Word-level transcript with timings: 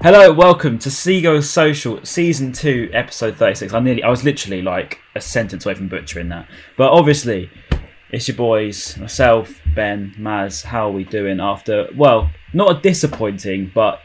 Hello, 0.00 0.32
welcome 0.32 0.78
to 0.78 0.90
Seagull 0.90 1.42
Social 1.42 2.04
Season 2.04 2.52
2, 2.52 2.90
Episode 2.92 3.36
36. 3.36 3.72
I 3.74 3.80
nearly 3.80 4.02
I 4.02 4.08
was 4.10 4.22
literally 4.22 4.62
like 4.62 5.00
a 5.16 5.20
sentence 5.20 5.66
away 5.66 5.74
from 5.74 5.88
butchering 5.88 6.28
that. 6.28 6.48
But 6.76 6.92
obviously, 6.92 7.50
it's 8.10 8.28
your 8.28 8.36
boys, 8.36 8.96
myself, 8.96 9.60
Ben, 9.74 10.14
Maz, 10.18 10.62
how 10.62 10.88
are 10.88 10.92
we 10.92 11.02
doing 11.04 11.40
after 11.40 11.88
well, 11.96 12.30
not 12.52 12.76
a 12.78 12.80
disappointing, 12.80 13.72
but 13.74 14.00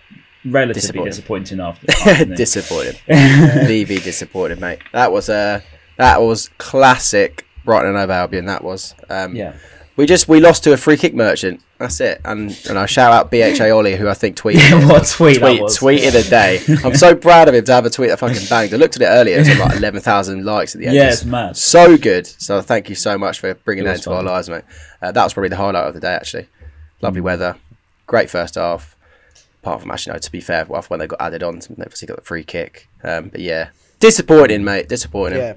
relatively 0.46 1.04
disappointing, 1.04 1.58
Disappointing. 1.58 1.60
after 1.60 2.26
disappointed. 2.36 2.96
VV 3.08 4.04
disappointed, 4.04 4.60
mate. 4.60 4.80
That 4.94 5.12
was 5.12 5.30
uh, 5.30 5.62
that 5.98 6.22
was 6.22 6.50
classic 6.58 7.46
Brighton 7.66 7.96
and 7.96 8.12
Albion. 8.12 8.46
That 8.46 8.64
was. 8.64 8.96
Um, 9.10 9.36
Yeah. 9.36 9.56
We 9.96 10.08
just 10.08 10.28
we 10.28 10.40
lost 10.40 10.64
to 10.64 10.74
a 10.74 10.78
free 10.78 10.98
kick 10.98 11.14
merchant. 11.14 11.62
That's 11.84 12.00
it. 12.00 12.22
And 12.24 12.58
and 12.70 12.80
I 12.80 12.86
shout 12.86 13.12
out 13.12 13.30
BHA 13.30 13.70
Ollie 13.76 13.96
who 13.98 14.08
I 14.08 14.14
think 14.14 14.38
tweeted 14.38 14.88
what 14.90 15.04
a 15.06 15.12
tweet, 15.14 15.42
that 15.42 15.48
tweet, 15.48 15.62
was. 15.62 15.78
tweeted 15.78 16.16
a 16.16 16.30
day. 16.30 16.62
I'm 16.86 16.96
so 16.96 17.14
proud 17.14 17.50
of 17.50 17.54
him 17.56 17.66
to 17.66 17.74
have 17.74 17.86
a 17.86 17.90
tweet 17.90 18.10
that 18.10 18.20
fucking 18.20 18.48
banged. 18.50 18.74
I 18.74 18.78
looked 18.78 18.96
at 18.96 19.02
it 19.02 19.06
earlier. 19.06 19.36
It 19.38 19.48
was 19.50 19.60
like 19.60 19.76
11,000 19.76 20.46
likes 20.46 20.76
at 20.76 20.80
the 20.82 20.88
end. 20.88 20.96
Yeah, 20.96 21.10
it's 21.12 21.26
mad. 21.26 21.58
So 21.58 21.98
good. 21.98 22.26
So 22.26 22.62
thank 22.62 22.88
you 22.88 22.96
so 22.96 23.18
much 23.18 23.40
for 23.42 23.54
bringing 23.54 23.84
It 23.84 23.88
that 23.88 23.92
was 23.98 24.00
into 24.08 24.14
our 24.14 24.24
lives, 24.24 24.50
mate. 24.50 24.64
Uh, 25.02 25.12
that 25.12 25.24
was 25.24 25.34
probably 25.34 25.50
the 25.50 25.58
highlight 25.58 25.88
of 25.88 25.94
the 25.94 26.00
day, 26.00 26.14
actually. 26.14 26.48
Lovely 27.02 27.20
Mm. 27.20 27.26
weather. 27.26 27.56
Great 28.08 28.30
first 28.30 28.56
half. 28.56 28.96
Apart 29.62 29.82
from 29.82 29.92
actually, 29.92 30.14
no, 30.14 30.20
to 30.20 30.32
be 30.32 30.40
fair, 30.42 30.66
well, 30.66 30.84
when 30.88 31.00
they 31.02 31.08
got 31.08 31.20
added 31.22 31.44
on, 31.44 31.60
they 31.60 31.84
obviously 31.84 32.08
got 32.08 32.16
the 32.18 32.24
free 32.24 32.44
kick. 32.46 32.88
Um, 33.04 33.28
but 33.30 33.42
yeah, 33.42 33.70
disappointing, 34.00 34.64
mate. 34.64 34.88
Disappointing. 34.88 35.40
Yeah. 35.40 35.54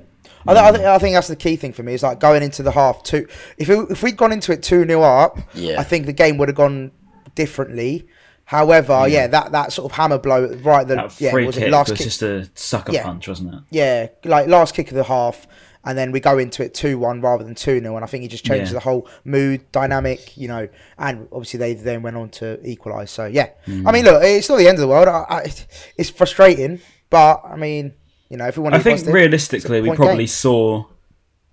I, 0.49 0.55
th- 0.55 0.65
I, 0.65 0.73
think, 0.73 0.85
I 0.85 0.99
think 0.99 1.15
that's 1.15 1.29
the 1.29 1.37
key 1.37 1.57
thing 1.57 1.73
for 1.73 1.83
me 1.83 1.95
is 1.95 2.03
like 2.03 2.21
going 2.21 2.43
into 2.43 2.63
the 2.63 2.71
half 2.73 3.03
two. 3.03 3.27
If 3.59 3.69
it, 3.69 3.91
if 3.91 4.03
we'd 4.03 4.17
gone 4.17 4.33
into 4.33 4.53
it 4.53 4.63
two 4.63 4.85
0 4.87 5.03
up, 5.03 5.39
Yeah. 5.55 5.81
I 5.81 5.85
think 5.85 6.07
the 6.07 6.13
game 6.13 6.39
would 6.39 6.49
have 6.49 6.57
gone 6.57 6.91
differently. 7.35 8.07
However, 8.45 9.07
yeah, 9.09 9.27
that, 9.27 9.51
that 9.53 9.73
sort 9.73 9.91
of 9.91 9.97
hammer 9.97 10.19
blow 10.19 10.47
right 10.63 10.87
the 10.87 10.95
That 10.95 11.21
yeah 11.21 11.35
was 11.35 11.57
kick 11.57 11.65
it 11.65 11.71
last 11.71 11.91
was 11.91 11.99
kick 11.99 12.05
just 12.05 12.23
a 12.23 12.49
sucker 12.55 12.93
Yeah. 12.93 13.03
punch, 13.03 13.27
wasn't 13.27 13.55
it? 13.55 13.61
yeah 13.71 14.07
like 14.25 14.47
last 14.47 14.73
kick 14.75 14.89
of 14.89 14.95
the 14.95 15.03
half, 15.03 15.49
and 15.85 15.99
then 15.99 16.13
we 16.13 16.21
go 16.21 16.39
into 16.39 16.63
it 16.65 16.73
two 16.73 16.97
one 16.97 17.21
rather 17.21 17.43
than 17.43 17.57
two 17.57 17.81
0 17.81 17.97
and 17.97 18.05
I 18.05 18.07
think 18.09 18.25
it 18.25 18.29
just 18.29 18.45
changes 18.45 18.71
Yeah. 18.71 18.75
the 18.75 18.81
whole 18.81 19.09
mood 19.25 19.71
dynamic, 19.73 20.37
you 20.37 20.47
know. 20.47 20.69
And 20.97 21.27
obviously 21.33 21.59
they 21.59 21.75
then 21.75 22.03
went 22.03 22.17
on 22.17 22.29
to 22.31 22.61
equalise. 22.65 23.11
So 23.11 23.27
yeah, 23.27 23.49
Mm. 23.67 23.85
I 23.89 23.91
mean, 23.93 24.05
look, 24.05 24.23
it's 24.23 24.49
not 24.49 24.59
the 24.59 24.69
end 24.69 24.77
of 24.77 24.83
the 24.83 24.89
world. 24.89 25.09
I, 25.09 25.25
I, 25.29 25.53
it's 25.97 26.11
frustrating, 26.11 26.79
but 27.11 27.41
I 27.45 27.57
mean, 27.57 27.95
you 28.31 28.37
know, 28.37 28.47
if 28.47 28.57
we 28.57 28.63
want 28.63 28.75
to, 28.75 28.81
I 28.81 28.83
think 28.83 29.07
realistically, 29.07 29.81
we 29.81 29.93
probably 29.93 30.19
game. 30.19 30.27
saw 30.27 30.85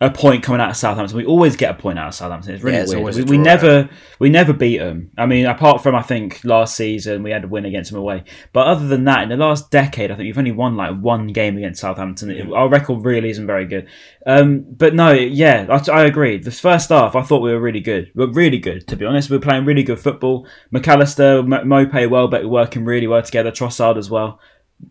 a 0.01 0.09
point 0.09 0.43
coming 0.43 0.59
out 0.59 0.69
of 0.71 0.75
Southampton. 0.75 1.15
We 1.17 1.25
always 1.25 1.55
get 1.55 1.71
a 1.71 1.73
point 1.75 1.97
out 1.97 2.09
of 2.09 2.13
Southampton. 2.13 2.53
It's 2.55 2.63
really 2.63 2.75
Yeah, 2.77 2.83
it's 2.83 2.93
weird. 2.93 3.15
We, 3.15 3.23
we 3.23 3.37
never 3.37 3.89
we 4.19 4.29
never 4.29 4.51
beat 4.51 4.79
them. 4.79 5.11
I 5.17 5.25
mean, 5.25 5.45
apart 5.45 5.81
from 5.81 5.95
I 5.95 6.01
think 6.01 6.43
last 6.43 6.75
season 6.75 7.23
we 7.23 7.31
had 7.31 7.45
a 7.45 7.47
win 7.47 7.63
against 7.65 7.91
them 7.91 7.99
away. 7.99 8.23
But 8.51 8.67
other 8.67 8.87
than 8.87 9.05
that, 9.05 9.23
in 9.23 9.29
the 9.29 9.37
last 9.37 9.71
decade, 9.71 10.11
I 10.11 10.15
think 10.15 10.25
we've 10.25 10.37
only 10.37 10.51
won 10.51 10.75
like 10.75 10.99
one 10.99 11.27
game 11.27 11.57
against 11.57 11.79
Southampton. 11.81 12.31
It- 12.31 12.51
our 12.51 12.67
record 12.67 13.05
really 13.05 13.29
isn't 13.29 13.47
very 13.47 13.65
good. 13.65 13.87
Um, 14.25 14.65
but 14.67 14.93
no, 14.93 15.11
yeah, 15.11 15.67
I, 15.69 15.91
I 15.91 16.03
agree. 16.05 16.37
The 16.37 16.51
first 16.51 16.89
half, 16.89 17.15
I 17.15 17.21
thought 17.21 17.41
we 17.41 17.51
were 17.51 17.59
really 17.61 17.81
good. 17.81 18.11
We 18.13 18.25
were 18.25 18.31
really 18.33 18.59
good, 18.59 18.87
to 18.87 18.97
be 18.97 19.05
honest. 19.05 19.29
We 19.29 19.37
were 19.37 19.43
playing 19.43 19.63
really 19.65 19.83
good 19.83 19.99
football. 19.99 20.47
Mac 20.71 20.87
Allister, 20.87 21.39
M- 21.39 21.47
Maupay, 21.49 22.09
Welbeck 22.09 22.43
working 22.43 22.83
really 22.83 23.07
well 23.07 23.21
together. 23.21 23.51
Trossard 23.51 23.97
as 23.97 24.09
well 24.09 24.39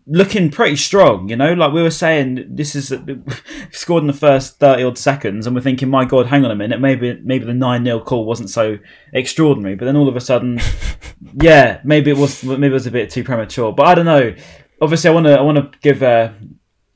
looking 0.05 0.49
pretty 0.49 0.75
strong, 0.75 1.29
you 1.29 1.35
know. 1.35 1.53
Like 1.53 1.73
we 1.73 1.81
were 1.81 1.91
saying, 1.91 2.45
this 2.49 2.75
is 2.75 2.93
scored 3.71 4.03
in 4.03 4.07
the 4.07 4.13
first 4.13 4.59
thirty 4.59 4.83
odd 4.83 4.97
seconds, 4.97 5.45
and 5.45 5.55
we're 5.55 5.61
thinking, 5.61 5.89
my 5.89 6.05
god, 6.05 6.27
hang 6.27 6.45
on 6.45 6.51
a 6.51 6.55
minute, 6.55 6.79
maybe 6.79 7.19
maybe 7.23 7.45
the 7.45 7.53
nine 7.53 7.83
0 7.85 7.99
call 8.01 8.25
wasn't 8.25 8.49
so 8.49 8.77
extraordinary, 9.13 9.75
but 9.75 9.85
then 9.85 9.95
all 9.95 10.07
of 10.07 10.15
a 10.15 10.21
sudden, 10.21 10.59
yeah, 11.41 11.79
maybe 11.83 12.11
it 12.11 12.17
was 12.17 12.43
maybe 12.43 12.67
it 12.67 12.71
was 12.71 12.87
a 12.87 12.91
bit 12.91 13.09
too 13.09 13.23
premature. 13.23 13.71
But 13.73 13.87
I 13.87 13.95
don't 13.95 14.05
know. 14.05 14.35
Obviously, 14.81 15.09
I 15.09 15.13
want 15.13 15.25
to 15.27 15.33
I 15.33 15.41
want 15.41 15.57
to 15.57 15.79
give 15.79 16.01
a 16.01 16.35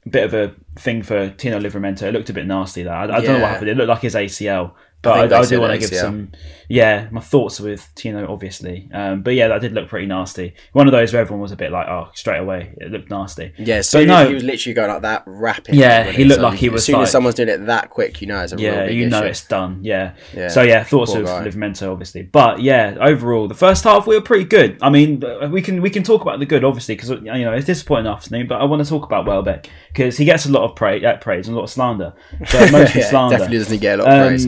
bit 0.09 0.23
of 0.25 0.33
a 0.33 0.55
thing 0.79 1.03
for 1.03 1.29
Tino 1.31 1.59
Livramento. 1.59 2.03
It 2.03 2.13
looked 2.13 2.29
a 2.29 2.33
bit 2.33 2.47
nasty. 2.47 2.83
That 2.83 2.93
I, 2.93 3.17
I 3.17 3.21
don't 3.21 3.25
know 3.25 3.39
what 3.41 3.51
happened. 3.51 3.69
It 3.69 3.77
looked 3.77 3.89
like 3.89 4.01
his 4.01 4.15
ACL. 4.15 4.73
But 5.03 5.31
I 5.31 5.37
I, 5.37 5.39
I, 5.41 5.45
do 5.45 5.61
want 5.61 5.73
to 5.73 5.77
give 5.77 5.91
ACL. 5.91 6.01
some, 6.01 6.31
yeah, 6.67 7.07
my 7.11 7.21
thoughts 7.21 7.59
with 7.59 7.87
Tino, 7.95 8.29
obviously. 8.29 8.89
Um, 8.91 9.21
but 9.21 9.35
yeah, 9.35 9.47
that 9.47 9.61
did 9.61 9.71
look 9.73 9.87
pretty 9.89 10.07
nasty. 10.07 10.55
One 10.73 10.87
of 10.87 10.91
those 10.91 11.13
where 11.13 11.21
everyone 11.21 11.41
was 11.41 11.51
a 11.51 11.55
bit 11.55 11.71
like, 11.71 11.87
oh, 11.87 12.09
straight 12.15 12.39
away, 12.39 12.73
it 12.77 12.91
looked 12.91 13.09
nasty. 13.11 13.53
Yeah, 13.57 13.81
so 13.81 14.03
no. 14.03 14.27
he 14.27 14.33
was 14.33 14.43
literally 14.43 14.73
going 14.73 14.89
like 14.89 15.03
that 15.03 15.23
rapid. 15.27 15.75
Yeah, 15.75 16.03
he 16.11 16.23
looked 16.25 16.41
like 16.41 16.57
he 16.57 16.69
was 16.69 16.81
As 16.81 16.85
soon 16.87 16.95
like- 16.95 17.03
as 17.03 17.11
someone's 17.11 17.35
doing 17.35 17.47
it 17.49 17.67
that 17.67 17.91
quick, 17.91 18.21
you 18.21 18.27
know 18.27 18.41
it's 18.41 18.53
a 18.53 18.57
Yeah, 18.57 18.85
you 18.87 19.07
know 19.07 19.19
issue. 19.19 19.27
it's 19.27 19.47
done. 19.47 19.79
Yeah. 19.83 20.13
Yeah. 20.35 20.47
So 20.49 20.63
yeah, 20.63 20.83
thoughts 20.83 21.11
Poor 21.11 21.21
of 21.21 21.27
guy. 21.27 21.47
Livramento, 21.47 21.91
obviously. 21.91 22.23
But 22.23 22.61
yeah, 22.61 22.97
overall, 22.99 23.47
the 23.47 23.53
first 23.55 23.83
half 23.83 24.07
we 24.07 24.15
were 24.15 24.21
pretty 24.21 24.45
good. 24.45 24.79
I 24.81 24.89
mean, 24.89 25.23
we 25.51 25.61
can 25.61 25.81
we 25.83 25.91
can 25.91 26.01
talk 26.03 26.23
about 26.23 26.39
the 26.39 26.45
good, 26.47 26.63
obviously, 26.63 26.95
because 26.95 27.11
you 27.11 27.21
know 27.21 27.53
it's 27.53 27.67
disappointing 27.67 28.07
afternoon. 28.07 28.47
But 28.47 28.61
I 28.61 28.65
want 28.65 28.83
to 28.83 28.89
talk 28.89 29.05
about 29.05 29.27
Welbeck 29.27 29.69
because 29.93 30.17
he 30.17 30.25
gets 30.25 30.47
a 30.47 30.51
lot 30.51 30.63
of 30.67 30.75
praise, 30.75 31.03
uh, 31.03 31.17
praise 31.17 31.47
and 31.47 31.55
a 31.55 31.59
lot 31.59 31.65
of 31.65 31.69
slander, 31.69 32.13
but 32.39 32.71
mostly 32.71 33.01
Yeah, 33.01 33.09
slander. 33.09 33.37
definitely 33.37 33.57
doesn't 33.59 33.79
get 33.79 33.99
a 33.99 34.03
lot 34.03 34.11
of 34.11 34.27
praise. 34.27 34.47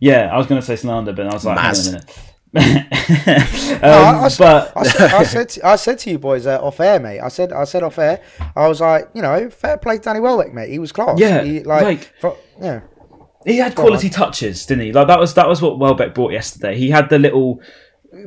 Yeah, 0.00 0.30
I 0.32 0.38
was 0.38 0.46
going 0.46 0.60
to 0.60 0.66
say 0.66 0.76
slander, 0.76 1.12
but 1.12 1.26
I 1.26 1.32
was 1.34 1.44
like, 1.44 1.58
Maz. 1.58 1.84
hang 1.86 1.94
on 1.94 2.00
a 2.00 2.04
minute. 2.04 2.16
um, 3.76 3.80
No, 3.82 3.88
I, 3.88 4.20
I 4.22 4.26
s- 4.26 4.38
but 4.38 4.72
I, 4.76 4.82
said, 4.82 5.10
I 5.12 5.22
said, 5.34 5.48
to, 5.50 5.66
I 5.66 5.76
said 5.76 5.98
to 6.00 6.10
you 6.10 6.18
boys 6.18 6.46
uh, 6.46 6.58
off 6.60 6.80
air, 6.80 6.98
mate. 6.98 7.20
I 7.20 7.28
said, 7.28 7.52
I 7.52 7.64
said 7.64 7.82
off 7.82 7.98
air. 7.98 8.20
I 8.56 8.66
was 8.66 8.80
like, 8.80 9.08
you 9.14 9.22
know, 9.22 9.50
fair 9.50 9.76
play, 9.76 9.98
to 9.98 10.02
Danny 10.02 10.20
Welbeck, 10.20 10.52
mate. 10.52 10.70
He 10.70 10.78
was 10.78 10.90
class. 10.90 11.18
Yeah, 11.20 11.42
he, 11.44 11.62
like, 11.62 11.82
like- 11.82 12.12
fro- 12.20 12.36
yeah, 12.60 12.80
he 13.46 13.58
had 13.58 13.74
quality 13.74 14.10
touches, 14.10 14.66
didn't 14.66 14.84
he? 14.84 14.92
Like 14.92 15.06
that 15.06 15.18
was 15.20 15.32
that 15.34 15.48
was 15.48 15.62
what 15.62 15.78
Welbeck 15.78 16.12
brought 16.14 16.32
yesterday. 16.32 16.76
He 16.76 16.90
had 16.90 17.08
the 17.08 17.18
little 17.18 17.60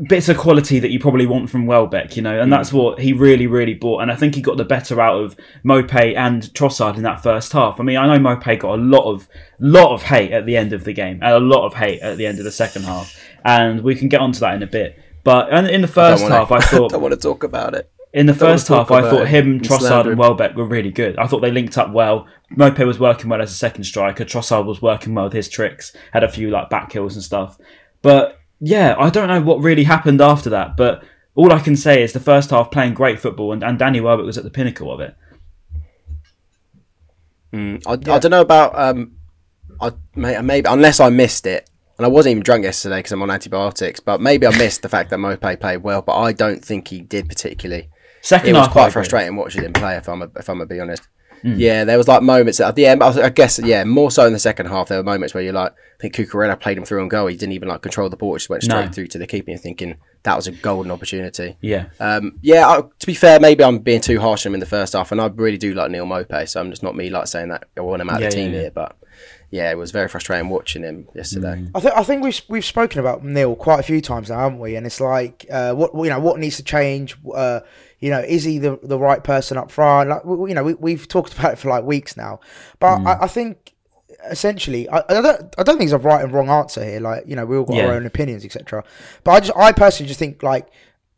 bits 0.08 0.30
of 0.30 0.38
quality 0.38 0.80
that 0.80 0.92
you 0.92 1.00
probably 1.00 1.26
want 1.26 1.50
from 1.50 1.66
Welbeck, 1.66 2.16
you 2.16 2.22
know, 2.22 2.40
and 2.40 2.52
that's 2.52 2.70
hmm. 2.70 2.78
what 2.78 3.00
he 3.00 3.14
really, 3.14 3.48
really 3.48 3.74
bought. 3.74 4.02
And 4.02 4.12
I 4.12 4.16
think 4.16 4.36
he 4.36 4.42
got 4.42 4.58
the 4.58 4.66
better 4.66 5.02
out 5.02 5.22
of 5.22 5.36
Maupay 5.66 6.16
and 6.16 6.44
Trossard 6.54 6.96
in 6.96 7.04
that 7.04 7.22
first 7.22 7.52
half. 7.52 7.80
I 7.80 7.84
mean, 7.84 7.98
I 7.98 8.08
know 8.08 8.24
Maupay 8.24 8.60
got 8.60 8.80
a 8.80 8.82
lot 8.82 9.12
of 9.12 9.28
lot 9.60 9.94
of 9.94 10.04
hate 10.04 10.32
at 10.32 10.46
the 10.46 10.58
end 10.58 10.74
of 10.74 10.84
the 10.84 10.94
game 10.94 11.20
and 11.22 11.34
a 11.34 11.40
lot 11.40 11.66
of 11.66 11.74
hate 11.74 12.02
at 12.02 12.18
the 12.18 12.26
end 12.26 12.40
of 12.40 12.46
the 12.46 12.52
second 12.52 12.84
half, 12.84 13.18
and 13.44 13.82
we 13.82 13.96
can 13.96 14.08
get 14.08 14.22
onto 14.22 14.40
that 14.40 14.56
in 14.56 14.64
a 14.64 14.68
bit. 14.68 15.00
But 15.24 15.50
in 15.70 15.82
the 15.82 15.88
first 15.88 16.24
wanna- 16.24 16.36
half, 16.36 16.52
I 16.52 16.60
thought 16.62 16.92
I 16.92 16.96
don't 16.96 17.02
want 17.02 17.14
to 17.14 17.20
talk 17.20 17.44
about 17.44 17.76
it. 17.76 17.90
in 18.14 18.26
the 18.26 18.34
first 18.34 18.68
half, 18.68 18.92
I 18.92 19.02
thought 19.02 19.28
him, 19.28 19.54
I'm 19.54 19.60
Trossard, 19.62 20.08
and 20.08 20.18
Welbeck 20.18 20.56
were 20.56 20.66
really 20.66 20.92
good. 20.92 21.18
I 21.18 21.28
thought 21.28 21.40
they 21.40 21.52
linked 21.52 21.78
up 21.78 21.92
well. 21.92 22.28
Maupay 22.56 22.86
was 22.86 23.00
working 23.00 23.30
well 23.30 23.42
as 23.42 23.52
a 23.52 23.56
second 23.56 23.86
striker. 23.86 24.24
Trossard 24.24 24.66
was 24.66 24.82
working 24.82 25.16
well 25.16 25.26
with 25.26 25.34
his 25.34 25.50
tricks. 25.50 25.94
Had 26.12 26.24
a 26.24 26.30
few 26.30 26.52
like 26.52 26.70
back 26.70 26.92
hills 26.92 27.16
and 27.16 27.24
stuff. 27.24 27.58
But 28.02 28.43
yeah, 28.66 28.96
I 28.98 29.10
don't 29.10 29.28
know 29.28 29.42
what 29.42 29.60
really 29.62 29.84
happened 29.84 30.22
after 30.22 30.50
that. 30.52 30.78
But 30.78 31.04
all 31.36 31.52
I 31.52 31.60
can 31.60 31.76
say 31.76 32.02
is 32.02 32.14
the 32.14 32.20
first 32.22 32.50
half 32.50 32.72
playing 32.72 32.94
great 32.94 33.20
football, 33.20 33.52
and, 33.52 33.62
and 33.64 33.78
Danny 33.78 34.00
Welbeck 34.00 34.26
was 34.26 34.38
at 34.38 34.46
the 34.46 34.50
pinnacle 34.50 34.92
of 34.92 35.02
it. 35.02 35.16
I, 37.86 37.92
I 37.92 37.96
don't 37.96 38.32
know 38.32 38.42
about 38.42 38.78
um, 38.80 39.18
I 39.82 39.92
may, 40.16 40.42
maybe 40.42 40.68
unless 40.70 41.00
I 41.00 41.10
missed 41.10 41.46
it, 41.46 41.70
and 41.98 42.06
I 42.06 42.10
wasn't 42.10 42.32
even 42.32 42.44
drunk 42.44 42.64
yesterday 42.64 43.00
because 43.00 43.12
I'm 43.12 43.22
on 43.22 43.30
antibiotics. 43.30 44.00
But 44.00 44.22
maybe 44.22 44.48
I 44.48 44.58
missed 44.58 44.82
the 44.82 44.90
fact 44.90 45.10
that 45.10 45.20
Maupay 45.20 45.60
played 45.60 45.84
well, 45.84 46.02
but 46.02 46.18
I 46.18 46.32
don't 46.32 46.64
think 46.64 46.88
he 46.88 47.02
did 47.02 47.28
particularly. 47.28 47.90
Second 48.22 48.50
It 48.50 48.54
was 48.54 48.62
half, 48.62 48.70
I 48.70 48.72
quite 48.72 48.84
agree. 48.86 48.92
frustrating 48.94 49.36
watching 49.36 49.64
him 49.64 49.74
play. 49.74 49.98
If 49.98 50.08
I'm 50.08 50.22
a, 50.22 50.30
if 50.38 50.50
I'm 50.50 50.58
gonna 50.58 50.66
be 50.68 50.80
honest. 50.80 51.08
Hmm. 51.44 51.56
Yeah, 51.58 51.84
there 51.84 51.98
was 51.98 52.08
like 52.08 52.24
moments 52.24 52.60
at 52.60 52.76
the 52.76 52.86
end. 52.86 53.04
I 53.04 53.30
guess 53.30 53.60
yeah, 53.60 53.84
more 53.84 54.10
so 54.10 54.26
in 54.26 54.34
the 54.34 54.40
second 54.40 54.68
half. 54.68 54.88
There 54.88 54.98
were 54.98 55.04
moments 55.04 55.34
where 55.34 55.44
you're 55.44 55.54
like, 55.54 55.74
I 55.74 56.02
think 56.02 56.16
Cucurella 56.16 56.60
played 56.60 56.78
him 56.78 56.86
through 56.86 57.02
on 57.02 57.10
goal. 57.10 57.28
He 57.28 57.36
didn't 57.36 57.52
even 57.54 57.68
like 57.68 57.82
control 57.82 58.10
the 58.10 58.16
ball; 58.18 58.36
just 58.38 58.50
went 58.50 58.64
straight 58.64 58.86
No. 58.86 58.92
through 58.92 59.08
to 59.08 59.18
the 59.18 59.28
keeper. 59.28 59.52
You're 59.52 59.60
thinking 59.60 59.98
that 60.24 60.36
was 60.38 60.48
a 60.48 60.52
golden 60.52 60.90
opportunity. 60.92 61.58
Yeah, 61.62 61.88
Um, 62.00 62.40
yeah, 62.42 62.66
I, 62.68 62.82
to 63.00 63.06
be 63.06 63.14
fair, 63.14 63.42
maybe 63.42 63.62
I'm 63.64 63.80
being 63.80 64.00
too 64.02 64.20
harsh 64.22 64.46
on 64.46 64.52
him 64.52 64.54
in 64.56 64.60
the 64.62 64.66
first 64.66 64.94
half, 64.94 65.12
and 65.12 65.20
I 65.20 65.28
really 65.28 65.58
do 65.58 65.74
like 65.74 65.92
Neal 65.92 66.06
Maupay, 66.06 66.48
so 66.48 66.62
I'm 66.62 66.70
just 66.70 66.82
not 66.82 66.96
me 66.96 67.10
like 67.10 67.28
saying 67.28 67.50
that 67.50 67.66
I 67.78 67.82
want 67.82 68.02
him 68.02 68.10
out 68.10 68.22
Yeah, 68.22 68.28
of 68.28 68.32
the 68.32 68.38
team 68.38 68.50
yeah, 68.52 68.56
yeah. 68.56 68.62
here. 68.62 68.72
But 68.72 68.96
yeah, 69.54 69.70
it 69.70 69.78
was 69.78 69.92
very 69.92 70.08
frustrating 70.08 70.50
watching 70.50 70.82
him 70.82 71.08
yesterday. 71.14 71.56
Mm. 71.62 71.72
I 71.76 71.80
think 71.80 71.94
I 71.96 72.04
think 72.04 72.24
we've 72.24 72.42
we've 72.50 72.66
spoken 72.66 73.00
about 73.00 73.24
Neal 73.24 73.56
quite 73.56 73.80
a 73.80 73.84
few 73.84 74.02
times 74.02 74.30
now, 74.32 74.40
haven't 74.40 74.58
we? 74.60 74.76
And 74.76 74.86
it's 74.88 75.00
like, 75.00 75.46
uh, 75.52 75.74
what 75.76 75.92
you 76.04 76.10
know, 76.10 76.20
what 76.20 76.40
needs 76.40 76.58
to 76.58 76.64
change? 76.64 77.16
Uh, 77.32 77.60
you 78.00 78.10
know, 78.10 78.20
is 78.20 78.44
he 78.44 78.58
the 78.58 78.80
the 78.82 78.98
right 78.98 79.24
person 79.24 79.58
up 79.60 79.70
front? 79.70 80.10
Like, 80.10 80.24
you 80.26 80.56
know, 80.56 80.64
we, 80.64 80.74
we've 80.74 81.08
talked 81.08 81.34
about 81.38 81.54
it 81.54 81.60
for 81.60 81.70
like 81.70 81.84
weeks 81.84 82.18
now, 82.18 82.40
but 82.80 82.98
Mm. 82.98 83.08
I, 83.08 83.26
I 83.26 83.28
think 83.28 83.74
essentially, 84.32 84.90
I, 84.90 85.00
I 85.10 85.22
don't 85.22 85.56
I 85.60 85.64
don't 85.64 85.78
think 85.78 85.90
there's 85.90 85.94
a 85.94 85.98
right 86.00 86.24
and 86.24 86.34
wrong 86.34 86.50
answer 86.50 86.84
here. 86.84 87.00
Like, 87.00 87.26
you 87.28 87.36
know, 87.36 87.46
we 87.46 87.56
all 87.58 87.66
got 87.66 87.76
Yeah. 87.78 87.88
our 87.88 87.94
own 87.94 88.06
opinions, 88.08 88.44
etc. 88.46 88.84
But 89.24 89.32
I 89.32 89.40
just 89.40 89.58
I 89.58 89.72
personally 89.72 90.08
just 90.08 90.20
think 90.20 90.42
like, 90.42 90.68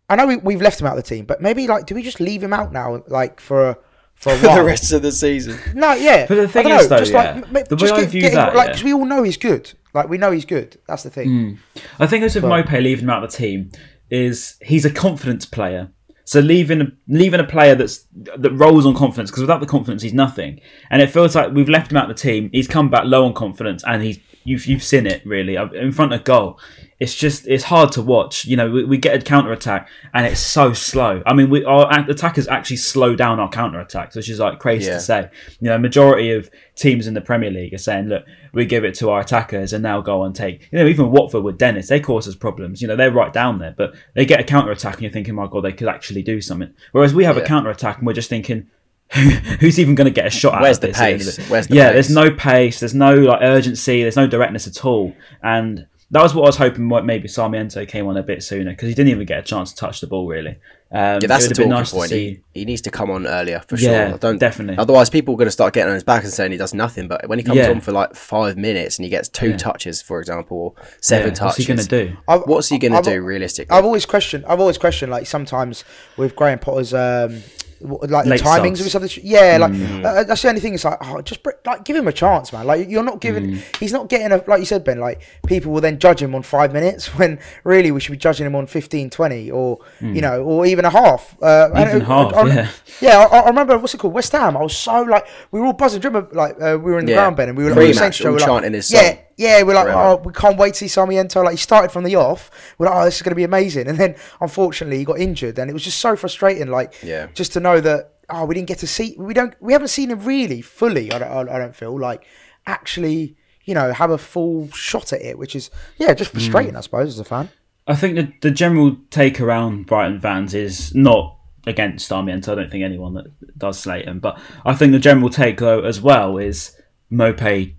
I 0.09 0.15
know 0.17 0.27
we, 0.27 0.37
we've 0.37 0.61
left 0.61 0.81
him 0.81 0.87
out 0.87 0.97
of 0.97 1.03
the 1.03 1.09
team, 1.15 1.25
but 1.25 1.41
maybe 1.41 1.67
like, 1.67 1.85
do 1.85 1.95
we 1.95 2.03
just 2.03 2.19
leave 2.19 2.43
him 2.43 2.53
out 2.53 2.73
now, 2.73 3.01
like 3.07 3.39
for 3.39 3.69
a 3.69 3.77
for 4.15 4.33
a 4.33 4.37
while? 4.39 4.57
the 4.57 4.63
rest 4.63 4.91
of 4.91 5.01
the 5.01 5.11
season, 5.11 5.57
No, 5.73 5.93
yeah. 5.93 6.25
But 6.27 6.35
the 6.35 6.47
thing 6.47 6.65
I 6.67 6.69
don't 6.69 6.79
is, 6.81 6.89
know, 6.89 6.95
though, 6.95 6.99
just 7.01 7.11
yeah, 7.13 7.41
like, 7.51 7.67
the 7.69 7.75
just 7.75 7.93
way 7.93 7.97
I 7.99 8.01
get- 8.01 8.09
view 8.09 8.21
get 8.21 8.31
him- 8.31 8.35
that, 8.37 8.55
like, 8.55 8.67
yeah. 8.67 8.73
'cause 8.73 8.83
we 8.83 8.93
all 8.93 9.05
know 9.05 9.23
he's 9.23 9.37
good. 9.37 9.71
Like, 9.93 10.09
we 10.09 10.17
know 10.17 10.31
he's 10.31 10.45
good. 10.45 10.77
That's 10.87 11.03
the 11.03 11.09
thing. 11.09 11.29
Mm. 11.29 11.57
I 11.99 12.07
think 12.07 12.23
it's 12.23 12.35
with 12.35 12.43
Maupay 12.43 12.81
leaving 12.83 13.05
him 13.05 13.09
out 13.09 13.23
of 13.23 13.31
the 13.31 13.37
team 13.37 13.71
is 14.09 14.57
he's 14.61 14.85
a 14.85 14.89
confidence 14.91 15.45
player. 15.45 15.89
So 16.27 16.39
leaving 16.39 16.91
leaving 17.07 17.39
a 17.39 17.43
player 17.43 17.75
that's 17.75 18.07
that 18.37 18.51
rolls 18.51 18.85
on 18.87 18.95
confidence 18.95 19.29
because 19.29 19.41
without 19.41 19.59
the 19.59 19.67
confidence 19.67 20.01
he's 20.01 20.13
nothing. 20.13 20.59
And 20.89 21.01
it 21.01 21.11
feels 21.11 21.35
like 21.35 21.51
we've 21.53 21.69
left 21.69 21.91
him 21.91 21.97
out 21.97 22.09
of 22.09 22.17
the 22.17 22.21
team. 22.21 22.49
He's 22.51 22.67
come 22.67 22.89
back 22.89 23.03
low 23.05 23.25
on 23.25 23.33
confidence 23.33 23.83
and 23.85 24.01
he's 24.01 24.17
you've 24.43 24.65
you've 24.65 24.83
seen 24.83 25.05
it 25.05 25.21
really 25.25 25.55
uh, 25.55 25.67
in 25.69 25.91
front 25.91 26.13
of 26.13 26.23
goal. 26.23 26.59
It's 26.97 27.13
just 27.13 27.45
it's 27.45 27.65
hard 27.65 27.91
to 27.93 28.01
watch. 28.01 28.45
You 28.45 28.55
know, 28.55 28.71
we, 28.71 28.85
we 28.85 28.97
get 28.97 29.13
a 29.15 29.21
counter 29.21 29.51
attack 29.51 29.89
and 30.13 30.25
it's 30.25 30.39
so 30.39 30.71
slow. 30.71 31.21
I 31.25 31.33
mean, 31.33 31.49
we 31.49 31.65
our 31.65 31.89
attackers 32.09 32.47
actually 32.47 32.77
slow 32.77 33.15
down 33.15 33.37
our 33.37 33.49
counter 33.49 33.81
attacks, 33.81 34.15
which 34.15 34.29
is 34.29 34.39
like 34.39 34.59
crazy 34.59 34.85
Yeah. 34.87 34.93
to 34.93 34.99
say. 35.01 35.29
You 35.59 35.69
know, 35.71 35.77
majority 35.77 36.31
of 36.31 36.49
teams 36.75 37.05
in 37.05 37.13
the 37.13 37.19
Premier 37.19 37.51
League 37.51 37.73
are 37.73 37.77
saying, 37.79 38.05
look, 38.07 38.23
we 38.53 38.65
give 38.65 38.85
it 38.85 38.93
to 38.95 39.09
our 39.09 39.19
attackers 39.19 39.73
and 39.73 39.83
they'll 39.83 40.01
go 40.01 40.23
and 40.23 40.33
take. 40.33 40.69
You 40.71 40.79
know, 40.79 40.87
even 40.87 41.11
Watford 41.11 41.43
with 41.43 41.57
Dennis, 41.57 41.89
they 41.89 41.99
cause 41.99 42.29
us 42.29 42.35
problems. 42.35 42.81
You 42.81 42.87
know, 42.87 42.95
they're 42.95 43.11
right 43.11 43.33
down 43.33 43.59
there, 43.59 43.75
but 43.77 43.93
they 44.13 44.25
get 44.25 44.39
a 44.39 44.45
counter 44.45 44.71
attack 44.71 44.93
and 44.93 45.01
you're 45.03 45.11
thinking, 45.11 45.35
my 45.35 45.47
god, 45.47 45.65
they 45.65 45.73
could 45.73 45.89
actually 45.89 46.23
do 46.23 46.39
something. 46.39 46.73
Whereas 46.93 47.13
we 47.13 47.25
have 47.25 47.35
a 47.35 47.41
counter 47.45 47.69
attack 47.71 47.97
and 47.97 48.07
we're 48.07 48.13
just 48.13 48.29
thinking. 48.29 48.69
Who's 49.59 49.77
even 49.77 49.93
going 49.93 50.05
to 50.05 50.11
get 50.11 50.25
a 50.25 50.31
shot? 50.31 50.55
out 50.55 50.61
Where's 50.63 50.79
the 50.79 50.87
this 50.87 50.97
at 50.97 51.03
pace? 51.19 51.49
Where's 51.49 51.67
the 51.67 51.75
yeah, 51.75 51.89
pace? 51.91 51.93
there's 51.93 52.09
no 52.09 52.31
pace. 52.31 52.79
There's 52.79 52.95
no 52.95 53.13
like 53.15 53.39
urgency. 53.43 54.01
There's 54.01 54.15
no 54.15 54.25
directness 54.25 54.65
at 54.65 54.83
all. 54.83 55.15
And 55.43 55.85
that 56.15 56.23
was 56.23 56.33
what 56.33 56.43
I 56.43 56.47
was 56.47 56.55
hoping. 56.57 56.87
What 56.89 57.05
maybe 57.05 57.27
Sarmiento 57.27 57.85
came 57.85 58.07
on 58.07 58.15
a 58.17 58.23
bit 58.23 58.41
sooner 58.41 58.71
because 58.71 58.87
he 58.89 58.95
didn't 58.95 59.09
even 59.11 59.25
get 59.25 59.39
a 59.39 59.43
chance 59.43 59.71
to 59.73 59.75
touch 59.77 59.99
the 60.01 60.07
ball 60.07 60.27
really. 60.27 60.57
Um, 60.91 61.19
Yeah, 61.21 61.27
that's 61.27 61.45
it 61.45 61.55
the 61.55 61.63
would 61.63 61.67
have 61.67 61.67
talking 61.67 61.69
nice 61.71 61.91
point. 61.91 62.09
to 62.09 62.15
see. 62.15 62.41
He, 62.53 62.59
he 62.61 62.65
needs 62.65 62.81
to 62.83 62.91
come 62.91 63.09
on 63.11 63.27
earlier 63.27 63.59
for 63.67 63.75
Yeah, 63.75 64.07
sure. 64.07 64.13
I 64.15 64.17
don't 64.17 64.37
definitely. 64.37 64.77
Otherwise, 64.77 65.09
people 65.09 65.33
are 65.33 65.37
going 65.37 65.47
to 65.47 65.51
start 65.51 65.73
getting 65.73 65.89
on 65.89 65.95
his 65.95 66.03
back 66.05 66.23
and 66.23 66.31
saying 66.31 66.51
he 66.51 66.57
does 66.57 66.73
nothing. 66.73 67.07
But 67.09 67.27
when 67.27 67.37
he 67.39 67.43
comes 67.43 67.57
Yeah. 67.57 67.69
on 67.71 67.81
for 67.81 67.91
like 67.91 68.15
five 68.15 68.55
minutes 68.55 68.97
and 68.97 69.03
he 69.03 69.09
gets 69.09 69.27
two 69.27 69.49
Yeah. 69.49 69.57
touches, 69.57 70.01
for 70.01 70.19
example, 70.21 70.57
or 70.57 70.73
seven 71.01 71.29
Yeah, 71.29 71.33
touches, 71.33 71.43
what's 71.45 71.57
he 71.57 71.65
going 71.65 71.79
to 71.79 71.87
do? 72.11 72.17
I've- 72.29 72.43
what's 72.45 72.69
he 72.69 72.77
going 72.77 72.93
to 72.93 73.01
do 73.01 73.21
realistically? 73.21 73.75
I've 73.75 73.83
always 73.83 74.05
questioned. 74.05 74.45
I've 74.47 74.59
always 74.61 74.77
questioned, 74.77 75.11
like 75.11 75.25
sometimes 75.27 75.83
with 76.17 76.35
Graham 76.35 76.59
Potter's, 76.59 76.93
um, 76.93 77.41
w- 77.87 78.11
like 78.11 78.25
the 78.25 78.31
timings 78.35 78.77
starts. 78.77 78.81
of 78.81 78.91
something. 78.91 79.21
Yeah, 79.23 79.57
like 79.59 79.71
Mm. 79.71 80.05
uh, 80.05 80.23
that's 80.23 80.41
the 80.41 80.49
only 80.49 80.61
thing. 80.61 80.73
It's 80.73 80.85
like, 80.85 80.97
oh, 81.01 81.21
just 81.21 81.41
br- 81.43 81.51
like 81.65 81.83
give 81.85 81.95
him 81.95 82.07
a 82.07 82.11
chance, 82.13 82.51
man. 82.53 82.65
Like 82.67 82.89
you're 82.89 83.03
not 83.03 83.19
giving. 83.21 83.51
Mm. 83.51 83.77
He's 83.79 83.93
not 83.93 84.09
getting 84.09 84.31
a 84.31 84.43
like 84.47 84.59
you 84.59 84.65
said, 84.65 84.83
Ben. 84.83 84.99
Like 84.99 85.21
people 85.47 85.71
will 85.71 85.81
then 85.81 85.99
judge 85.99 86.21
him 86.21 86.35
on 86.35 86.43
five 86.43 86.73
minutes 86.73 87.07
when 87.17 87.39
really 87.63 87.91
we 87.91 87.99
should 87.99 88.11
be 88.11 88.17
judging 88.17 88.45
him 88.45 88.55
on 88.55 88.67
15, 88.67 89.09
20 89.09 89.51
or 89.51 89.79
you 90.01 90.21
know, 90.21 90.43
or 90.43 90.65
even 90.65 90.85
a 90.85 90.89
half. 90.89 91.35
Uh. 91.41 91.69
Even 91.75 91.97
it- 92.01 92.03
half, 92.03 92.33
I, 92.33 92.47
yeah. 92.47 92.69
Yeah, 93.01 93.17
I, 93.31 93.39
I 93.39 93.47
remember 93.49 93.77
what's 93.77 93.93
it 93.93 93.97
called, 93.97 94.13
West 94.13 94.31
Ham. 94.31 94.55
I 94.57 94.61
was 94.61 94.75
so 94.77 95.01
like, 95.03 95.27
we 95.51 95.59
were 95.59 95.65
all 95.67 95.73
buzzing. 95.73 95.99
Do 96.01 96.07
you 96.07 96.13
remember, 96.13 96.35
like 96.35 96.55
uh, 96.61 96.77
we 96.81 96.91
were 96.91 96.99
in 96.99 97.05
the 97.05 97.11
Yeah. 97.11 97.17
ground, 97.19 97.35
Ben, 97.37 97.49
and 97.49 97.57
we 97.57 97.63
were, 97.65 97.71
we 97.73 97.87
were 97.87 97.93
saying 97.93 98.11
Pre-match, 98.11 98.17
to 98.19 98.23
each 98.23 98.25
other, 98.25 98.29
all 98.29 98.31
we 98.31 98.33
were 98.33 98.39
like, 98.39 98.47
chanting 98.63 98.73
his 98.73 98.91
yeah, 98.91 98.99
song. 98.99 99.07
yeah, 99.09 99.19
we're 99.37 99.73
like, 99.73 99.85
Forever. 99.85 99.99
oh, 99.99 100.17
we 100.23 100.31
can't 100.33 100.57
wait 100.57 100.73
to 100.75 100.79
see 100.79 100.87
Sarmiento. 100.87 101.41
Like, 101.43 101.51
he 101.51 101.57
started 101.57 101.91
from 101.91 102.03
the 102.03 102.15
off. 102.15 102.49
We're 102.77 102.87
like, 102.87 102.95
oh, 102.95 103.05
this 103.05 103.17
is 103.17 103.21
going 103.21 103.31
to 103.31 103.35
be 103.35 103.43
amazing. 103.43 103.87
And 103.87 103.97
then, 103.97 104.15
unfortunately, 104.39 104.97
he 104.97 105.03
got 105.05 105.19
injured, 105.19 105.59
and 105.59 105.69
it 105.69 105.73
was 105.73 105.83
just 105.83 105.97
so 105.99 106.15
frustrating. 106.15 106.69
Like, 106.69 106.95
Yeah. 107.03 107.27
just 107.33 107.53
to 107.53 107.59
know 107.59 107.81
that, 107.81 108.13
oh, 108.29 108.45
we 108.45 108.55
didn't 108.55 108.67
get 108.67 108.79
to 108.79 108.87
see, 108.87 109.15
we 109.19 109.33
don't, 109.33 109.53
we 109.61 109.73
haven't 109.73 109.89
seen 109.89 110.09
him 110.11 110.19
really 110.23 110.61
fully. 110.61 111.11
I 111.11 111.19
don't, 111.19 111.49
I 111.49 111.55
I 111.55 111.59
don't 111.59 111.75
feel 111.75 111.99
like 111.99 112.25
actually, 112.65 113.35
you 113.65 113.73
know, 113.73 113.91
have 113.93 114.09
a 114.11 114.17
full 114.17 114.69
shot 114.71 115.13
at 115.13 115.21
it, 115.21 115.37
which 115.37 115.55
is, 115.55 115.69
yeah, 115.97 116.13
just 116.13 116.31
Hmm. 116.31 116.37
frustrating, 116.39 116.75
I 116.75 116.81
suppose, 116.81 117.09
as 117.09 117.19
a 117.19 117.23
fan. 117.25 117.49
I 117.87 117.95
think 117.95 118.15
the, 118.15 118.33
the 118.41 118.51
general 118.51 118.95
take 119.11 119.39
around 119.39 119.85
Brighton 119.85 120.19
fans 120.19 120.55
is 120.55 120.95
not 120.95 121.37
against 121.67 122.07
Sarmiento. 122.07 122.53
I 122.53 122.55
don't 122.55 122.71
think 122.71 122.83
anyone 122.83 123.13
that 123.15 123.25
does 123.59 123.79
slate 123.79 124.05
him, 124.05 124.19
but 124.19 124.39
I 124.65 124.73
think 124.73 124.91
the 124.91 124.99
general 124.99 125.29
take 125.29 125.59
though 125.59 125.81
as 125.81 126.01
well 126.01 126.37
is 126.39 126.75
Maupay. 127.11 127.75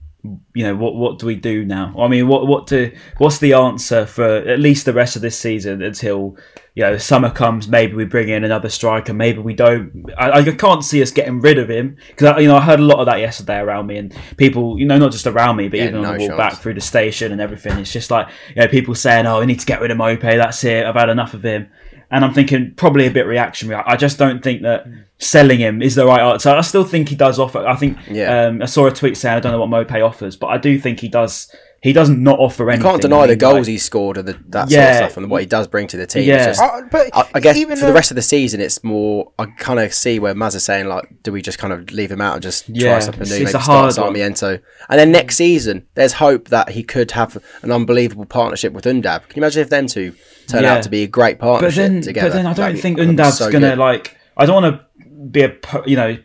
You 0.54 0.64
know 0.64 0.76
what? 0.76 0.94
What 0.94 1.18
do 1.18 1.26
we 1.26 1.34
do 1.34 1.64
now? 1.64 1.94
I 1.98 2.08
mean, 2.08 2.28
what 2.28 2.46
what 2.46 2.66
do? 2.66 2.92
What's 3.18 3.38
the 3.38 3.52
answer 3.54 4.06
for 4.06 4.24
at 4.24 4.58
least 4.58 4.84
the 4.84 4.92
rest 4.92 5.16
of 5.16 5.22
this 5.22 5.38
season 5.38 5.82
until 5.82 6.36
you 6.74 6.82
know 6.82 6.98
summer 6.98 7.30
comes? 7.30 7.68
Maybe 7.68 7.94
we 7.94 8.04
bring 8.04 8.28
in 8.28 8.44
another 8.44 8.68
striker. 8.68 9.12
Maybe 9.14 9.38
we 9.38 9.54
don't. 9.54 10.06
I, 10.18 10.30
I 10.30 10.50
can't 10.52 10.84
see 10.84 11.02
us 11.02 11.10
getting 11.10 11.40
rid 11.40 11.58
of 11.58 11.68
him 11.68 11.96
because 12.08 12.40
you 12.40 12.48
know 12.48 12.56
I 12.56 12.60
heard 12.60 12.80
a 12.80 12.84
lot 12.84 12.98
of 13.00 13.06
that 13.06 13.20
yesterday 13.20 13.58
around 13.58 13.86
me 13.86 13.98
and 13.98 14.14
people. 14.36 14.78
You 14.78 14.86
know, 14.86 14.98
not 14.98 15.12
just 15.12 15.26
around 15.26 15.56
me, 15.56 15.68
but 15.68 15.78
Yeah, 15.78 15.86
even 15.88 16.04
on 16.04 16.18
the 16.18 16.28
walk 16.28 16.38
back 16.38 16.54
through 16.54 16.74
the 16.74 16.80
station 16.80 17.32
and 17.32 17.40
everything. 17.40 17.78
It's 17.78 17.92
just 17.92 18.10
like 18.10 18.28
you 18.54 18.62
know 18.62 18.68
people 18.68 18.94
saying, 18.94 19.26
"Oh, 19.26 19.40
we 19.40 19.46
need 19.46 19.60
to 19.60 19.66
get 19.66 19.80
rid 19.80 19.90
of 19.90 19.98
Maupay. 19.98 20.36
That's 20.36 20.62
it. 20.64 20.84
I've 20.86 20.94
had 20.94 21.08
enough 21.08 21.34
of 21.34 21.44
him." 21.44 21.68
And 22.16 22.24
I'm 22.24 22.32
thinking 22.32 22.72
probably 22.76 23.06
a 23.06 23.10
bit 23.10 23.26
reactionary. 23.26 23.76
I 23.82 23.92
I 23.92 23.96
just 23.96 24.16
don't 24.16 24.42
think 24.42 24.62
that 24.62 24.86
selling 25.18 25.58
him 25.60 25.82
is 25.82 25.94
the 25.94 26.06
right 26.06 26.20
answer. 26.32 26.48
I 26.50 26.62
still 26.62 26.84
think 26.84 27.10
he 27.10 27.14
does 27.14 27.38
offer. 27.38 27.58
I 27.66 27.76
think 27.76 27.98
Yeah. 28.10 28.46
um, 28.46 28.62
I 28.62 28.66
saw 28.66 28.86
a 28.86 28.90
tweet 28.90 29.16
saying 29.18 29.36
I 29.36 29.40
don't 29.40 29.52
know 29.52 29.60
what 29.64 29.68
Maupay 29.68 30.02
offers, 30.02 30.34
but 30.34 30.46
I 30.46 30.56
do 30.56 30.78
think 30.78 31.00
he 31.00 31.08
does. 31.08 31.54
He 31.82 31.92
does 31.92 32.08
not 32.08 32.38
offer 32.38 32.68
anything. 32.70 32.84
you 32.86 32.90
can't 32.90 33.02
deny 33.02 33.20
I 33.20 33.26
the 33.26 33.36
goals 33.36 33.54
like- 33.54 33.66
he 33.74 33.78
scored 33.78 34.16
and 34.16 34.26
the, 34.28 34.32
that 34.48 34.70
sort 34.70 34.82
of 34.82 34.96
stuff 34.96 35.16
and 35.18 35.30
what 35.30 35.42
he 35.42 35.46
does 35.46 35.68
bring 35.68 35.86
to 35.88 35.96
the 35.98 36.06
team. 36.06 36.24
Yeah. 36.24 36.46
Just, 36.46 36.60
Uh, 36.62 36.80
but 36.90 37.10
I, 37.14 37.28
I 37.34 37.40
guess 37.40 37.56
even 37.58 37.76
for 37.76 37.84
the 37.86 37.92
rest 37.92 38.10
of 38.10 38.14
the 38.16 38.22
season, 38.22 38.60
it's 38.62 38.82
more. 38.82 39.30
I 39.38 39.44
kind 39.58 39.78
of 39.78 39.92
see 39.92 40.18
where 40.18 40.34
Maz 40.34 40.54
is 40.56 40.64
saying, 40.64 40.86
like, 40.86 41.04
do 41.22 41.32
we 41.32 41.42
just 41.42 41.58
kind 41.58 41.72
of 41.74 41.92
leave 41.92 42.10
him 42.10 42.22
out 42.22 42.32
and 42.34 42.42
just 42.42 42.66
Yeah, 42.68 42.92
try 42.92 42.98
something 43.00 43.22
it's- 43.22 43.38
new, 43.38 43.44
it's 43.44 43.52
maybe 43.52 43.60
a 43.60 43.62
start 43.62 43.64
hard 43.64 43.84
one. 43.84 43.92
Sarmiento, 43.92 44.58
and 44.88 44.98
then 44.98 45.12
next 45.12 45.36
season, 45.36 45.84
there's 45.94 46.14
hope 46.14 46.48
that 46.48 46.70
he 46.70 46.82
could 46.82 47.10
have 47.12 47.36
an 47.62 47.70
unbelievable 47.70 48.24
partnership 48.26 48.72
with 48.72 48.84
Undav. 48.86 49.28
Can 49.28 49.36
you 49.36 49.42
imagine 49.42 49.62
if 49.62 49.68
them 49.70 49.86
two 49.86 50.14
turn 50.46 50.62
Yeah. 50.62 50.74
out 50.74 50.82
to 50.84 50.88
be 50.88 51.02
a 51.02 51.06
great 51.06 51.38
but 51.38 51.46
partnership 51.46 51.76
then, 51.92 52.00
together? 52.02 52.28
but 52.30 52.34
then 52.34 52.46
I 52.46 52.52
don't 52.52 52.76
think 52.76 52.96
be 52.98 53.04
Undav's 53.04 53.38
so 53.38 53.50
gonna 53.50 53.70
good. 53.70 53.78
like. 53.78 54.16
I 54.36 54.44
don't 54.46 54.62
want 54.62 54.76
to 54.80 55.06
be 55.30 55.42
a 55.42 55.52
you 55.86 55.96
know 55.96 56.16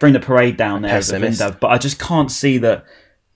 bring 0.00 0.12
the 0.12 0.20
parade 0.20 0.56
down 0.56 0.82
there 0.82 0.96
with 0.96 1.06
pessimist. 1.10 1.40
Undav, 1.40 1.60
but 1.60 1.68
I 1.68 1.78
just 1.78 1.98
can't 1.98 2.30
see 2.30 2.58
that 2.58 2.84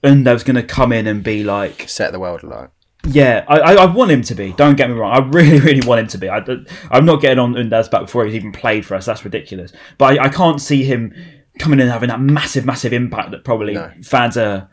Undav's 0.03 0.43
gonna 0.43 0.63
come 0.63 0.91
in 0.91 1.07
and 1.07 1.23
be 1.23 1.43
like 1.43 1.87
set 1.87 2.11
the 2.11 2.19
world 2.19 2.43
alight. 2.43 2.69
Yeah, 3.09 3.45
I, 3.47 3.59
I, 3.59 3.73
I 3.75 3.85
want 3.85 4.11
him 4.11 4.21
to 4.23 4.35
be. 4.35 4.51
Don't 4.53 4.75
get 4.75 4.89
me 4.89 4.95
wrong. 4.97 5.13
I 5.13 5.25
really, 5.29 5.59
really 5.61 5.87
want 5.87 6.01
him 6.01 6.07
to 6.07 6.17
be. 6.17 6.27
I, 6.27 6.43
am 6.91 7.05
not 7.05 7.21
getting 7.21 7.39
on 7.39 7.53
Undav's 7.53 7.87
back 7.87 8.01
before 8.01 8.25
he's 8.25 8.35
even 8.35 8.51
played 8.51 8.85
for 8.85 8.95
us. 8.95 9.05
That's 9.05 9.23
ridiculous. 9.23 9.71
But 9.97 10.19
I, 10.19 10.25
I 10.25 10.29
can't 10.29 10.59
see 10.59 10.83
him 10.83 11.13
coming 11.57 11.79
in 11.79 11.83
and 11.83 11.91
having 11.91 12.09
that 12.09 12.19
massive, 12.19 12.65
massive 12.65 12.91
impact 12.91 13.31
that 13.31 13.45
probably 13.45 13.75
No. 13.75 13.91
fans 14.03 14.35
are 14.35 14.69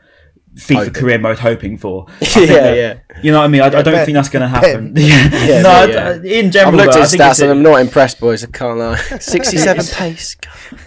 FIFA 0.56 0.74
Hoping. 0.76 0.92
career 0.92 1.18
mode 1.18 1.38
hoping 1.38 1.76
for. 1.78 2.06
Yeah, 2.20 2.46
that- 2.46 2.76
yeah. 2.76 2.98
You 3.22 3.32
know 3.32 3.38
what 3.38 3.44
I 3.44 3.48
mean? 3.48 3.60
I, 3.62 3.66
I 3.66 3.82
don't 3.82 4.04
think 4.04 4.14
that's 4.14 4.28
going 4.28 4.42
to 4.42 4.48
happen. 4.48 4.92
Yeah, 4.96 5.28
Yeah, 5.46 5.62
no, 5.62 5.68
I- 5.70 5.84
yeah. 5.86 6.14
in 6.38 6.46
I've 6.56 6.74
looked 6.74 6.94
at 6.96 7.08
stats 7.08 7.42
and 7.42 7.50
I'm 7.50 7.62
not 7.62 7.80
impressed, 7.80 8.20
boys. 8.20 8.44
I 8.44 8.48
can't 8.48 8.78
lie. 8.78 8.96
67 8.96 9.84
pace. 9.96 10.36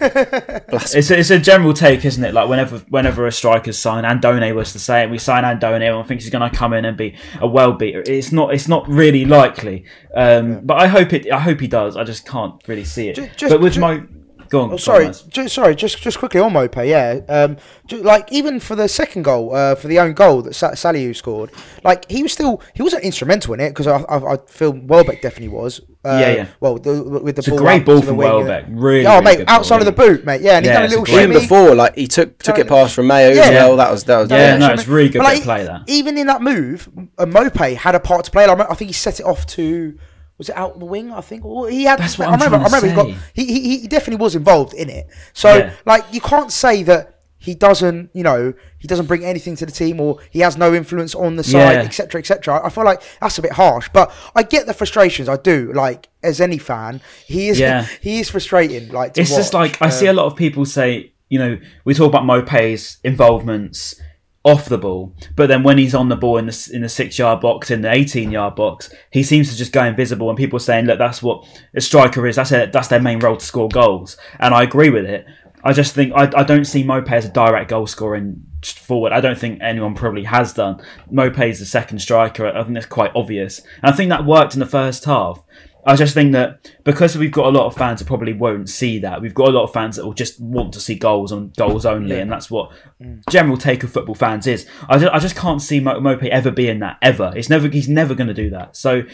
It's 0.00 1.10
a, 1.10 1.18
it's 1.18 1.30
a 1.30 1.38
general 1.38 1.72
take, 1.72 2.04
isn't 2.04 2.22
it? 2.24 2.34
Like 2.34 2.48
whenever 2.48 2.78
whenever 2.88 3.26
a 3.26 3.32
striker's 3.32 3.78
signed, 3.78 4.06
Andone 4.06 4.54
was 4.54 4.72
the 4.72 4.78
same. 4.78 5.10
We 5.10 5.18
sign 5.18 5.44
Andone, 5.44 5.80
everyone 5.82 6.06
thinks 6.06 6.24
he's 6.24 6.32
going 6.32 6.48
to 6.50 6.56
come 6.56 6.72
in 6.72 6.84
and 6.84 6.96
be 6.96 7.16
a 7.40 7.46
well 7.46 7.72
beater. 7.72 8.02
It's 8.06 8.32
not. 8.32 8.54
It's 8.54 8.68
not 8.68 8.88
really 8.88 9.24
likely. 9.24 9.84
Um, 10.14 10.60
But 10.64 10.78
I 10.78 10.86
hope 10.86 11.12
it. 11.12 11.30
I 11.30 11.40
hope 11.40 11.60
he 11.60 11.68
does. 11.68 11.96
I 11.96 12.04
just 12.04 12.26
can't 12.26 12.54
really 12.66 12.84
see 12.84 13.08
it. 13.08 13.16
Ju- 13.16 13.28
just- 13.36 13.50
but 13.52 13.60
with 13.60 13.74
ju- 13.74 13.80
my, 13.80 14.02
go 14.48 14.62
on. 14.62 14.72
Oh, 14.72 14.76
sorry, 14.76 15.04
Thomas. 15.04 15.22
ju- 15.22 15.48
sorry. 15.48 15.74
Just, 15.74 15.98
just 16.00 16.18
quickly 16.18 16.40
on 16.40 16.52
Maupay. 16.52 16.88
Yeah, 16.88 17.20
um, 17.28 17.56
ju- 17.86 18.02
like 18.02 18.30
even 18.32 18.60
for 18.60 18.74
the 18.74 18.88
second 18.88 19.22
goal, 19.22 19.54
uh, 19.54 19.74
for 19.74 19.88
the 19.88 19.98
own 19.98 20.12
goal 20.14 20.42
that 20.42 20.54
Sa- 20.54 20.72
Salisu 20.72 21.14
scored, 21.16 21.50
like 21.84 22.10
he 22.10 22.22
was 22.22 22.32
still, 22.32 22.60
he 22.74 22.82
wasn't 22.82 23.04
instrumental 23.04 23.54
in 23.54 23.60
it 23.60 23.70
because 23.70 23.86
I, 23.86 23.98
I, 24.02 24.34
I 24.34 24.36
feel 24.46 24.72
Welbeck 24.72 25.22
definitely 25.22 25.48
was. 25.48 25.80
Uh, 26.04 26.18
Yeah, 26.20 26.30
yeah. 26.32 26.46
Well, 26.60 26.78
the, 26.78 27.02
with 27.02 27.34
the 27.36 27.40
It's 27.40 27.48
a 27.48 27.50
ball 27.50 27.58
great 27.58 27.80
out 27.80 27.86
ball 27.86 28.00
the 28.00 28.06
from 28.06 28.16
wing, 28.16 28.28
Welbeck. 28.28 28.64
Really. 28.68 29.04
Oh, 29.06 29.10
really 29.14 29.24
mate, 29.24 29.36
good 29.38 29.46
ball, 29.46 29.56
outside 29.56 29.80
of 29.80 29.86
the 29.86 29.92
boot, 29.92 30.24
mate. 30.24 30.40
Yeah, 30.40 30.56
and 30.56 30.64
he 30.64 30.70
Yeah, 30.70 30.74
done 30.80 30.84
a 30.84 30.88
little 30.88 31.04
great 31.04 31.14
shimmy. 31.22 31.34
before, 31.40 31.74
like, 31.74 31.94
he 31.96 32.06
took 32.06 32.38
took 32.38 32.58
it 32.58 32.68
past 32.68 32.94
from 32.94 33.08
Mayo 33.08 33.30
Yeah. 33.30 33.42
as 33.42 33.50
well. 33.50 33.76
That 33.76 33.90
was, 33.90 34.04
that 34.04 34.18
was, 34.18 34.30
Yeah, 34.30 34.52
Yeah, 34.52 34.58
no, 34.58 34.72
it's 34.72 34.86
really 34.86 35.08
good 35.08 35.18
But, 35.18 35.24
bit 35.24 35.28
like, 35.30 35.38
of 35.38 35.44
play 35.44 35.64
that. 35.64 35.82
Even 35.88 36.16
in 36.16 36.28
that 36.28 36.40
move, 36.40 36.88
a 37.18 37.26
Maupay 37.26 37.76
had 37.76 37.94
a 37.94 38.00
part 38.00 38.24
to 38.26 38.30
play. 38.30 38.46
Like, 38.46 38.60
I 38.70 38.74
think 38.74 38.88
he 38.88 38.92
set 38.94 39.18
it 39.20 39.26
off 39.26 39.44
to. 39.48 39.98
Was 40.38 40.48
it 40.48 40.56
out 40.56 40.78
the 40.78 40.84
wing? 40.84 41.12
I 41.12 41.20
think 41.20 41.44
Or 41.44 41.68
he 41.68 41.84
had. 41.84 41.98
That's 41.98 42.16
what 42.18 42.28
I 42.28 42.32
I'm 42.32 42.38
remember. 42.40 42.64
I 42.64 42.68
trying 42.68 42.80
to 42.82 42.86
remember 42.86 43.10
he 43.10 43.12
got. 43.14 43.20
say. 43.20 43.32
He, 43.34 43.44
he 43.60 43.78
he 43.80 43.88
definitely 43.88 44.22
was 44.22 44.36
involved 44.36 44.72
in 44.74 44.88
it. 44.88 45.08
So 45.32 45.54
Yeah. 45.56 45.72
like 45.84 46.04
you 46.12 46.20
can't 46.20 46.52
say 46.52 46.82
that 46.84 47.14
he 47.40 47.54
doesn't. 47.54 48.10
You 48.14 48.22
know 48.22 48.52
he 48.78 48.86
doesn't 48.88 49.06
bring 49.06 49.24
anything 49.24 49.56
to 49.56 49.66
the 49.66 49.72
team 49.72 50.00
or 50.00 50.18
he 50.30 50.38
has 50.40 50.56
no 50.56 50.72
influence 50.74 51.14
on 51.16 51.34
the 51.36 51.42
side, 51.44 51.72
Yeah. 51.72 51.82
etc. 51.82 52.20
etc. 52.20 52.60
I 52.64 52.70
feel 52.70 52.84
like 52.84 53.02
that's 53.20 53.36
a 53.38 53.42
bit 53.42 53.52
harsh, 53.52 53.88
but 53.92 54.12
I 54.36 54.44
get 54.44 54.66
the 54.66 54.74
frustrations. 54.74 55.28
I 55.28 55.36
do. 55.36 55.72
Like 55.74 56.08
as 56.22 56.40
any 56.40 56.58
fan, 56.58 57.00
he 57.26 57.48
is. 57.48 57.58
Yeah. 57.58 57.86
he 58.00 58.20
is 58.20 58.30
frustrating. 58.30 58.90
Like 58.90 59.14
to 59.14 59.20
It's 59.22 59.30
just 59.34 59.54
watch. 59.54 59.72
like 59.80 59.82
I 59.82 59.90
see 59.90 60.06
a 60.06 60.10
Um, 60.10 60.16
lot 60.16 60.26
of 60.26 60.36
people 60.36 60.64
say, 60.64 61.12
you 61.28 61.38
know, 61.40 61.58
we 61.84 61.94
talk 61.94 62.08
about 62.08 62.22
Maupay's 62.22 62.98
involvements 63.02 64.00
off 64.48 64.68
the 64.68 64.78
ball, 64.78 65.14
but 65.36 65.46
then 65.46 65.62
when 65.62 65.78
he's 65.78 65.94
on 65.94 66.08
the 66.08 66.16
ball 66.16 66.38
in 66.38 66.46
the 66.46 66.70
in 66.72 66.82
the 66.82 66.88
six 66.88 67.18
yard 67.18 67.40
box, 67.40 67.70
in 67.70 67.82
the 67.82 67.92
eighteen 67.92 68.30
yard 68.30 68.56
box, 68.56 68.92
he 69.10 69.22
seems 69.22 69.50
to 69.50 69.56
just 69.56 69.72
go 69.72 69.84
invisible. 69.84 70.28
And 70.28 70.36
people 70.36 70.56
are 70.56 70.60
saying, 70.60 70.86
look, 70.86 70.98
that's 70.98 71.22
what 71.22 71.46
a 71.74 71.80
striker 71.80 72.26
is. 72.26 72.36
That's. 72.36 72.48
That's 72.78 72.88
their 72.88 73.00
main 73.00 73.18
role 73.18 73.36
to 73.36 73.44
score 73.44 73.68
goals. 73.68 74.16
And 74.40 74.54
I 74.54 74.62
agree 74.62 74.88
with 74.88 75.04
it. 75.04 75.26
I 75.64 75.72
just 75.72 75.94
think 75.94 76.12
I, 76.14 76.30
I 76.34 76.44
don't 76.44 76.64
see 76.64 76.84
Maupay 76.84 77.12
as 77.12 77.24
a 77.24 77.30
direct 77.30 77.70
goal 77.70 77.86
scoring 77.86 78.42
forward. 78.64 79.12
I 79.12 79.20
don't 79.20 79.38
think 79.38 79.60
anyone 79.60 79.94
probably 79.94 80.24
has 80.24 80.52
done. 80.52 80.82
Maupay 81.12 81.50
is 81.50 81.58
the 81.58 81.66
second 81.66 81.98
striker. 81.98 82.46
I 82.46 82.62
think 82.62 82.74
that's 82.74 82.86
quite 82.86 83.12
obvious. 83.14 83.60
And 83.82 83.92
I 83.92 83.96
think 83.96 84.08
that 84.10 84.24
worked 84.24 84.54
in 84.54 84.60
the 84.60 84.66
first 84.66 85.04
half. 85.04 85.44
I 85.88 85.96
just 85.96 86.12
think 86.12 86.32
that 86.32 86.70
because 86.84 87.16
we've 87.16 87.32
got 87.32 87.46
a 87.46 87.48
lot 87.48 87.64
of 87.64 87.74
fans 87.74 88.00
that 88.00 88.04
probably 88.04 88.34
won't 88.34 88.68
see 88.68 88.98
that, 88.98 89.22
we've 89.22 89.32
got 89.32 89.48
a 89.48 89.52
lot 89.52 89.64
of 89.64 89.72
fans 89.72 89.96
that 89.96 90.04
will 90.04 90.12
just 90.12 90.38
want 90.38 90.74
to 90.74 90.80
see 90.80 90.94
goals 90.94 91.32
and 91.32 91.56
goals 91.56 91.86
only, 91.86 92.20
and 92.20 92.30
that's 92.30 92.50
what 92.50 92.72
mm. 93.02 93.22
general 93.30 93.56
take 93.56 93.82
of 93.82 93.90
football 93.90 94.14
fans 94.14 94.46
is. 94.46 94.68
I 94.86 94.98
just, 94.98 95.14
I 95.14 95.18
just 95.18 95.34
can't 95.34 95.62
see 95.62 95.80
Mo- 95.80 95.98
Maupay 95.98 96.28
ever 96.28 96.50
being 96.50 96.80
that 96.80 96.98
ever. 97.00 97.32
It's 97.34 97.48
never 97.48 97.68
he's 97.68 97.88
never 97.88 98.14
going 98.14 98.28
to 98.28 98.34
do 98.34 98.50
that. 98.50 98.76
So 98.76 99.04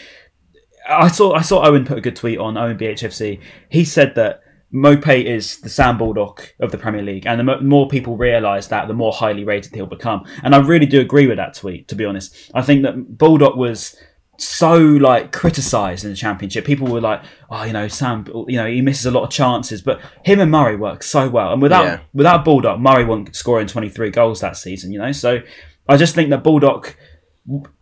I 0.85 1.07
saw 1.07 1.33
I 1.33 1.43
saw 1.43 1.65
Owen 1.65 1.85
put 1.85 1.97
a 1.97 2.01
good 2.01 2.17
tweet 2.17 2.39
on 2.39 2.57
Owen 2.57 2.77
BHFC. 2.77 3.39
He 3.69 3.85
said 3.85 4.15
that 4.15 4.41
Maupay 4.73 5.23
is 5.23 5.61
the 5.61 5.69
Sam 5.69 5.97
Baldock 5.97 6.55
of 6.59 6.71
the 6.71 6.77
Premier 6.77 7.03
League, 7.03 7.25
and 7.25 7.39
the 7.39 7.61
more 7.61 7.87
people 7.87 8.17
realise 8.17 8.67
that, 8.67 8.89
the 8.89 8.93
more 8.93 9.13
highly 9.13 9.45
rated 9.45 9.73
he'll 9.73 9.85
become. 9.85 10.25
And 10.43 10.53
I 10.53 10.57
really 10.59 10.87
do 10.87 10.99
agree 10.99 11.27
with 11.27 11.37
that 11.37 11.53
tweet. 11.53 11.87
To 11.87 11.95
be 11.95 12.03
honest, 12.03 12.51
I 12.53 12.61
think 12.61 12.83
that 12.83 13.17
Baldock 13.17 13.55
was 13.55 13.95
so 14.37 14.75
like 14.77 15.31
criticised 15.31 16.03
in 16.03 16.09
the 16.11 16.15
championship. 16.15 16.65
People 16.65 16.87
were 16.87 17.01
like, 17.01 17.23
"Oh, 17.49 17.63
you 17.63 17.73
know, 17.73 17.87
Sam, 17.87 18.25
you 18.47 18.57
know, 18.57 18.67
he 18.67 18.81
misses 18.81 19.05
a 19.05 19.11
lot 19.11 19.23
of 19.23 19.29
chances." 19.29 19.81
But 19.81 19.99
him 20.23 20.39
and 20.39 20.51
Murray 20.51 20.75
work 20.75 21.03
so 21.03 21.29
well, 21.29 21.53
and 21.53 21.61
without 21.61 21.83
Yeah. 21.85 21.99
without 22.13 22.43
Baldock, 22.45 22.79
Murray 22.79 23.05
won't 23.05 23.35
scoring 23.35 23.67
twenty 23.67 23.89
three 23.89 24.09
goals 24.11 24.41
that 24.41 24.57
season. 24.57 24.91
You 24.91 24.99
know, 24.99 25.11
so 25.11 25.39
I 25.87 25.97
just 25.97 26.15
think 26.15 26.29
that 26.31 26.43
Baldock 26.43 26.95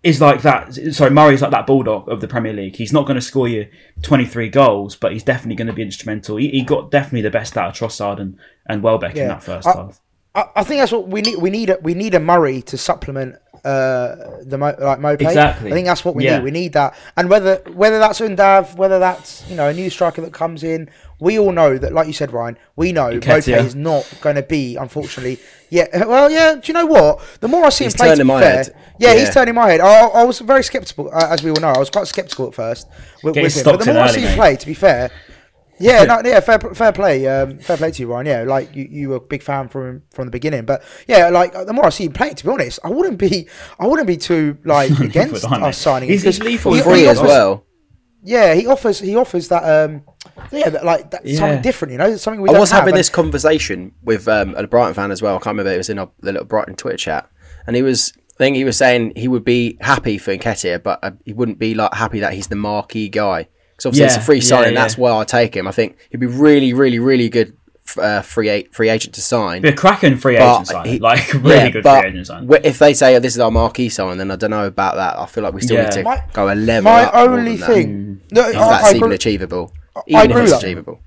is 0.03 0.19
like 0.19 0.41
that. 0.41 0.74
Sorry, 0.93 1.10
Murray's 1.10 1.41
like 1.41 1.51
that 1.51 1.65
Baldock 1.65 2.07
of 2.10 2.19
the 2.22 2.27
Premier 2.27 2.51
League. 2.53 2.75
He's 2.75 2.91
not 2.91 3.05
going 3.05 3.15
to 3.15 3.22
score 3.22 3.48
you 3.48 3.67
23 4.01 4.50
goals, 4.50 4.95
but 4.98 5.13
he's 5.13 5.24
definitely 5.24 5.55
going 5.55 5.67
to 5.67 5.74
be 5.74 5.81
instrumental. 5.81 6.36
He, 6.36 6.50
he 6.50 6.63
got 6.63 6.91
definitely 6.91 7.22
the 7.22 7.31
best 7.31 7.57
out 7.57 7.69
of 7.69 7.75
Trossard 7.89 8.19
and, 8.19 8.38
and 8.67 8.83
Welbeck 8.83 9.15
in 9.15 9.27
that 9.29 9.41
first 9.41 9.65
I- 9.67 9.72
half. 9.74 10.01
I, 10.36 10.45
I 10.57 10.63
think 10.63 10.81
that's 10.81 10.91
what 10.91 11.07
we 11.07 11.22
need. 11.22 11.38
We 11.38 11.50
need 11.50 11.69
a, 11.69 11.77
we 11.81 11.93
need 11.93 12.13
a 12.15 12.19
Murray 12.19 12.62
to 12.63 12.77
supplement 12.77 13.36
uh, 13.63 14.15
the 14.43 14.58
Mo, 14.58 14.75
like 14.79 15.00
Maupay. 15.00 15.22
Exactly. 15.22 15.72
I 15.72 15.74
think 15.74 15.88
that's 15.88 16.03
what 16.03 16.15
we 16.15 16.25
Yeah. 16.25 16.38
need. 16.38 16.43
We 16.43 16.51
need 16.51 16.74
that, 16.74 16.96
and 17.15 17.29
whether 17.29 17.62
whether 17.74 18.00
that's 18.00 18.20
Undav, 18.20 18.75
whether 18.75 19.00
that's 19.00 19.43
you 19.50 19.55
know 19.55 19.70
a 19.70 19.74
new 19.74 19.89
striker 19.89 20.22
that 20.22 20.34
comes 20.34 20.63
in, 20.63 20.89
we 21.20 21.39
all 21.39 21.51
know 21.51 21.77
that, 21.77 21.93
like 21.93 22.08
you 22.08 22.13
said, 22.13 22.34
Ryan, 22.34 22.58
we 22.75 22.91
know 22.91 23.10
Nketiah. 23.20 23.63
is 23.65 23.75
not 23.75 24.12
going 24.22 24.36
to 24.36 24.43
be, 24.43 24.75
unfortunately. 24.75 25.39
Yeah, 25.70 25.88
well, 26.05 26.29
yeah. 26.29 26.55
Do 26.55 26.62
you 26.65 26.74
know 26.74 26.86
what? 26.86 27.22
The 27.39 27.48
more 27.48 27.65
I 27.65 27.70
see 27.70 27.86
He's 27.86 27.93
him 27.93 27.98
play, 27.98 28.08
to 28.10 28.12
turning 28.15 28.27
be 28.27 28.34
my 28.34 28.41
fair, 28.41 28.55
head. 28.58 28.75
yeah, 29.00 29.13
Yeah. 29.13 29.20
he's 29.20 29.34
turning 29.34 29.55
my 29.55 29.70
head. 29.70 29.79
I, 29.82 30.05
I 30.08 30.24
was 30.24 30.39
very 30.39 30.63
skeptical, 30.63 31.10
uh, 31.13 31.27
as 31.32 31.41
we 31.43 31.50
all 31.51 31.60
know. 31.62 31.70
I 31.70 31.79
was 31.79 31.89
quite 31.89 32.08
skeptical 32.08 32.48
at 32.48 32.53
first 32.53 32.88
with, 33.24 33.36
with 33.38 33.55
him, 33.55 33.63
but 33.63 33.79
the 33.79 33.93
more 33.93 34.03
I 34.03 34.12
see 34.12 34.22
him 34.22 34.29
mate. 34.32 34.36
play, 34.36 34.55
to 34.58 34.65
be 34.65 34.74
fair, 34.74 35.10
yeah, 35.84 36.04
no, 36.06 36.22
yeah, 36.24 36.40
fair, 36.40 36.60
fair 36.60 36.92
play, 36.92 37.28
um, 37.28 37.60
fair 37.60 37.78
play 37.78 37.92
to 37.92 38.02
you, 38.02 38.08
Ryan. 38.12 38.25
Yeah, 38.25 38.44
like 38.44 38.75
you, 38.75 38.88
you 38.90 39.10
were 39.10 39.16
a 39.18 39.20
big 39.20 39.44
fan 39.44 39.68
from 39.70 40.04
from 40.12 40.25
the 40.25 40.32
beginning, 40.32 40.66
but 40.66 40.84
yeah, 41.08 41.30
like 41.30 41.54
the 41.54 41.74
more 41.74 41.86
I 41.86 41.90
see 41.90 42.06
him 42.06 42.13
play, 42.13 42.34
to 42.34 42.44
be 42.44 42.50
honest, 42.52 42.80
I 42.84 42.90
wouldn't 42.90 43.18
be, 43.18 43.48
I 43.80 43.88
wouldn't 43.88 44.08
be 44.08 44.18
too 44.18 44.58
like 44.63 44.90
against 45.00 45.44
Would 45.44 45.46
I, 45.46 45.58
mate? 45.60 45.68
us 45.68 45.78
signing 45.78 46.10
him 46.10 46.13
He's- 46.13 46.24
he's 46.24 46.40
because 46.40 46.52
lethal 46.52 46.74
he- 46.74 46.82
free 46.82 46.92
he 47.00 47.00
Free 47.04 47.08
as 47.10 47.22
well. 47.22 47.66
Yeah, 48.25 48.54
he 48.54 48.66
offers, 48.68 49.00
he 49.00 49.18
offers 49.18 49.50
that, 49.50 49.63
um, 49.63 50.04
yeah, 50.50 50.70
that, 50.70 50.86
like 50.86 51.12
that, 51.12 51.25
Yeah. 51.25 51.40
something 51.40 51.62
different, 51.62 51.92
you 51.92 51.98
know, 51.98 52.16
something 52.16 52.40
we 52.42 52.48
I 52.48 52.54
don't 52.54 52.62
was 52.62 52.72
have, 52.72 52.80
having 52.82 52.94
and- 52.94 53.00
this 53.00 53.10
conversation 53.10 53.92
with 54.02 54.30
um, 54.30 54.56
a 54.56 54.66
Brighton 54.66 54.94
fan 54.94 55.12
as 55.12 55.22
well. 55.22 55.36
I 55.36 55.40
can't 55.40 55.58
remember. 55.58 55.74
It 55.74 55.78
was 55.78 55.90
in 55.90 56.00
a, 56.00 56.08
the 56.22 56.32
little 56.32 56.48
Brighton 56.48 56.75
Twitter 56.75 56.96
chat, 56.98 57.30
and 57.68 57.75
he 57.75 57.82
was. 57.82 58.13
I 58.36 58.38
think 58.38 58.56
he 58.56 58.63
was 58.63 58.78
saying 58.78 59.13
he 59.16 59.28
would 59.28 59.44
be 59.44 59.78
happy 59.82 60.18
for 60.18 60.36
Nketiah, 60.36 60.82
but 60.82 61.00
uh, 61.04 61.12
he 61.25 61.34
wouldn't 61.34 61.60
be 61.60 61.75
like 61.75 61.94
happy 61.94 62.20
that 62.22 62.34
he's 62.34 62.48
the 62.48 62.56
marquee 62.56 63.08
guy. 63.10 63.48
Because 63.84 64.00
obviously 64.00 64.06
it's 64.06 64.16
a 64.16 64.20
Yeah, 64.20 64.25
free 64.25 64.36
yeah, 64.38 64.42
signing. 64.44 64.74
yeah. 64.74 64.82
That's 64.82 64.98
why 64.98 65.16
I 65.18 65.24
take 65.24 65.56
him. 65.56 65.68
I 65.68 65.72
think 65.72 65.98
he'd 66.10 66.20
be 66.20 66.25
really, 66.28 66.74
really, 66.74 67.00
really 67.00 67.30
good 67.30 67.56
uh, 67.98 68.22
free 68.22 68.63
free 68.72 68.90
agent 68.90 69.13
to 69.16 69.22
sign. 69.22 69.62
Be 69.62 69.70
a 69.70 69.74
cracking 69.75 70.16
free 70.18 70.38
But 70.38 70.54
agent 70.54 70.68
sign. 70.68 70.86
he- 70.86 71.00
like, 71.00 71.34
really 71.34 71.50
Yeah, 71.56 71.70
good 71.70 71.84
but 71.84 72.00
free 72.00 72.10
agent 72.10 72.28
sign. 72.28 72.50
If 72.63 72.80
they 72.80 72.94
say 72.94 73.16
oh, 73.16 73.20
this 73.20 73.34
is 73.34 73.40
our 73.40 73.52
marquee 73.52 73.90
sign, 73.90 74.18
then 74.18 74.32
I 74.32 74.36
don't 74.38 74.52
know 74.52 74.66
about 74.68 74.96
that. 74.96 75.20
I 75.20 75.25
feel 75.25 75.44
like 75.44 75.54
we 75.54 75.62
still 75.62 75.75
Yeah. 75.78 75.84
need 75.84 75.92
to 75.92 76.04
My- 76.04 76.24
go 76.34 76.52
a 76.52 76.56
level 76.56 76.92
my 76.92 77.04
up. 77.04 77.13
more 77.13 77.24
only 77.38 77.52
than 77.58 77.60
that. 77.60 77.68
thing. 77.68 78.22
No, 78.32 78.48
If 78.50 78.56
I, 78.56 78.70
that's 78.70 78.84
I 78.86 78.90
even 78.92 79.04
agree, 79.04 79.16
achievable. 79.16 79.74
I 80.16 80.24
agree 80.24 80.42
if 80.44 80.50
it's 80.50 80.63
achievable. 80.63 81.02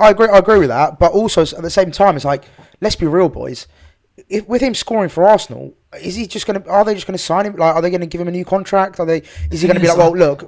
I 0.00 0.10
agree. 0.10 0.28
I 0.28 0.38
agree 0.38 0.58
with 0.58 0.68
that. 0.68 0.98
But 0.98 1.12
also 1.12 1.42
at 1.42 1.62
the 1.62 1.70
same 1.70 1.90
time, 1.90 2.16
it's 2.16 2.24
like 2.24 2.44
let's 2.80 2.96
be 2.96 3.06
real, 3.06 3.28
boys. 3.28 3.66
If, 4.28 4.48
with 4.48 4.62
him 4.62 4.74
scoring 4.74 5.10
for 5.10 5.28
Arsenal, 5.28 5.74
is 6.00 6.14
he 6.14 6.26
just 6.26 6.46
going 6.46 6.62
to? 6.62 6.68
Are 6.70 6.84
they 6.84 6.94
just 6.94 7.06
going 7.06 7.16
to 7.16 7.22
sign 7.22 7.44
him? 7.44 7.56
Like, 7.56 7.74
are 7.74 7.82
they 7.82 7.90
going 7.90 8.00
to 8.00 8.06
give 8.06 8.20
him 8.20 8.28
a 8.28 8.30
new 8.30 8.44
contract? 8.44 8.98
Are 8.98 9.06
they? 9.06 9.22
Is 9.50 9.60
he 9.60 9.68
going 9.68 9.76
to 9.76 9.80
be 9.80 9.88
like, 9.88 9.98
well, 9.98 10.16
look, 10.16 10.42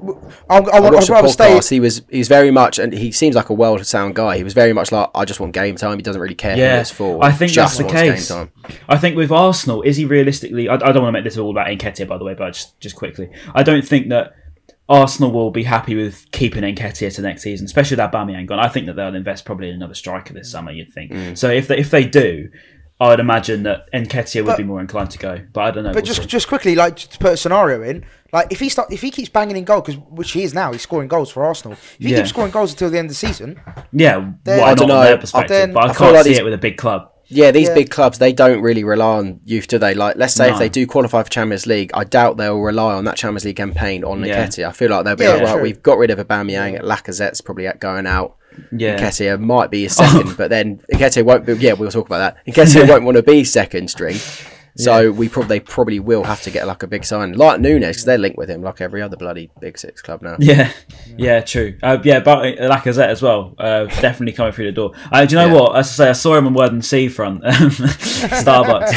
I, 0.48 0.56
I, 0.56 0.58
I 0.58 0.80
want, 0.80 0.94
watched 0.94 1.10
I'd 1.10 1.14
rather 1.14 1.28
stay. 1.28 1.50
podcast. 1.50 1.70
He 1.70 1.80
was 1.80 2.02
he's 2.08 2.28
very 2.28 2.50
much, 2.50 2.78
and 2.78 2.92
he 2.92 3.12
seems 3.12 3.36
like 3.36 3.50
a 3.50 3.52
well 3.52 3.78
sound 3.84 4.14
guy. 4.14 4.36
He 4.38 4.44
was 4.44 4.54
very 4.54 4.72
much 4.72 4.90
like, 4.90 5.10
I 5.14 5.24
just 5.24 5.38
want 5.38 5.52
game 5.52 5.76
time. 5.76 5.98
He 5.98 6.02
doesn't 6.02 6.20
really 6.20 6.34
care 6.34 6.54
who 6.54 6.60
Yeah, 6.60 6.80
it's 6.80 6.90
for. 6.90 7.22
I 7.22 7.30
think 7.30 7.52
just 7.52 7.78
that's 7.78 7.92
the 7.92 7.94
case. 7.94 8.30
I 8.88 8.96
think 8.96 9.16
with 9.16 9.30
Arsenal, 9.30 9.82
is 9.82 9.96
he 9.96 10.06
realistically? 10.06 10.68
I, 10.68 10.74
I 10.74 10.92
don't 10.92 11.02
want 11.02 11.08
to 11.08 11.12
make 11.12 11.24
this 11.24 11.36
all 11.36 11.50
about 11.50 11.66
Nketiah, 11.66 12.08
by 12.08 12.18
the 12.18 12.24
way, 12.24 12.34
but 12.34 12.52
just 12.54 12.80
just 12.80 12.96
quickly, 12.96 13.30
I 13.54 13.62
don't 13.62 13.86
think 13.86 14.08
that 14.08 14.34
Arsenal 14.88 15.30
will 15.30 15.50
be 15.50 15.64
happy 15.64 15.94
with 15.94 16.30
keeping 16.30 16.62
Nketiah 16.62 17.14
to 17.14 17.22
next 17.22 17.42
season, 17.42 17.66
especially 17.66 17.96
with 17.96 18.10
Aubameyang 18.10 18.46
gone. 18.46 18.58
I 18.58 18.68
think 18.68 18.86
that 18.86 18.96
they'll 18.96 19.14
invest 19.14 19.44
probably 19.44 19.68
in 19.68 19.74
another 19.74 19.94
striker 19.94 20.32
this 20.32 20.50
summer. 20.50 20.72
You'd 20.72 20.92
think. 20.92 21.12
Mm. 21.12 21.36
So 21.36 21.50
if 21.50 21.68
they, 21.68 21.76
if 21.76 21.90
they 21.90 22.04
do, 22.04 22.50
I 23.00 23.08
would 23.08 23.20
imagine 23.20 23.62
that 23.62 23.86
Nketiah 23.92 24.40
would 24.42 24.46
But- 24.46 24.56
be 24.58 24.64
more 24.64 24.80
inclined 24.80 25.10
to 25.12 25.18
go. 25.18 25.38
But 25.52 25.60
I 25.60 25.70
don't 25.70 25.84
know. 25.84 25.90
But 25.90 25.96
we'll 26.02 26.04
just 26.04 26.22
see. 26.22 26.26
just 26.26 26.48
quickly, 26.48 26.74
like 26.74 26.96
to 26.96 27.18
put 27.18 27.32
a 27.34 27.36
scenario 27.36 27.80
in, 27.82 28.04
like 28.32 28.48
if 28.50 28.58
he 28.58 28.68
start 28.68 28.92
if 28.92 29.00
he 29.02 29.10
keeps 29.12 29.28
banging 29.28 29.56
in 29.56 29.64
goal, 29.64 29.80
because 29.82 30.00
which 30.10 30.32
he 30.32 30.42
is 30.42 30.52
now, 30.52 30.72
he's 30.72 30.82
scoring 30.82 31.06
goals 31.08 31.30
for 31.30 31.44
Arsenal. 31.44 31.74
If 31.74 31.96
he 32.00 32.08
Yeah. 32.10 32.16
keeps 32.18 32.30
scoring 32.30 32.50
goals 32.50 32.72
until 32.72 32.90
the 32.90 32.98
end 32.98 33.06
of 33.06 33.10
the 33.10 33.14
season, 33.26 33.60
yeah, 33.92 34.30
then- 34.44 34.60
why 34.60 34.70
I 34.70 34.74
don't 34.74 34.90
on 34.90 34.96
know. 34.98 35.02
their 35.04 35.16
perspective? 35.18 35.48
then- 35.56 35.72
but 35.72 35.84
I, 35.86 35.90
I 35.90 35.94
can't 35.94 36.12
like 36.14 36.24
see 36.24 36.30
these- 36.30 36.38
it 36.38 36.44
with 36.44 36.54
a 36.54 36.58
big 36.58 36.76
club. 36.76 37.10
Yeah, 37.30 37.50
these 37.50 37.68
Yeah. 37.68 37.74
big 37.74 37.90
clubs 37.90 38.18
they 38.18 38.32
don't 38.32 38.62
really 38.62 38.84
rely 38.84 39.18
on 39.18 39.40
youth, 39.44 39.68
do 39.68 39.76
they? 39.78 39.92
Like, 39.94 40.16
let's 40.16 40.32
say 40.34 40.48
No. 40.48 40.54
if 40.54 40.58
they 40.58 40.70
do 40.70 40.86
qualify 40.86 41.22
for 41.22 41.28
Champions 41.28 41.66
League, 41.66 41.90
I 41.92 42.04
doubt 42.04 42.38
they'll 42.38 42.58
rely 42.58 42.94
on 42.94 43.04
that 43.04 43.16
Champions 43.16 43.44
League 43.44 43.56
campaign 43.56 44.02
on 44.02 44.24
Yeah. 44.24 44.46
Nketiah. 44.46 44.68
I 44.68 44.72
feel 44.72 44.90
like 44.90 45.04
they'll 45.04 45.14
be 45.14 45.24
Yeah, 45.24 45.34
like, 45.34 45.42
right, 45.42 45.52
true. 45.52 45.62
we've 45.62 45.82
got 45.82 45.98
rid 45.98 46.08
of 46.10 46.18
Aubameyang. 46.26 46.80
Lacazette's 46.82 47.42
probably 47.42 47.68
going 47.80 48.06
out. 48.06 48.34
Yeah, 48.72 48.98
Nketiah 48.98 49.38
might 49.40 49.70
be 49.70 49.84
a 49.86 49.90
second, 49.90 50.36
but 50.38 50.50
then 50.50 50.80
Nketiah 50.92 51.24
won't 51.24 51.46
be. 51.46 51.54
Yeah, 51.54 51.72
we'll 51.74 51.90
talk 51.90 52.06
about 52.06 52.18
that. 52.18 52.46
Nketiah 52.46 52.88
won't 52.90 53.04
want 53.04 53.16
to 53.16 53.22
be 53.22 53.44
second 53.44 53.88
string, 53.90 54.16
so 54.76 55.10
we 55.10 55.28
probably 55.28 55.48
they 55.58 55.60
probably 55.60 55.98
will 56.00 56.22
have 56.24 56.42
to 56.42 56.50
get 56.50 56.66
like 56.66 56.82
a 56.82 56.86
big 56.86 57.04
sign 57.04 57.32
like 57.32 57.60
Nunes 57.60 57.86
because 57.86 58.04
they're 58.04 58.18
linked 58.18 58.38
with 58.38 58.48
him 58.50 58.62
like 58.62 58.80
every 58.80 59.02
other 59.02 59.16
bloody 59.16 59.50
big 59.60 59.76
six 59.78 60.00
club 60.02 60.22
now. 60.22 60.36
Yeah, 60.38 60.72
yeah, 61.16 61.40
true. 61.40 61.76
Uh, 61.82 61.98
yeah, 62.04 62.20
but 62.20 62.38
uh, 62.60 62.68
Lacazette 62.70 63.08
as 63.08 63.20
well. 63.22 63.54
Uh, 63.58 63.84
definitely 63.86 64.32
coming 64.32 64.52
through 64.52 64.66
the 64.66 64.72
door. 64.72 64.92
Uh, 65.10 65.24
do 65.26 65.34
you 65.34 65.40
know 65.40 65.48
Yeah. 65.48 65.60
what? 65.60 65.76
As 65.76 65.88
I 65.88 66.04
say, 66.04 66.08
I 66.10 66.12
saw 66.12 66.36
him 66.36 66.46
on 66.46 66.54
Worthing 66.54 66.82
Seafront, 66.82 67.42
Starbucks. 67.44 68.88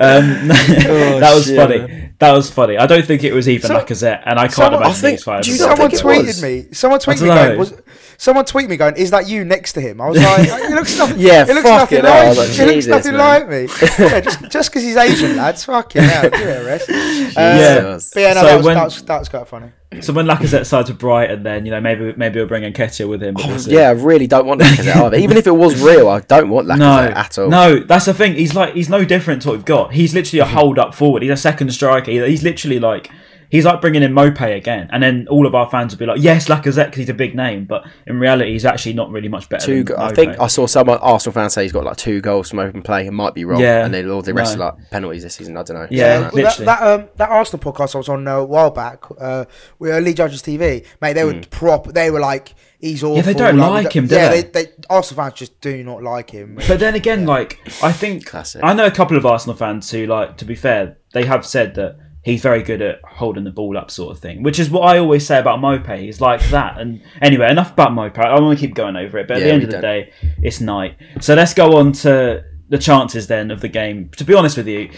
um, 0.00 0.48
that 0.48 1.32
was 1.34 1.46
shit, 1.46 1.56
funny. 1.56 2.06
That 2.18 2.32
was 2.32 2.50
funny. 2.50 2.76
I 2.76 2.86
don't 2.86 3.04
think 3.04 3.24
it 3.24 3.32
was 3.32 3.48
even 3.48 3.68
So- 3.68 3.74
Lacazette, 3.78 4.22
and 4.26 4.38
I 4.38 4.42
can't 4.42 4.52
someone- 4.54 4.74
I 4.74 4.86
imagine 4.86 5.00
think- 5.00 5.12
he's 5.18 5.24
fired. 5.24 5.44
do 5.44 5.50
you 5.52 5.56
for 5.56 5.66
not 5.68 5.78
that. 5.78 5.96
someone 5.96 6.16
tweeted 6.24 6.42
me. 6.42 6.66
Someone 6.72 7.00
tweeted 7.00 7.22
me 7.22 7.28
going. 7.28 7.58
Was 7.58 7.72
someone 8.20 8.44
tweeted 8.44 8.68
me 8.68 8.76
going? 8.76 8.94
Is 8.96 9.10
that 9.12 9.26
you 9.28 9.44
next 9.46 9.72
to 9.72 9.80
him? 9.80 9.98
I 10.00 10.08
was 10.10 10.18
like, 10.22 10.46
it 10.46 10.70
looks 10.74 10.96
nothing. 10.98 11.18
Yeah, 11.30 11.42
it 11.48 11.54
looks 11.54 11.64
nothing 11.64 11.98
it, 11.98 12.04
like. 12.04 12.28
was 12.28 12.38
like, 12.38 12.58
it 12.68 12.74
looks 12.74 12.86
nothing 12.86 13.16
man. 13.16 13.18
like 13.18 13.48
me. 13.48 13.62
yeah, 13.98 14.20
just 14.20 14.50
just 14.50 14.70
because 14.70 14.82
he's 14.82 14.96
Asian, 14.96 15.36
lads. 15.36 15.64
Fucking 15.64 16.02
hell, 16.02 16.22
give 16.30 16.34
it 16.40 16.62
a 16.62 16.64
rest. 16.64 16.88
Uh, 16.90 16.92
Yeah. 16.94 17.98
But 18.12 18.20
yeah, 18.20 18.32
no, 18.34 18.40
So 18.40 18.46
that, 18.46 18.56
was, 18.58 18.66
when- 18.66 18.74
that, 18.76 18.84
was, 18.84 19.02
that 19.02 19.18
was 19.18 19.28
quite 19.28 19.48
funny. 19.48 19.72
So 20.02 20.12
when 20.12 20.26
Lacazette 20.26 20.66
sides 20.66 20.88
with 20.88 21.00
Brighton, 21.00 21.42
then 21.42 21.64
you 21.66 21.72
know 21.72 21.80
maybe 21.80 22.12
maybe 22.16 22.38
we'll 22.38 22.46
bring 22.46 22.62
Nketiah 22.62 23.08
with 23.08 23.20
him. 23.20 23.34
but. 23.34 23.66
Yeah, 23.66 23.88
I 23.88 23.90
really 23.90 24.28
don't 24.28 24.46
want 24.46 24.60
Lacazette 24.60 24.94
either. 24.94 25.16
Even 25.16 25.36
if 25.36 25.48
it 25.48 25.50
was 25.50 25.82
real, 25.82 26.08
I 26.08 26.20
don't 26.20 26.48
want 26.48 26.68
Lacazette 26.68 26.78
No, 26.78 26.98
at 27.16 27.38
all. 27.38 27.48
no, 27.48 27.80
that's 27.80 28.04
the 28.04 28.14
thing. 28.14 28.34
He's 28.34 28.54
like 28.54 28.74
he's 28.74 28.88
no 28.88 29.04
different 29.04 29.42
to 29.42 29.48
what 29.48 29.56
we've 29.56 29.64
got. 29.64 29.92
He's 29.92 30.14
literally 30.14 30.38
a 30.38 30.44
hold 30.46 30.78
up 30.78 30.94
forward. 30.94 31.22
He's 31.22 31.32
a 31.32 31.36
second 31.36 31.72
striker. 31.72 32.12
He's 32.12 32.44
literally 32.44 32.78
like 32.78 33.10
he's 33.50 33.64
like 33.64 33.80
bringing 33.80 34.02
in 34.02 34.12
Maupay 34.12 34.56
again, 34.56 34.88
and 34.92 35.02
then 35.02 35.26
all 35.28 35.46
of 35.46 35.54
our 35.54 35.68
fans 35.68 35.92
will 35.92 35.98
be 35.98 36.06
like, 36.06 36.22
"Yes, 36.22 36.48
Lacazette, 36.48 36.86
because 36.86 36.98
he's 36.98 37.08
a 37.10 37.14
big 37.14 37.34
name." 37.34 37.66
But 37.66 37.86
in 38.06 38.18
reality, 38.18 38.52
he's 38.52 38.64
actually 38.64 38.94
not 38.94 39.10
really 39.10 39.28
much 39.28 39.48
better. 39.48 39.66
Two, 39.66 39.84
than 39.84 39.96
go- 39.96 40.02
I 40.02 40.12
think 40.14 40.40
I 40.40 40.46
saw 40.46 40.66
someone 40.66 40.98
Arsenal 40.98 41.34
fan 41.34 41.50
say 41.50 41.64
he's 41.64 41.72
got 41.72 41.84
like 41.84 41.96
two 41.96 42.20
goals 42.20 42.48
from 42.50 42.60
open 42.60 42.82
play. 42.82 43.06
It 43.06 43.12
might 43.12 43.34
be 43.34 43.44
wrong, 43.44 43.60
Yeah, 43.60 43.84
and 43.84 43.92
then 43.92 44.08
all 44.08 44.22
the 44.22 44.32
rest 44.32 44.56
no. 44.56 44.64
are 44.64 44.76
like 44.76 44.90
penalties 44.90 45.22
this 45.24 45.34
season. 45.34 45.56
I 45.56 45.62
don't 45.62 45.76
know. 45.76 45.88
Yeah, 45.90 46.30
well, 46.32 46.44
that, 46.44 46.58
that 46.58 46.82
um 46.82 47.08
that 47.16 47.28
Arsenal 47.28 47.72
podcast 47.72 47.94
I 47.94 47.98
was 47.98 48.08
on 48.08 48.26
uh, 48.26 48.36
a 48.36 48.44
while 48.44 48.70
back 48.70 49.04
uh, 49.18 49.44
with 49.78 49.92
uh, 49.92 49.98
Lee 49.98 50.14
Judges 50.14 50.42
TV, 50.42 50.86
mate. 51.00 51.12
They 51.12 51.24
were 51.24 51.40
prop. 51.50 51.88
They 51.88 52.10
were 52.10 52.20
like, 52.20 52.54
he's 52.78 53.02
awful. 53.02 53.16
Yeah, 53.16 53.22
they 53.22 53.34
don't 53.34 53.56
we 53.56 53.60
like 53.60 53.92
him, 53.94 54.06
do 54.06 54.14
yeah, 54.14 54.28
they? 54.28 54.42
they? 54.42 54.66
Arsenal 54.88 55.24
fans 55.24 55.34
just 55.34 55.60
do 55.60 55.82
not 55.84 56.02
like 56.02 56.30
him. 56.30 56.58
But 56.66 56.80
then 56.80 56.94
again, 56.94 57.26
like 57.26 57.58
I 57.82 57.92
think 57.92 58.26
Classic. 58.26 58.62
I 58.62 58.72
know 58.72 58.86
a 58.86 58.90
couple 58.90 59.16
of 59.16 59.26
Arsenal 59.26 59.56
fans 59.56 59.90
who, 59.90 60.06
like, 60.06 60.36
to 60.38 60.44
be 60.44 60.54
fair, 60.54 60.98
they 61.12 61.24
have 61.24 61.44
said 61.46 61.74
that 61.74 61.98
he's 62.22 62.42
very 62.42 62.62
good 62.62 62.82
at 62.82 63.00
holding 63.04 63.44
the 63.44 63.50
ball 63.50 63.76
up, 63.78 63.90
sort 63.90 64.14
of 64.14 64.20
thing. 64.22 64.42
Which 64.42 64.58
is 64.58 64.70
what 64.70 64.82
I 64.82 64.98
always 64.98 65.26
say 65.26 65.38
about 65.38 65.58
Maupay. 65.60 66.00
He's 66.00 66.20
like 66.20 66.42
that. 66.50 66.78
And 66.78 67.02
anyway, 67.22 67.50
enough 67.50 67.72
about 67.72 67.90
Maupay. 67.92 68.24
I 68.24 68.38
want 68.40 68.58
to 68.58 68.66
keep 68.66 68.74
going 68.74 68.96
over 68.96 69.18
it, 69.18 69.26
but 69.28 69.38
at 69.38 69.40
Yeah, 69.40 69.46
the 69.48 69.52
end 69.54 69.62
of 69.64 69.68
the 69.70 69.76
don't. 69.76 69.82
day, 69.82 70.12
it's 70.42 70.60
night. 70.60 70.96
So 71.20 71.34
let's 71.34 71.54
go 71.54 71.76
on 71.76 71.92
to 71.92 72.44
the 72.68 72.78
chances 72.78 73.26
then 73.26 73.50
of 73.50 73.60
the 73.60 73.68
game. 73.68 74.10
To 74.16 74.22
be 74.24 74.32
honest 74.34 74.56
with 74.56 74.68
you, 74.68 74.90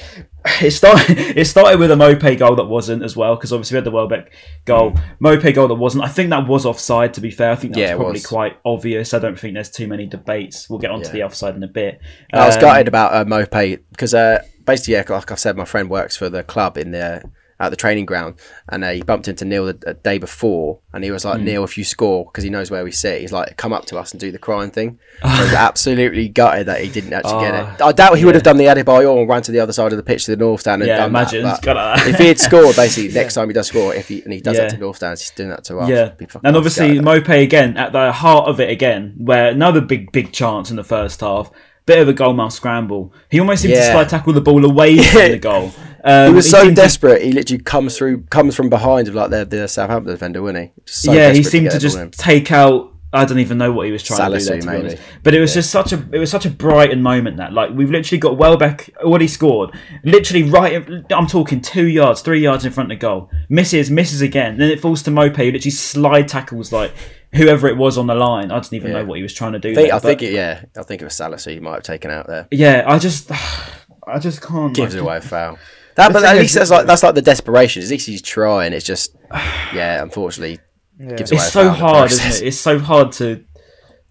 it 0.60 0.72
started. 0.72 1.18
It 1.36 1.46
started 1.46 1.78
with 1.78 1.90
a 1.90 1.94
Maupay 1.94 2.36
goal 2.38 2.56
that 2.56 2.64
wasn't 2.66 3.02
as 3.02 3.16
well, 3.16 3.34
because 3.36 3.52
obviously 3.52 3.76
we 3.76 3.78
had 3.78 3.84
the 3.84 3.90
Welbeck 3.92 4.34
goal, 4.66 4.92
Maupay 5.24 5.54
goal 5.54 5.68
that 5.68 5.76
wasn't. 5.76 6.04
I 6.04 6.08
think 6.08 6.30
that 6.30 6.46
was 6.46 6.66
offside. 6.66 7.14
To 7.14 7.20
be 7.22 7.30
fair, 7.30 7.50
I 7.52 7.54
think 7.56 7.72
that 7.74 7.80
Yeah, 7.80 7.94
was 7.94 7.96
probably 7.98 8.12
was. 8.14 8.26
quite 8.26 8.56
obvious. 8.64 9.14
I 9.14 9.20
don't 9.20 9.38
think 9.38 9.54
there's 9.54 9.70
too 9.70 9.86
many 9.86 10.06
debates. 10.06 10.68
We'll 10.68 10.80
get 10.80 10.90
onto 10.90 11.06
Yeah. 11.06 11.12
the 11.12 11.22
offside 11.22 11.54
in 11.56 11.62
a 11.62 11.68
bit. 11.68 12.00
I 12.32 12.44
was 12.46 12.56
Um, 12.56 12.60
gutted 12.62 12.88
about 12.88 13.14
uh, 13.14 13.24
Maupay 13.24 13.78
because 13.92 14.12
uh, 14.12 14.42
basically, 14.64 14.94
yeah, 14.94 15.04
like 15.08 15.30
I've 15.30 15.38
said, 15.38 15.56
my 15.56 15.64
friend 15.64 15.88
works 15.90 16.16
for 16.16 16.28
the 16.28 16.42
club 16.42 16.76
in 16.78 16.90
there, 16.90 17.22
at 17.60 17.68
the 17.70 17.76
training 17.76 18.04
ground, 18.06 18.34
and 18.70 18.82
uh, 18.82 18.90
he 18.90 19.02
bumped 19.02 19.28
into 19.28 19.44
Neal 19.44 19.66
the, 19.66 19.74
the 19.74 19.94
day 19.94 20.18
before, 20.18 20.80
and 20.92 21.04
he 21.04 21.12
was 21.12 21.24
like, 21.24 21.40
"Neal, 21.40 21.62
if 21.62 21.78
you 21.78 21.84
score, 21.84 22.24
because 22.24 22.42
he 22.42 22.50
knows 22.50 22.72
where 22.72 22.82
we 22.82 22.90
sit, 22.90 23.20
he's 23.20 23.30
like, 23.30 23.56
come 23.56 23.72
up 23.72 23.84
to 23.86 23.98
us 23.98 24.10
and 24.10 24.20
do 24.20 24.32
the 24.32 24.38
crying 24.38 24.72
thing." 24.72 24.98
I 25.22 25.40
was 25.40 25.52
absolutely 25.52 26.28
gutted 26.28 26.66
that 26.66 26.80
he 26.80 26.90
didn't 26.90 27.12
actually 27.12 27.40
get 27.44 27.54
it. 27.54 27.80
I 27.80 27.92
doubt 27.92 28.18
he 28.18 28.24
would 28.24 28.34
have 28.34 28.42
done 28.42 28.56
the 28.56 28.64
Adebayor 28.64 29.16
and 29.20 29.28
ran 29.28 29.42
to 29.42 29.52
the 29.52 29.60
other 29.60 29.72
side 29.72 29.92
of 29.92 29.96
the 29.96 30.02
pitch 30.02 30.24
to 30.24 30.32
the 30.34 30.36
north 30.44 30.62
stand 30.62 30.82
and 30.82 30.88
Yeah, 30.88 30.96
done 30.96 31.10
imagine. 31.10 31.44
that. 31.44 31.62
But 31.62 32.04
if 32.08 32.18
he 32.18 32.26
had 32.26 32.40
scored, 32.40 32.74
basically 32.74 33.12
next 33.14 33.34
time 33.34 33.48
he 33.48 33.52
does 33.54 33.68
score, 33.68 33.94
if 33.94 34.08
he 34.08 34.22
and 34.24 34.32
he 34.32 34.40
does 34.40 34.56
Yeah. 34.56 34.62
that 34.64 34.70
to 34.70 34.78
north 34.78 34.96
stands, 34.96 35.20
he's 35.20 35.30
doing 35.30 35.50
that 35.50 35.62
to 35.64 35.78
us. 35.78 35.88
Yeah, 35.88 36.14
and 36.42 36.56
obviously. 36.56 36.98
Maupay 36.98 37.44
again 37.44 37.76
at 37.76 37.92
the 37.92 38.10
heart 38.10 38.48
of 38.48 38.58
it 38.58 38.70
again, 38.70 39.14
where 39.18 39.50
another 39.50 39.80
big 39.80 40.10
big 40.10 40.32
chance 40.32 40.68
in 40.70 40.74
the 40.76 40.82
first 40.84 41.20
half, 41.20 41.52
bit 41.86 41.98
of 41.98 42.08
a 42.08 42.14
goalmouth 42.14 42.52
scramble. 42.52 43.12
He 43.30 43.40
almost 43.40 43.62
seemed 43.62 43.74
to 43.74 43.80
Yeah. 43.80 43.92
slide 43.92 44.08
tackle 44.08 44.32
the 44.32 44.40
ball 44.40 44.64
away 44.64 44.98
from 45.02 45.30
the 45.32 45.38
goal. 45.42 45.72
Um, 46.04 46.28
he 46.30 46.34
was 46.34 46.50
so 46.50 46.62
seemed 46.62 46.76
to- 46.76 46.82
desperate. 46.82 47.22
He 47.22 47.32
literally 47.32 47.62
comes 47.62 47.96
through, 47.96 48.22
comes 48.24 48.54
from 48.56 48.68
behind 48.68 49.08
of 49.08 49.14
like 49.14 49.30
the, 49.30 49.44
the 49.44 49.68
Southampton 49.68 50.12
defender, 50.12 50.42
wasn't 50.42 50.64
he? 50.64 50.82
So 50.86 51.12
yeah, 51.12 51.32
he 51.32 51.42
seemed 51.42 51.66
get 51.66 51.72
to 51.72 51.78
just 51.78 52.12
take 52.18 52.50
out. 52.52 52.88
I 53.14 53.26
don't 53.26 53.40
even 53.40 53.58
know 53.58 53.70
what 53.72 53.84
he 53.84 53.92
was 53.92 54.02
trying 54.02 54.32
to 54.32 54.38
do 54.38 54.44
there, 54.46 54.60
to 54.62 54.66
maybe. 54.66 54.98
But 55.22 55.34
it 55.34 55.40
was 55.40 55.52
just 55.52 55.70
such 55.70 55.92
a 55.92 56.02
it 56.12 56.18
was 56.18 56.30
such 56.30 56.46
a 56.46 56.50
Brighton 56.50 57.02
moment 57.02 57.36
that 57.36 57.52
like 57.52 57.70
we've 57.72 57.90
literally 57.90 58.18
got 58.18 58.38
Welbeck 58.38 58.88
already 59.00 59.28
scored, 59.28 59.70
literally 60.02 60.44
right. 60.44 60.82
I'm 61.10 61.26
talking 61.26 61.60
two 61.60 61.86
yards, 61.86 62.22
three 62.22 62.40
yards 62.40 62.64
in 62.64 62.72
front 62.72 62.90
of 62.90 62.98
the 62.98 63.00
goal. 63.02 63.28
Misses, 63.50 63.90
misses 63.90 64.22
again. 64.22 64.56
Then 64.56 64.70
it 64.70 64.80
falls 64.80 65.02
to 65.02 65.10
Maupay, 65.10 65.36
who 65.36 65.52
literally 65.52 65.70
slide 65.70 66.26
tackles 66.26 66.72
like 66.72 66.92
whoever 67.34 67.66
it 67.68 67.76
was 67.76 67.98
on 67.98 68.06
the 68.06 68.14
line. 68.14 68.50
I 68.50 68.58
didn't 68.60 68.74
even 68.74 68.90
Yeah. 68.92 68.98
know 68.98 69.04
what 69.06 69.16
he 69.16 69.22
was 69.22 69.32
trying 69.34 69.52
to 69.52 69.58
do. 69.58 69.70
I 69.70 69.74
think, 69.74 69.88
there, 69.88 69.94
I 69.94 69.98
think 69.98 70.22
it, 70.22 70.32
yeah, 70.32 70.62
I 70.76 70.82
think 70.82 71.00
it 71.02 71.04
was 71.04 71.14
Salisu. 71.14 71.52
He 71.52 71.60
might 71.60 71.74
have 71.74 71.82
taken 71.82 72.10
out 72.10 72.26
there. 72.26 72.46
yeah, 72.50 72.84
I 72.86 72.98
just 72.98 73.30
I 74.06 74.18
just 74.18 74.40
can't. 74.42 74.74
Gives 74.74 74.94
like, 74.94 75.02
away 75.02 75.16
a 75.18 75.20
foul. 75.20 75.58
That, 75.94 76.10
but 76.10 76.20
thing 76.20 76.30
at 76.30 76.36
is- 76.36 76.42
least 76.42 76.54
that's 76.54 76.70
like 76.70 76.86
that's 76.86 77.02
like 77.02 77.14
the 77.14 77.20
desperation. 77.20 77.82
At 77.82 77.90
least 77.90 78.06
he's 78.06 78.22
trying. 78.22 78.72
It's 78.72 78.86
just, 78.86 79.14
yeah, 79.74 80.02
unfortunately, 80.02 80.58
gives 80.98 81.30
away 81.32 81.38
a 81.40 81.44
It's 81.44 81.52
so 81.52 81.64
foul 81.68 81.74
hard, 81.74 82.10
isn't 82.12 82.42
it? 82.42 82.46
It's 82.48 82.56
so 82.58 82.78
hard 82.78 83.12
to 83.12 83.44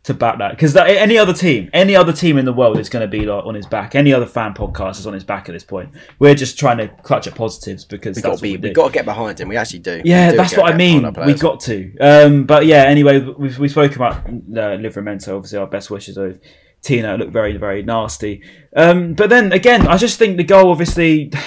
to 0.03 0.15
back 0.15 0.39
that 0.39 0.51
because 0.51 0.75
any 0.75 1.17
other 1.17 1.33
team, 1.33 1.69
any 1.73 1.95
other 1.95 2.11
team 2.11 2.37
in 2.37 2.45
the 2.45 2.53
world 2.53 2.79
is 2.79 2.89
going 2.89 3.01
to 3.01 3.07
be 3.07 3.25
like 3.25 3.45
on 3.45 3.53
his 3.53 3.67
back. 3.67 3.93
Any 3.93 4.11
other 4.11 4.25
fan 4.25 4.53
podcast 4.53 4.97
is 4.97 5.05
on 5.05 5.13
his 5.13 5.23
back 5.23 5.47
at 5.47 5.51
this 5.51 5.63
point. 5.63 5.91
We're 6.17 6.33
just 6.33 6.57
trying 6.57 6.77
to 6.79 6.87
clutch 7.03 7.27
at 7.27 7.35
positives 7.35 7.85
because 7.85 8.15
We 8.15 8.21
got 8.23 8.37
to 8.37 8.41
be, 8.41 8.57
we 8.57 8.69
we 8.69 8.73
got 8.73 8.87
to 8.87 8.93
get 8.93 9.05
behind 9.05 9.39
him. 9.39 9.47
We 9.47 9.57
actually 9.57 9.79
do. 9.79 10.01
yeah, 10.03 10.31
do 10.31 10.37
that's 10.37 10.57
what 10.57 10.73
I 10.73 10.75
mean. 10.75 11.03
We 11.25 11.35
got 11.35 11.59
to. 11.61 11.95
Um, 11.99 12.45
but 12.45 12.65
yeah, 12.65 12.83
anyway, 12.83 13.19
we 13.19 13.55
we 13.57 13.69
spoke 13.69 13.95
about 13.95 14.25
uh, 14.25 14.77
Livramento. 14.77 15.35
Obviously, 15.35 15.59
our 15.59 15.67
best 15.67 15.91
wishes 15.91 16.17
of 16.17 16.39
Tino. 16.81 17.13
It 17.13 17.19
looked 17.19 17.33
very 17.33 17.55
very 17.57 17.83
nasty. 17.83 18.41
Um, 18.75 19.13
but 19.13 19.29
then 19.29 19.51
again, 19.51 19.87
I 19.87 19.97
just 19.97 20.17
think 20.17 20.37
the 20.37 20.43
goal 20.43 20.71
obviously. 20.71 21.31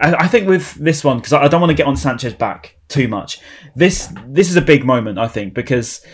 I, 0.00 0.26
think 0.26 0.48
with 0.48 0.74
this 0.74 1.04
one 1.04 1.18
because 1.18 1.32
I, 1.32 1.44
I 1.44 1.48
don't 1.48 1.60
want 1.60 1.70
to 1.70 1.76
get 1.76 1.86
on 1.86 1.96
Sanchez 1.96 2.34
back 2.34 2.76
too 2.88 3.06
much. 3.06 3.38
This 3.76 4.12
this 4.26 4.50
is 4.50 4.56
a 4.56 4.60
big 4.60 4.84
moment 4.84 5.20
I 5.20 5.28
think 5.28 5.54
because 5.54 6.04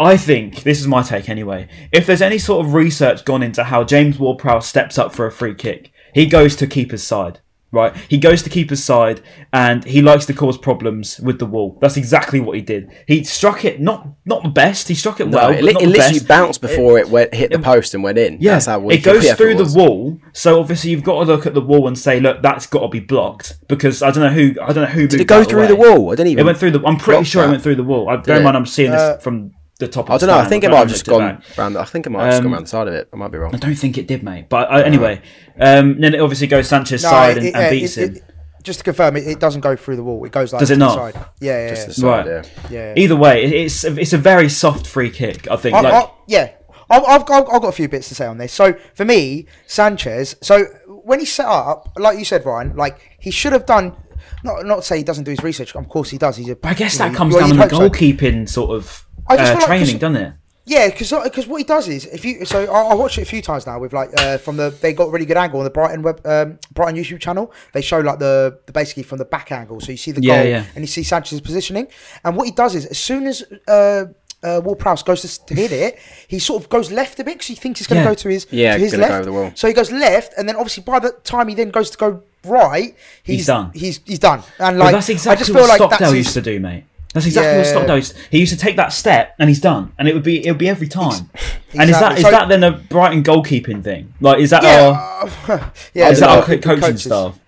I 0.00 0.16
think 0.16 0.62
this 0.62 0.80
is 0.80 0.86
my 0.88 1.02
take 1.02 1.28
anyway. 1.28 1.68
If 1.92 2.06
there's 2.06 2.22
any 2.22 2.38
sort 2.38 2.64
of 2.64 2.72
research 2.72 3.24
gone 3.26 3.42
into 3.42 3.62
how 3.64 3.84
James 3.84 4.18
Ward-Prowse 4.18 4.66
steps 4.66 4.96
up 4.98 5.14
for 5.14 5.26
a 5.26 5.30
free 5.32 5.54
kick, 5.54 5.92
he 6.14 6.24
goes 6.26 6.56
to 6.56 6.66
keeper's 6.66 7.02
side. 7.02 7.40
Right, 7.72 7.94
he 8.08 8.18
goes 8.18 8.42
to 8.42 8.50
keeper's 8.50 8.82
side, 8.82 9.20
and 9.52 9.84
he 9.84 10.02
likes 10.02 10.26
to 10.26 10.32
cause 10.32 10.58
problems 10.58 11.20
with 11.20 11.38
the 11.38 11.46
wall. 11.46 11.78
That's 11.80 11.96
exactly 11.96 12.40
what 12.40 12.56
he 12.56 12.62
did. 12.62 12.90
He 13.06 13.22
struck 13.22 13.64
it 13.64 13.80
not 13.80 14.08
not 14.24 14.42
the 14.42 14.48
best. 14.48 14.88
He 14.88 14.96
struck 14.96 15.20
it 15.20 15.28
No, 15.28 15.36
well, 15.38 15.50
it, 15.52 15.60
but 15.60 15.70
it 15.70 15.78
the 15.78 15.86
literally 15.86 16.18
best. 16.18 16.26
bounced 16.26 16.60
before 16.62 16.98
it, 16.98 17.08
went 17.08 17.32
hit 17.32 17.52
the 17.52 17.60
post 17.60 17.94
and 17.94 18.02
went 18.02 18.18
in. 18.18 18.38
Yeah, 18.40 18.54
that's 18.54 18.66
how 18.66 18.88
it 18.88 19.04
goes 19.04 19.22
Pieper 19.22 19.36
through 19.36 19.54
was. 19.56 19.72
the 19.72 19.78
wall. 19.78 20.18
So 20.32 20.58
obviously 20.58 20.90
you've 20.90 21.04
got 21.04 21.20
to 21.24 21.32
look 21.32 21.46
at 21.46 21.54
the 21.54 21.60
wall 21.60 21.86
and 21.86 21.96
say, 21.96 22.18
look, 22.18 22.42
that's 22.42 22.66
got 22.66 22.80
to 22.80 22.88
be 22.88 22.98
blocked 22.98 23.58
because 23.68 24.02
I 24.02 24.10
don't 24.10 24.24
know 24.24 24.30
who 24.32 24.60
I 24.60 24.72
don't 24.72 24.82
know 24.86 24.86
who 24.86 25.06
Did 25.06 25.20
it 25.20 25.28
go 25.28 25.44
through 25.44 25.68
the 25.68 25.76
wall? 25.76 26.10
I 26.10 26.16
didn't 26.16 26.32
even. 26.32 26.40
It 26.42 26.46
went 26.46 26.58
through 26.58 26.72
the. 26.72 26.84
I'm 26.84 26.96
pretty 26.96 27.18
block 27.18 27.26
sure 27.26 27.44
it 27.44 27.50
went 27.50 27.62
through 27.62 27.76
the 27.76 27.84
wall. 27.84 28.08
I 28.08 28.16
bear 28.16 28.38
in 28.38 28.42
mind 28.42 28.56
I'm 28.56 28.66
seeing 28.66 28.90
this 28.90 29.00
Uh, 29.00 29.18
from 29.18 29.52
the 29.80 29.88
top. 29.88 30.08
Of 30.08 30.14
I 30.14 30.18
don't 30.18 30.28
know. 30.28 30.34
I 30.34 30.38
stand. 30.38 30.48
think 30.50 30.64
it 30.64 30.70
might 30.70 30.76
have 30.78 30.88
just 30.88 31.06
gone 31.06 31.22
it's 31.36 31.48
back. 31.48 31.58
round. 31.58 31.76
I 31.76 31.84
think 31.84 32.06
it 32.06 32.10
might 32.10 32.22
have 32.24 32.30
just 32.32 32.42
gone 32.42 32.46
Um, 32.46 32.52
round 32.54 32.66
the 32.66 32.70
side 32.70 32.88
of 32.88 32.94
it. 32.94 33.08
I 33.12 33.16
might 33.16 33.32
be 33.32 33.38
wrong. 33.38 33.54
I 33.54 33.58
don't 33.58 33.74
think 33.74 33.98
it 33.98 34.06
did, 34.06 34.22
mate. 34.22 34.48
But 34.48 34.70
uh, 34.70 34.76
anyway, 34.76 35.20
um, 35.58 36.00
then 36.00 36.14
it 36.14 36.20
obviously 36.20 36.46
goes 36.46 36.68
Sanchez 36.68 37.02
No, 37.02 37.10
side 37.10 37.30
it- 37.30 37.36
and, 37.38 37.46
it- 37.48 37.54
and 37.56 37.64
uh, 37.64 37.70
beats 37.70 37.96
it- 37.96 38.08
him. 38.10 38.16
it- 38.16 38.24
just 38.62 38.80
to 38.80 38.84
confirm, 38.84 39.16
it, 39.16 39.26
it 39.26 39.40
doesn't 39.40 39.62
go 39.62 39.74
through 39.74 39.96
the 39.96 40.04
wall. 40.04 40.22
It 40.26 40.32
goes 40.32 40.52
like 40.52 40.60
Does 40.60 40.70
it 40.70 40.74
to 40.74 40.78
the 40.80 40.84
not? 40.84 41.14
side. 41.14 41.24
Yeah, 41.40 41.62
yeah, 41.64 41.68
Just 41.70 41.80
yeah. 41.80 41.86
the 41.86 41.94
side, 41.94 42.26
Right. 42.26 42.50
yeah. 42.70 42.78
yeah. 42.94 42.94
Either 43.02 43.16
way, 43.16 43.42
it- 43.44 43.52
it's 43.54 43.84
it's 43.84 44.12
a 44.12 44.18
very 44.18 44.48
soft 44.50 44.86
free 44.86 45.10
kick. 45.10 45.50
I 45.50 45.56
think. 45.56 45.74
I, 45.74 45.80
like, 45.80 45.92
I, 45.94 46.10
yeah, 46.28 46.50
I've, 46.90 47.04
I've, 47.04 47.24
got, 47.26 47.50
I've 47.50 47.62
got 47.62 47.68
a 47.68 47.72
few 47.72 47.88
bits 47.88 48.08
to 48.10 48.14
say 48.14 48.26
on 48.26 48.36
this. 48.36 48.52
So 48.52 48.74
for 48.94 49.04
me, 49.06 49.46
Sanchez. 49.66 50.36
So 50.42 50.64
when 51.04 51.20
he 51.20 51.24
set 51.24 51.46
up, 51.46 51.90
like 51.96 52.18
you 52.18 52.24
said, 52.26 52.44
Ryan, 52.44 52.76
like 52.76 52.98
he 53.18 53.30
should 53.30 53.52
have 53.54 53.64
done. 53.64 53.96
Not 54.44 54.64
not 54.66 54.76
to 54.76 54.82
say 54.82 54.98
he 54.98 55.02
doesn't 55.04 55.24
do 55.24 55.30
his 55.30 55.42
research. 55.42 55.74
Of 55.74 55.88
course 55.88 56.10
he 56.10 56.18
does. 56.18 56.36
He's 56.36 56.48
a. 56.50 56.56
I 56.62 56.74
guess 56.74 56.98
that 56.98 57.12
know, 57.12 57.16
comes 57.18 57.34
well, 57.34 57.40
down 57.48 57.50
you'd 57.58 57.70
the 57.70 57.76
hope 57.76 57.94
so. 57.94 57.98
goalkeeping 57.98 58.48
sort 58.48 58.70
of 58.72 59.06
I 59.30 59.36
just 59.36 59.52
uh, 59.52 59.54
feel 59.54 59.58
like- 59.60 59.66
training, 59.66 59.86
'cause- 59.86 60.00
doesn't 60.00 60.16
it? 60.16 60.32
Yeah, 60.66 60.88
because 60.88 61.48
what 61.48 61.56
he 61.56 61.64
does 61.64 61.88
is 61.88 62.04
if 62.04 62.24
you 62.24 62.44
so 62.44 62.70
I, 62.72 62.90
I 62.92 62.94
watched 62.94 63.18
it 63.18 63.22
a 63.22 63.24
few 63.24 63.42
times 63.42 63.66
now 63.66 63.80
with 63.80 63.92
like 63.92 64.10
uh, 64.20 64.38
from 64.38 64.56
the 64.56 64.70
they 64.82 64.92
got 64.92 65.04
a 65.08 65.10
really 65.10 65.26
good 65.26 65.38
angle 65.38 65.58
on 65.58 65.64
the 65.64 65.70
Brighton 65.70 66.02
web 66.02 66.20
um, 66.24 66.58
Brighton 66.72 66.94
YouTube 67.02 67.18
channel. 67.18 67.50
They 67.72 67.80
show 67.80 67.98
like 67.98 68.20
the, 68.20 68.56
the 68.66 68.72
basically 68.72 69.02
from 69.02 69.18
the 69.18 69.24
back 69.24 69.50
angle, 69.50 69.80
so 69.80 69.90
you 69.90 69.96
see 69.98 70.12
the 70.12 70.22
Yeah, 70.22 70.42
goal 70.42 70.50
yeah. 70.52 70.64
and 70.76 70.84
you 70.84 70.86
see 70.86 71.02
Sanchez's 71.02 71.40
positioning. 71.40 71.88
And 72.24 72.36
what 72.36 72.44
he 72.46 72.52
does 72.52 72.76
is 72.76 72.86
as 72.86 72.98
soon 72.98 73.26
as 73.26 73.42
uh, 73.66 74.04
uh, 74.44 74.60
Ward-Prowse 74.62 75.02
goes 75.02 75.22
to, 75.22 75.46
to 75.46 75.54
hit 75.54 75.72
it, 75.72 75.98
he 76.28 76.38
sort 76.38 76.62
of 76.62 76.68
goes 76.68 76.92
left 76.92 77.18
a 77.18 77.24
bit 77.24 77.34
because 77.34 77.48
he 77.48 77.56
thinks 77.56 77.80
he's 77.80 77.86
going 77.88 77.98
to 77.98 78.04
Yeah. 78.04 78.10
go 78.10 78.14
to 78.14 78.28
his 78.28 78.46
Yeah, 78.50 78.74
to 78.74 78.78
his 78.80 78.92
gonna 78.92 79.02
go 79.02 79.08
left. 79.08 79.14
over 79.22 79.24
the 79.24 79.32
wall. 79.32 79.52
So 79.56 79.66
he 79.66 79.74
goes 79.74 79.90
left, 79.90 80.34
and 80.38 80.48
then 80.48 80.54
obviously 80.56 80.82
by 80.84 81.00
the 81.00 81.10
time 81.24 81.48
he 81.48 81.54
then 81.56 81.70
goes 81.70 81.90
to 81.90 81.98
go 81.98 82.22
right, 82.46 82.94
he's, 83.24 83.38
He's 83.38 83.46
done. 83.46 83.70
He's 83.74 84.00
he's 84.04 84.18
done. 84.20 84.40
And 84.60 84.78
But 84.78 84.84
like 84.84 84.92
that's 84.92 85.08
exactly 85.08 85.32
I 85.32 85.38
just 85.38 85.50
feel 85.50 85.62
what 85.62 85.68
like 85.68 85.76
Stockdale 85.78 85.98
that's 85.98 86.12
his, 86.12 86.26
used 86.26 86.34
to 86.34 86.42
do, 86.42 86.60
mate. 86.60 86.84
That's 87.12 87.26
exactly 87.26 87.58
what. 87.58 87.66
Stockdale 87.66 87.96
used. 87.96 88.16
He 88.30 88.38
used 88.38 88.52
to 88.52 88.58
take 88.58 88.76
that 88.76 88.92
step 88.92 89.34
and 89.38 89.48
he's 89.48 89.60
done, 89.60 89.92
and 89.98 90.06
it 90.08 90.14
would 90.14 90.22
be 90.22 90.46
it 90.46 90.50
would 90.50 90.58
be 90.58 90.68
every 90.68 90.88
time. 90.88 91.30
And 91.72 91.88
is 91.88 92.00
that 92.00 92.18
is 92.18 92.24
So- 92.24 92.30
that 92.32 92.48
then 92.48 92.64
a 92.64 92.72
Brighton 92.72 93.22
goalkeeping 93.22 93.84
thing? 93.84 94.12
Like 94.20 94.40
is 94.40 94.50
that 94.50 94.64
yeah, 94.64 94.90
our 94.90 95.28
uh, 95.56 95.70
yeah. 95.94 96.08
is 96.10 96.18
that 96.18 96.28
our 96.28 96.42
coaching 96.44 96.80
coaches. 96.80 97.04
staff? 97.04 97.38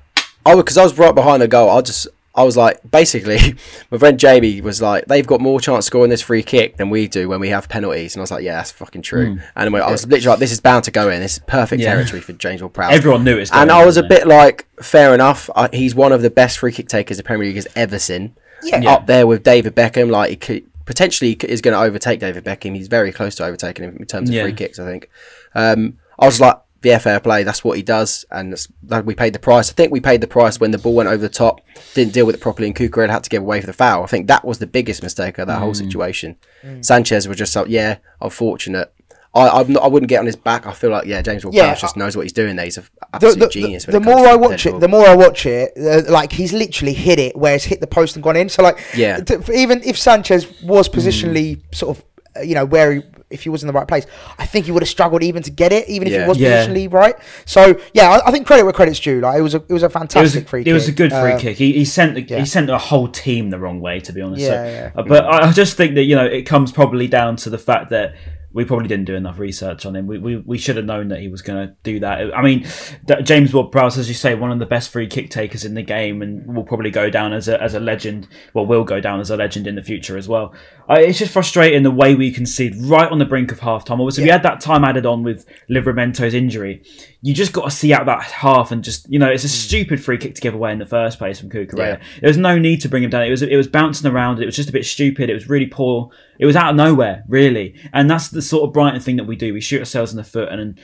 I 0.47 0.55
because 0.55 0.79
I 0.79 0.85
was 0.85 0.97
right 0.97 1.13
behind 1.15 1.43
the 1.43 1.49
goal. 1.49 1.69
I 1.71 1.81
just 1.81 2.07
I 2.35 2.45
was 2.45 2.57
like 2.57 2.79
basically 2.89 3.39
my 3.91 3.99
friend 3.99 4.19
Jamie 4.21 4.61
was 4.61 4.81
like 4.81 5.07
they've 5.07 5.27
got 5.27 5.41
more 5.41 5.61
chance 5.61 5.87
scoring 5.87 6.09
this 6.11 6.23
free 6.23 6.45
kick 6.45 6.77
than 6.77 6.89
we 6.89 7.09
do 7.09 7.29
when 7.29 7.41
we 7.41 7.49
have 7.49 7.69
penalties, 7.69 8.15
and 8.15 8.21
I 8.21 8.23
was 8.23 8.31
like 8.31 8.45
yeah 8.45 8.55
that's 8.59 8.71
fucking 8.71 9.03
true. 9.03 9.41
And 9.57 9.77
I 9.77 9.91
was 9.91 10.07
literally 10.07 10.29
like 10.35 10.39
this 10.39 10.53
is 10.53 10.61
bound 10.61 10.85
to 10.85 10.93
go 10.93 11.11
in. 11.11 11.21
This 11.21 11.35
is 11.35 11.43
perfect. 11.49 11.83
Yeah. 11.83 11.95
territory 11.95 12.21
for 12.23 12.33
James 12.33 12.63
Ward-Prowse. 12.63 12.93
Everyone 12.95 13.25
knew 13.25 13.39
it. 13.39 13.51
And 13.53 13.73
I 13.73 13.85
was 13.85 13.97
a 13.97 14.05
it? 14.05 14.09
bit 14.09 14.29
like 14.29 14.69
fair 14.81 15.15
enough. 15.15 15.51
I, 15.57 15.69
he's 15.73 15.97
one 15.97 16.13
of 16.13 16.23
the 16.23 16.31
best 16.31 16.59
free 16.59 16.71
kick 16.73 16.87
takers 16.89 17.17
the 17.17 17.25
Premier 17.25 17.47
League 17.49 17.57
has 17.57 17.67
ever 17.75 17.99
seen. 17.99 18.37
Yeah. 18.63 18.91
Up 18.93 19.07
there 19.07 19.27
with 19.27 19.43
David 19.43 19.75
Beckham, 19.75 20.11
like 20.11 20.31
he 20.31 20.37
could 20.37 20.65
potentially 20.85 21.33
is 21.33 21.61
going 21.61 21.75
to 21.75 21.81
overtake 21.81 22.21
David 22.21 22.45
Beckham. 22.45 22.75
He's 22.77 22.89
very 22.89 23.13
close 23.13 23.35
to 23.37 23.45
overtaking 23.45 23.85
him 23.85 23.97
in 23.99 24.07
terms 24.07 24.29
of 24.29 24.35
Yeah. 24.35 24.43
free 24.45 24.53
kicks. 24.53 24.79
I 24.79 24.85
think. 24.85 25.09
Um, 25.55 25.99
I 26.19 26.27
was 26.27 26.41
like, 26.41 26.59
yeah, 26.83 26.99
fair 26.99 27.21
play. 27.21 27.45
That's 27.45 27.63
what 27.63 27.77
he 27.77 27.83
does, 27.85 28.25
and 28.33 28.53
that's, 28.53 28.67
like, 28.89 29.07
we 29.07 29.15
paid 29.15 29.33
the 29.33 29.39
price. 29.39 29.71
I 29.71 29.73
think 29.75 29.93
we 29.93 30.01
paid 30.01 30.21
the 30.21 30.27
price 30.27 30.59
when 30.59 30.73
the 30.73 30.79
ball 30.79 30.95
went 30.95 31.09
over 31.09 31.19
the 31.19 31.29
top, 31.29 31.61
didn't 31.95 32.13
deal 32.13 32.27
with 32.27 32.35
it 32.35 32.41
properly, 32.41 32.67
and 32.67 32.75
Cucurella 32.77 33.11
had 33.11 33.23
to 33.25 33.31
give 33.31 33.43
away 33.43 33.61
for 33.61 33.69
the 33.69 33.73
foul. 33.73 34.03
I 34.03 34.07
think 34.07 34.27
that 34.27 34.45
was 34.45 34.59
the 34.59 34.67
biggest 34.67 35.01
mistake 35.03 35.39
of 35.39 35.47
that 35.47 35.61
whole 35.61 35.75
situation. 35.75 36.37
Sanchez 36.81 37.29
was 37.29 37.37
just 37.39 37.55
like, 37.55 37.69
yeah, 37.69 37.99
unfortunate. 38.21 38.93
I 39.35 39.49
I'm 39.49 39.73
not, 39.73 39.83
I 39.83 39.87
wouldn't 39.87 40.11
get 40.11 40.19
on 40.21 40.27
his 40.27 40.37
back. 40.37 40.67
I 40.67 40.73
feel 40.73 40.91
like 40.91 41.07
yeah, 41.07 41.23
James 41.23 41.45
Ward-Prowse 41.45 41.65
Yeah, 41.67 41.75
just 41.75 41.97
knows 41.97 42.17
what 42.17 42.23
he's 42.25 42.33
doing 42.35 42.57
there. 42.57 42.67
He's 42.67 42.77
an 42.79 42.85
the, 43.01 43.07
absolute 43.17 43.39
the, 43.39 43.49
genius. 43.49 43.85
the, 43.87 43.93
the 43.93 44.01
more 44.01 44.27
I 44.27 44.35
watch 44.37 44.67
it, 44.67 44.79
the 44.81 44.89
more 44.89 45.07
I 45.07 45.15
watch 45.15 45.47
it, 45.47 45.73
uh, 45.79 46.11
like 46.13 46.33
he's 46.33 46.53
literally 46.53 46.93
hit 46.93 47.19
it 47.19 47.37
where 47.37 47.55
it's 47.55 47.65
hit 47.65 47.81
the 47.81 47.87
post 47.87 48.17
and 48.17 48.23
gone 48.23 48.37
in. 48.37 48.49
So 48.49 48.63
like, 48.63 48.79
Yeah. 48.95 49.21
t- 49.21 49.35
f- 49.35 49.49
even 49.51 49.81
if 49.85 49.97
Sanchez 49.99 50.47
was 50.63 50.89
positionally 50.89 51.61
sort 51.75 51.97
of, 51.97 52.05
uh, 52.37 52.41
you 52.43 52.55
know, 52.55 52.65
where 52.67 52.93
he, 52.93 53.03
if 53.31 53.43
he 53.45 53.49
was 53.49 53.63
in 53.63 53.67
the 53.69 53.73
right 53.73 53.89
place, 53.89 54.05
I 54.39 54.45
think 54.45 54.67
he 54.67 54.73
would 54.73 54.83
have 54.83 54.89
struggled 54.91 55.23
even 55.23 55.43
to 55.45 55.51
get 55.51 55.73
it, 55.73 55.89
even 55.89 56.07
if 56.09 56.13
Yeah. 56.13 56.25
he 56.25 56.29
was 56.29 56.37
Yeah. 56.39 56.67
positionally 56.67 56.93
right. 56.93 57.15
So 57.47 57.81
yeah, 57.95 58.11
I, 58.11 58.29
I 58.29 58.31
think 58.33 58.47
credit 58.47 58.65
where 58.65 58.75
credit's 58.75 59.01
due. 59.01 59.21
Like 59.23 59.39
it 59.39 59.43
was 59.43 59.55
a, 59.55 59.63
it 59.67 59.73
was 59.73 59.83
a 59.83 59.87
It 59.87 59.89
was, 59.89 59.93
fantastic 59.95 60.47
free 60.49 60.61
kick. 60.65 60.71
it 60.71 60.75
was 60.75 60.89
a 60.89 60.93
good 60.93 61.11
free 61.11 61.33
Uh, 61.33 61.39
kick. 61.39 61.57
He, 61.57 61.73
he 61.73 61.87
sent 61.87 62.17
the, 62.17 62.21
yeah. 62.23 62.41
he 62.41 62.45
sent 62.45 62.67
the 62.67 62.77
whole 62.77 63.09
team 63.09 63.49
the 63.49 63.59
wrong 63.59 63.81
way, 63.81 64.01
to 64.01 64.13
be 64.13 64.21
honest. 64.21 64.45
So- 64.45 64.53
Yeah, 64.53 64.65
yeah. 64.71 64.91
uh, 64.95 65.03
but 65.05 65.25
I 65.25 65.49
I 65.49 65.53
just 65.53 65.79
think 65.79 65.95
that 65.95 66.03
you 66.03 66.17
know 66.17 66.27
it 66.27 66.43
comes 66.43 66.71
probably 66.71 67.09
down 67.09 67.37
to 67.37 67.49
the 67.49 67.57
fact 67.59 67.89
that 67.89 68.15
we 68.53 68.65
probably 68.65 68.89
didn't 68.89 69.07
do 69.07 69.15
enough 69.15 69.39
research 69.39 69.87
on 69.87 69.97
him. 69.97 70.07
We 70.07 70.19
we, 70.19 70.37
we 70.37 70.59
should 70.59 70.77
have 70.77 70.85
known 70.85 71.09
that 71.09 71.21
he 71.21 71.29
was 71.29 71.43
going 71.43 71.69
to 71.69 71.75
do 71.83 72.01
that. 72.01 72.35
I 72.35 72.43
mean, 72.43 72.67
that 73.07 73.25
James 73.25 73.53
Ward-Prowse, 73.53 73.99
as 73.99 74.09
you 74.09 74.15
say, 74.15 74.35
one 74.35 74.51
of 74.51 74.59
the 74.59 74.67
best 74.67 74.91
free 74.91 75.07
kick 75.07 75.31
takers 75.31 75.65
in 75.65 75.75
the 75.75 75.83
game, 75.83 76.23
and 76.23 76.55
will 76.55 76.65
probably 76.65 76.91
go 76.91 77.11
down 77.11 77.33
as 77.33 77.49
a 77.49 77.61
as 77.63 77.75
a 77.75 77.81
legend. 77.81 78.29
Well, 78.55 78.67
will 78.67 78.85
go 78.85 79.01
down 79.01 79.21
as 79.21 79.31
a 79.31 79.37
legend 79.37 79.67
in 79.67 79.75
the 79.75 79.83
future 79.83 80.17
as 80.17 80.29
well. 80.29 80.55
I, 80.89 81.01
it's 81.01 81.19
just 81.19 81.33
frustrating 81.33 81.83
the 81.83 81.91
way 81.91 82.15
we 82.15 82.31
concede 82.31 82.77
right 82.77 83.11
on 83.11 83.19
the 83.19 83.25
brink 83.25 83.53
of 83.53 83.61
half 83.61 83.85
time. 83.85 84.01
Obviously, 84.01 84.25
we 84.25 84.31
had 84.31 84.43
that 84.43 84.61
time 84.61 84.85
added 84.85 85.07
on 85.07 85.23
with 85.23 85.47
Livramento's 85.71 86.35
injury. 86.35 86.83
You 87.21 87.35
just 87.35 87.53
got 87.53 87.65
to 87.65 87.71
see 87.71 87.93
out 87.93 88.07
that 88.07 88.23
half 88.23 88.73
and 88.73 88.83
just 88.83 89.09
you 89.11 89.19
know 89.19 89.29
it's 89.29 89.45
a 89.45 89.49
mm. 89.49 89.51
stupid 89.51 90.03
free 90.03 90.19
kick 90.19 90.35
to 90.35 90.41
give 90.41 90.55
away 90.55 90.73
in 90.73 90.79
the 90.79 90.87
first 90.87 91.19
place 91.19 91.41
from 91.41 91.51
Cucurella. 91.51 91.99
Yeah. 91.99 92.03
There 92.21 92.29
was 92.29 92.37
no 92.37 92.59
need 92.59 92.81
to 92.83 92.89
bring 92.89 93.03
him 93.03 93.11
down. 93.11 93.23
It 93.23 93.31
was 93.31 93.43
it 93.43 93.57
was 93.57 93.69
bouncing 93.69 94.11
around. 94.11 94.41
It 94.41 94.47
was 94.47 94.57
just 94.57 94.69
a 94.69 94.73
bit 94.73 94.85
stupid. 94.85 95.31
It 95.31 95.35
was 95.35 95.49
really 95.49 95.67
poor. 95.67 96.11
It 96.43 96.47
was 96.47 96.57
out 96.57 96.71
of 96.71 96.77
nowhere, 96.77 97.23
really. 97.29 97.77
And 97.93 98.11
that's 98.11 98.27
the 98.27 98.43
sort 98.43 98.65
of 98.67 98.73
Brighton 98.73 99.01
thing 99.01 99.15
that 99.19 99.25
we 99.29 99.37
do. 99.37 99.55
We 99.55 99.61
shoot 99.61 99.79
ourselves 99.79 100.11
in 100.11 100.17
the 100.17 100.25
foot, 100.25 100.49
and, 100.49 100.61
and 100.61 100.79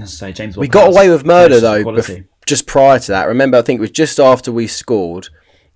as 0.00 0.22
I 0.22 0.28
say, 0.28 0.32
James. 0.32 0.56
we 0.56 0.68
got 0.68 0.86
away 0.86 1.10
with 1.10 1.26
murder 1.26 1.58
though, 1.58 1.82
bef- 1.82 2.28
just 2.46 2.68
prior 2.68 3.00
to 3.00 3.10
that, 3.10 3.26
remember, 3.26 3.58
I 3.58 3.62
think 3.62 3.78
it 3.78 3.80
was 3.80 3.90
just 3.90 4.20
after 4.20 4.52
we 4.52 4.68
scored. 4.68 5.28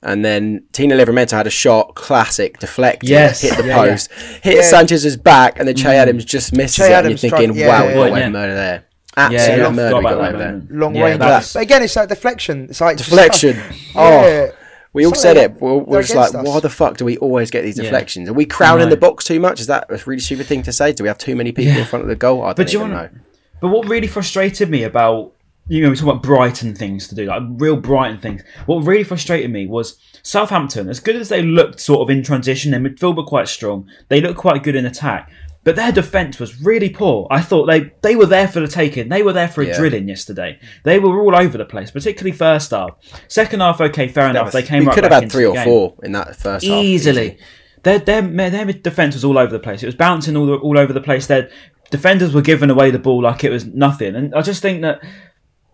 And 0.04 0.24
then 0.24 0.66
Tino 0.70 0.96
Livramento 0.96 1.32
had 1.32 1.48
a 1.48 1.50
shot, 1.50 1.96
classic, 1.96 2.60
deflected, 2.60 3.08
Yes, 3.08 3.40
hit 3.40 3.56
the 3.56 3.66
yeah, 3.66 3.74
post, 3.74 4.12
hit 4.44 4.54
Yeah. 4.54 4.62
Sanchez's 4.62 5.16
back, 5.16 5.58
and 5.58 5.66
then 5.66 5.74
Che 5.74 5.82
mm. 5.88 5.94
Adams 5.94 6.24
just 6.24 6.52
misses 6.54 6.76
Che 6.76 6.84
it. 6.84 6.92
Adams 6.92 7.24
and 7.24 7.32
you're 7.32 7.38
thinking, 7.40 7.56
tried- 7.56 7.60
yeah, 7.60 7.68
wow, 7.68 7.82
yeah, 7.82 7.88
we 7.88 7.94
got 7.94 8.08
away 8.10 8.18
Yeah. 8.20 8.26
with 8.26 8.32
murder 8.34 8.54
there. 8.54 8.84
Absolute 9.16 9.58
yeah, 9.58 9.66
I 9.66 9.70
murder 9.70 9.96
we 9.96 10.02
got 10.04 10.14
away 10.14 10.30
with 10.30 10.38
there. 10.40 10.62
long 10.70 10.94
Yeah, 10.94 11.04
range. 11.06 11.18
But 11.18 11.56
again, 11.56 11.82
it's 11.82 11.96
like 11.96 12.08
deflection. 12.08 12.66
It's 12.70 12.80
like 12.80 12.98
just- 12.98 13.10
Deflection. 13.10 13.56
yeah. 13.96 14.50
Oh, 14.50 14.50
we 14.94 15.04
all 15.04 15.12
Something 15.14 15.20
said 15.20 15.36
like- 15.36 15.50
it. 15.56 15.60
We're, 15.60 15.76
we're 15.76 16.02
just 16.02 16.14
like, 16.14 16.34
us. 16.34 16.46
why 16.46 16.60
the 16.60 16.70
fuck 16.70 16.96
do 16.96 17.04
we 17.04 17.18
always 17.18 17.50
get 17.50 17.62
these 17.62 17.76
Yeah. 17.76 17.84
deflections? 17.84 18.28
Are 18.30 18.32
we 18.32 18.46
crowding 18.46 18.88
the 18.88 18.96
box 18.96 19.24
too 19.24 19.38
much? 19.40 19.60
Is 19.60 19.66
that 19.66 19.86
a 19.90 20.00
really 20.06 20.20
stupid 20.20 20.46
thing 20.46 20.62
to 20.62 20.72
say? 20.72 20.92
Do 20.92 21.02
we 21.04 21.08
have 21.08 21.18
too 21.18 21.36
many 21.36 21.52
people 21.52 21.74
Yeah. 21.74 21.80
in 21.80 21.84
front 21.84 22.04
of 22.04 22.08
the 22.08 22.16
goal? 22.16 22.42
I 22.42 22.46
don't 22.46 22.56
But 22.56 22.66
do 22.68 22.72
you 22.72 22.78
even 22.80 22.92
wanna- 22.94 23.02
know. 23.12 23.18
But 23.60 23.68
what 23.68 23.88
really 23.88 24.06
frustrated 24.06 24.70
me 24.70 24.82
about 24.84 25.32
you 25.66 25.82
know 25.82 25.88
we 25.88 25.96
talk 25.96 26.04
about 26.10 26.22
Brighton 26.22 26.74
things 26.74 27.08
to 27.08 27.14
do, 27.14 27.24
like 27.24 27.42
real 27.56 27.76
Brighton 27.76 28.18
things. 28.18 28.42
What 28.66 28.84
really 28.86 29.02
frustrated 29.02 29.50
me 29.50 29.66
was 29.66 29.96
Southampton, 30.22 30.88
as 30.90 31.00
good 31.00 31.16
as 31.16 31.30
they 31.30 31.42
looked 31.42 31.80
sort 31.80 32.00
of 32.02 32.10
in 32.10 32.22
transition, 32.22 32.70
their 32.72 32.80
midfield 32.80 33.16
were 33.16 33.22
quite 33.24 33.48
strong. 33.48 33.86
They 34.10 34.20
looked 34.20 34.36
quite 34.38 34.62
good 34.62 34.76
in 34.76 34.84
attack. 34.84 35.30
But 35.64 35.76
their 35.76 35.92
defence 35.92 36.38
was 36.38 36.60
really 36.60 36.90
poor. 36.90 37.26
I 37.30 37.40
thought 37.40 37.64
they, 37.66 37.92
they 38.02 38.16
were 38.16 38.26
there 38.26 38.46
for 38.46 38.60
the 38.60 38.68
taking. 38.68 39.08
They 39.08 39.22
were 39.22 39.32
there 39.32 39.48
for 39.48 39.62
a 39.62 39.66
Yeah. 39.66 39.78
drilling 39.78 40.06
yesterday. 40.08 40.58
They 40.84 40.98
were 40.98 41.18
all 41.20 41.34
over 41.34 41.56
the 41.56 41.64
place, 41.64 41.90
particularly 41.90 42.36
first 42.36 42.70
half. 42.70 42.90
Second 43.28 43.60
half, 43.60 43.80
okay, 43.80 44.08
fair 44.08 44.28
enough. 44.28 44.52
They 44.52 44.62
came 44.62 44.80
we 44.80 44.86
right 44.86 44.94
could 44.94 45.04
have 45.04 45.22
had 45.22 45.32
three 45.32 45.46
or 45.46 45.54
game 45.54 45.64
four 45.64 45.94
in 46.02 46.12
that 46.12 46.36
first 46.36 46.66
half. 46.66 46.84
easily. 46.84 47.38
Their 47.82 47.98
their 47.98 48.22
their 48.22 48.64
defense 48.66 49.14
was 49.14 49.24
all 49.24 49.38
over 49.38 49.52
the 49.52 49.58
place. 49.58 49.82
It 49.82 49.86
was 49.86 49.94
bouncing 49.94 50.36
all 50.36 50.54
all 50.54 50.78
over 50.78 50.92
the 50.92 51.00
place. 51.02 51.26
Their 51.26 51.50
defenders 51.90 52.34
were 52.34 52.42
giving 52.42 52.70
away 52.70 52.90
the 52.90 52.98
ball 52.98 53.22
like 53.22 53.44
it 53.44 53.50
was 53.50 53.66
nothing. 53.66 54.16
And 54.16 54.34
I 54.34 54.42
just 54.42 54.62
think 54.62 54.82
that 54.82 55.00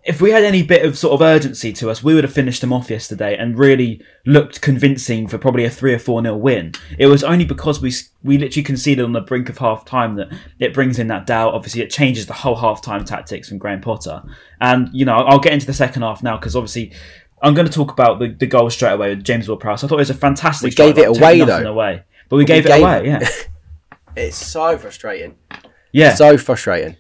if 0.04 0.20
we 0.20 0.30
had 0.30 0.44
any 0.44 0.62
bit 0.62 0.84
of 0.84 0.96
sort 0.96 1.12
of 1.14 1.20
urgency 1.20 1.72
to 1.74 1.90
us, 1.90 2.02
we 2.02 2.14
would 2.14 2.24
have 2.24 2.32
finished 2.32 2.62
them 2.62 2.72
off 2.72 2.88
yesterday 2.88 3.36
and 3.36 3.58
really 3.58 4.02
looked 4.24 4.60
convincing 4.60 5.26
for 5.28 5.36
probably 5.36 5.64
a 5.64 5.70
three 5.70 5.92
or 5.92 5.98
four 5.98 6.22
nil 6.22 6.40
win. 6.40 6.72
It 6.98 7.06
was 7.06 7.22
only 7.22 7.44
because 7.44 7.80
we 7.82 7.92
we 8.22 8.38
literally 8.38 8.62
conceded 8.62 9.04
on 9.04 9.12
the 9.12 9.20
brink 9.20 9.48
of 9.48 9.58
half 9.58 9.84
time 9.84 10.16
that 10.16 10.28
it 10.58 10.72
brings 10.72 10.98
in 10.98 11.08
that 11.08 11.26
doubt. 11.26 11.54
Obviously, 11.54 11.82
it 11.82 11.90
changes 11.90 12.26
the 12.26 12.32
whole 12.32 12.56
half 12.56 12.80
time 12.82 13.04
tactics 13.04 13.48
from 13.48 13.58
Graham 13.58 13.80
Potter. 13.80 14.22
And 14.60 14.88
you 14.92 15.04
know, 15.04 15.16
I'll 15.16 15.38
get 15.38 15.52
into 15.52 15.66
the 15.66 15.74
second 15.74 16.02
half 16.02 16.22
now 16.22 16.36
because 16.36 16.56
obviously. 16.56 16.92
I'm 17.42 17.54
going 17.54 17.66
to 17.66 17.72
talk 17.72 17.90
about 17.90 18.18
the, 18.18 18.28
the 18.28 18.44
goal 18.46 18.68
straight 18.68 18.92
away 18.92 19.14
with 19.14 19.24
James 19.24 19.48
Ward-Prowse. 19.48 19.82
I 19.82 19.88
thought 19.88 19.94
it 19.94 20.00
was 20.00 20.10
a 20.10 20.14
fantastic. 20.14 20.72
We 20.72 20.74
gave 20.74 20.98
it 20.98 21.08
away, 21.08 21.40
though. 21.40 21.70
Away, 21.70 22.02
but 22.28 22.36
we 22.36 22.44
gave 22.44 22.66
it 22.66 22.68
gave 22.68 22.82
away. 22.82 22.98
it. 22.98 23.06
Yeah, 23.06 23.28
It's 24.16 24.36
so 24.36 24.76
frustrating. 24.76 25.38
yeah. 25.90 26.12
So 26.16 26.36
frustrating. 26.36 26.98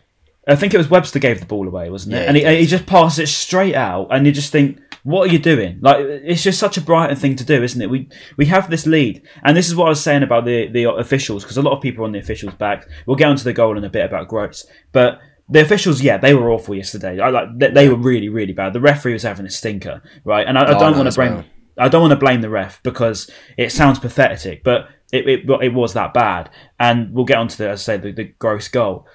I 0.50 0.56
think 0.56 0.74
it 0.74 0.78
was 0.78 0.88
Webster 0.90 1.18
gave 1.18 1.40
the 1.40 1.46
ball 1.46 1.66
away, 1.66 1.90
wasn't 1.90 2.14
it? 2.14 2.18
Yeah, 2.18 2.24
and 2.24 2.36
he 2.36 2.56
he, 2.60 2.66
just 2.66 2.86
passed 2.86 3.18
it 3.18 3.28
straight 3.28 3.74
out, 3.74 4.08
and 4.10 4.26
you 4.26 4.32
just 4.32 4.52
think, 4.52 4.78
what 5.04 5.28
are 5.28 5.32
you 5.32 5.38
doing? 5.38 5.78
Like 5.80 5.98
it's 6.00 6.42
just 6.42 6.58
such 6.58 6.76
a 6.76 6.80
Brighton 6.80 7.16
thing 7.16 7.36
to 7.36 7.44
do, 7.44 7.62
isn't 7.62 7.80
it? 7.80 7.88
We 7.90 8.08
we 8.36 8.46
have 8.46 8.70
this 8.70 8.86
lead, 8.86 9.22
and 9.44 9.56
this 9.56 9.68
is 9.68 9.74
what 9.76 9.86
I 9.86 9.90
was 9.90 10.02
saying 10.02 10.22
about 10.22 10.44
the 10.44 10.68
the 10.68 10.90
officials 10.90 11.44
because 11.44 11.56
a 11.56 11.62
lot 11.62 11.74
of 11.76 11.82
people 11.82 12.02
are 12.04 12.06
on 12.06 12.12
the 12.12 12.18
officials' 12.18 12.54
back. 12.54 12.88
We'll 13.06 13.16
get 13.16 13.28
onto 13.28 13.44
the 13.44 13.52
goal 13.52 13.76
in 13.78 13.84
a 13.84 13.90
bit 13.90 14.04
about 14.04 14.28
Gross, 14.28 14.66
but. 14.92 15.20
The 15.52 15.60
officials, 15.60 16.00
yeah, 16.00 16.16
they 16.16 16.32
were 16.32 16.48
awful 16.52 16.76
yesterday. 16.76 17.18
I 17.18 17.28
like 17.30 17.58
they, 17.58 17.70
they 17.72 17.88
were 17.88 17.96
really, 17.96 18.28
really 18.28 18.52
bad. 18.52 18.72
The 18.72 18.78
referee 18.80 19.14
was 19.14 19.24
having 19.24 19.46
a 19.46 19.50
stinker, 19.50 20.00
right? 20.22 20.46
And 20.46 20.56
I, 20.56 20.62
I 20.62 20.76
Oh, 20.76 20.78
don't 20.78 20.92
no, 20.92 20.98
want 20.98 21.10
to 21.10 21.16
blame. 21.16 21.44
I 21.76 21.88
don't 21.88 22.02
want 22.02 22.12
to 22.12 22.16
blame 22.24 22.40
the 22.40 22.48
ref 22.48 22.80
because 22.84 23.28
it 23.56 23.72
sounds 23.72 23.98
pathetic, 23.98 24.62
but 24.62 24.86
it, 25.12 25.28
it, 25.28 25.50
it 25.60 25.74
was 25.74 25.94
that 25.94 26.14
bad. 26.14 26.50
And 26.78 27.12
we'll 27.12 27.24
get 27.24 27.38
onto 27.38 27.56
the, 27.56 27.70
as 27.70 27.80
I 27.80 27.82
say, 27.82 27.96
the, 27.96 28.12
the 28.12 28.24
Gross 28.38 28.68
goal. 28.68 29.08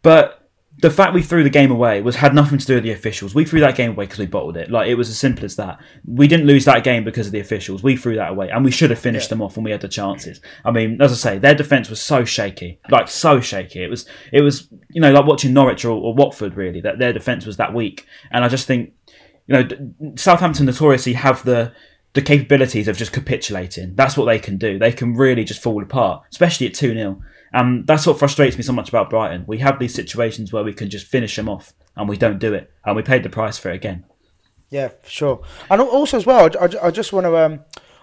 But 0.00 0.41
the 0.82 0.90
fact 0.90 1.14
we 1.14 1.22
threw 1.22 1.44
the 1.44 1.50
game 1.50 1.70
away 1.70 2.02
was 2.02 2.16
had 2.16 2.34
nothing 2.34 2.58
to 2.58 2.66
do 2.66 2.74
with 2.74 2.82
the 2.82 2.90
officials. 2.90 3.36
We 3.36 3.44
threw 3.44 3.60
that 3.60 3.76
game 3.76 3.92
away 3.92 4.04
because 4.04 4.18
we 4.18 4.26
bottled 4.26 4.56
it. 4.56 4.68
Like 4.68 4.88
it 4.88 4.96
was 4.96 5.08
as 5.08 5.16
simple 5.16 5.44
as 5.44 5.54
that. 5.54 5.78
We 6.04 6.26
didn't 6.26 6.48
lose 6.48 6.64
that 6.64 6.82
game 6.82 7.04
because 7.04 7.26
of 7.26 7.32
the 7.32 7.38
officials. 7.38 7.84
We 7.84 7.96
threw 7.96 8.16
that 8.16 8.30
away, 8.30 8.50
and 8.50 8.64
we 8.64 8.72
should 8.72 8.90
have 8.90 8.98
finished 8.98 9.30
them 9.30 9.40
off 9.40 9.56
when 9.56 9.62
we 9.62 9.70
had 9.70 9.80
the 9.80 9.88
chances. 9.88 10.40
I 10.64 10.72
mean, 10.72 11.00
as 11.00 11.12
I 11.12 11.14
say, 11.14 11.38
their 11.38 11.54
defense 11.54 11.88
was 11.88 12.02
so 12.02 12.24
shaky, 12.24 12.80
like 12.90 13.06
so 13.06 13.40
shaky. 13.40 13.84
It 13.84 13.90
was, 13.90 14.06
it 14.32 14.40
was, 14.40 14.68
you 14.90 15.00
know, 15.00 15.12
like 15.12 15.24
watching 15.24 15.52
Norwich 15.54 15.84
or, 15.84 15.92
or 15.92 16.14
Watford. 16.14 16.56
Really, 16.56 16.80
that 16.80 16.98
their 16.98 17.12
defense 17.12 17.46
was 17.46 17.58
that 17.58 17.72
weak. 17.72 18.04
And 18.32 18.44
I 18.44 18.48
just 18.48 18.66
think, 18.66 18.92
you 19.46 19.54
know, 19.54 19.68
Southampton 20.16 20.66
notoriously 20.66 21.12
have 21.12 21.44
the 21.44 21.72
the 22.14 22.22
capabilities 22.22 22.88
of 22.88 22.96
just 22.96 23.12
capitulating. 23.12 23.94
That's 23.94 24.16
what 24.16 24.24
they 24.24 24.40
can 24.40 24.58
do. 24.58 24.80
They 24.80 24.92
can 24.92 25.14
really 25.14 25.44
just 25.44 25.62
fall 25.62 25.80
apart, 25.80 26.24
especially 26.32 26.66
at 26.66 26.74
2 26.74 26.92
0. 26.94 27.22
Um, 27.54 27.84
that's 27.86 28.06
what 28.06 28.18
frustrates 28.18 28.56
me 28.56 28.62
so 28.62 28.72
much 28.72 28.88
about 28.88 29.10
Brighton. 29.10 29.44
We 29.46 29.58
have 29.58 29.78
these 29.78 29.94
situations 29.94 30.52
where 30.52 30.64
we 30.64 30.72
can 30.72 30.88
just 30.90 31.06
finish 31.06 31.36
them 31.36 31.48
off, 31.48 31.72
and 31.96 32.08
we 32.08 32.16
don't 32.16 32.38
do 32.38 32.54
it. 32.54 32.70
And 32.84 32.96
we 32.96 33.02
paid 33.02 33.22
the 33.22 33.30
price 33.30 33.58
for 33.58 33.70
it 33.70 33.76
again. 33.76 34.04
Yeah, 34.70 34.88
for 34.88 35.10
sure. 35.10 35.42
And 35.70 35.80
also 35.80 36.16
as 36.16 36.24
well, 36.26 36.48
I, 36.58 36.64
I, 36.64 36.86
I 36.86 36.90
just 36.90 37.12
want 37.12 37.26
to 37.26 37.36
um, 37.36 37.60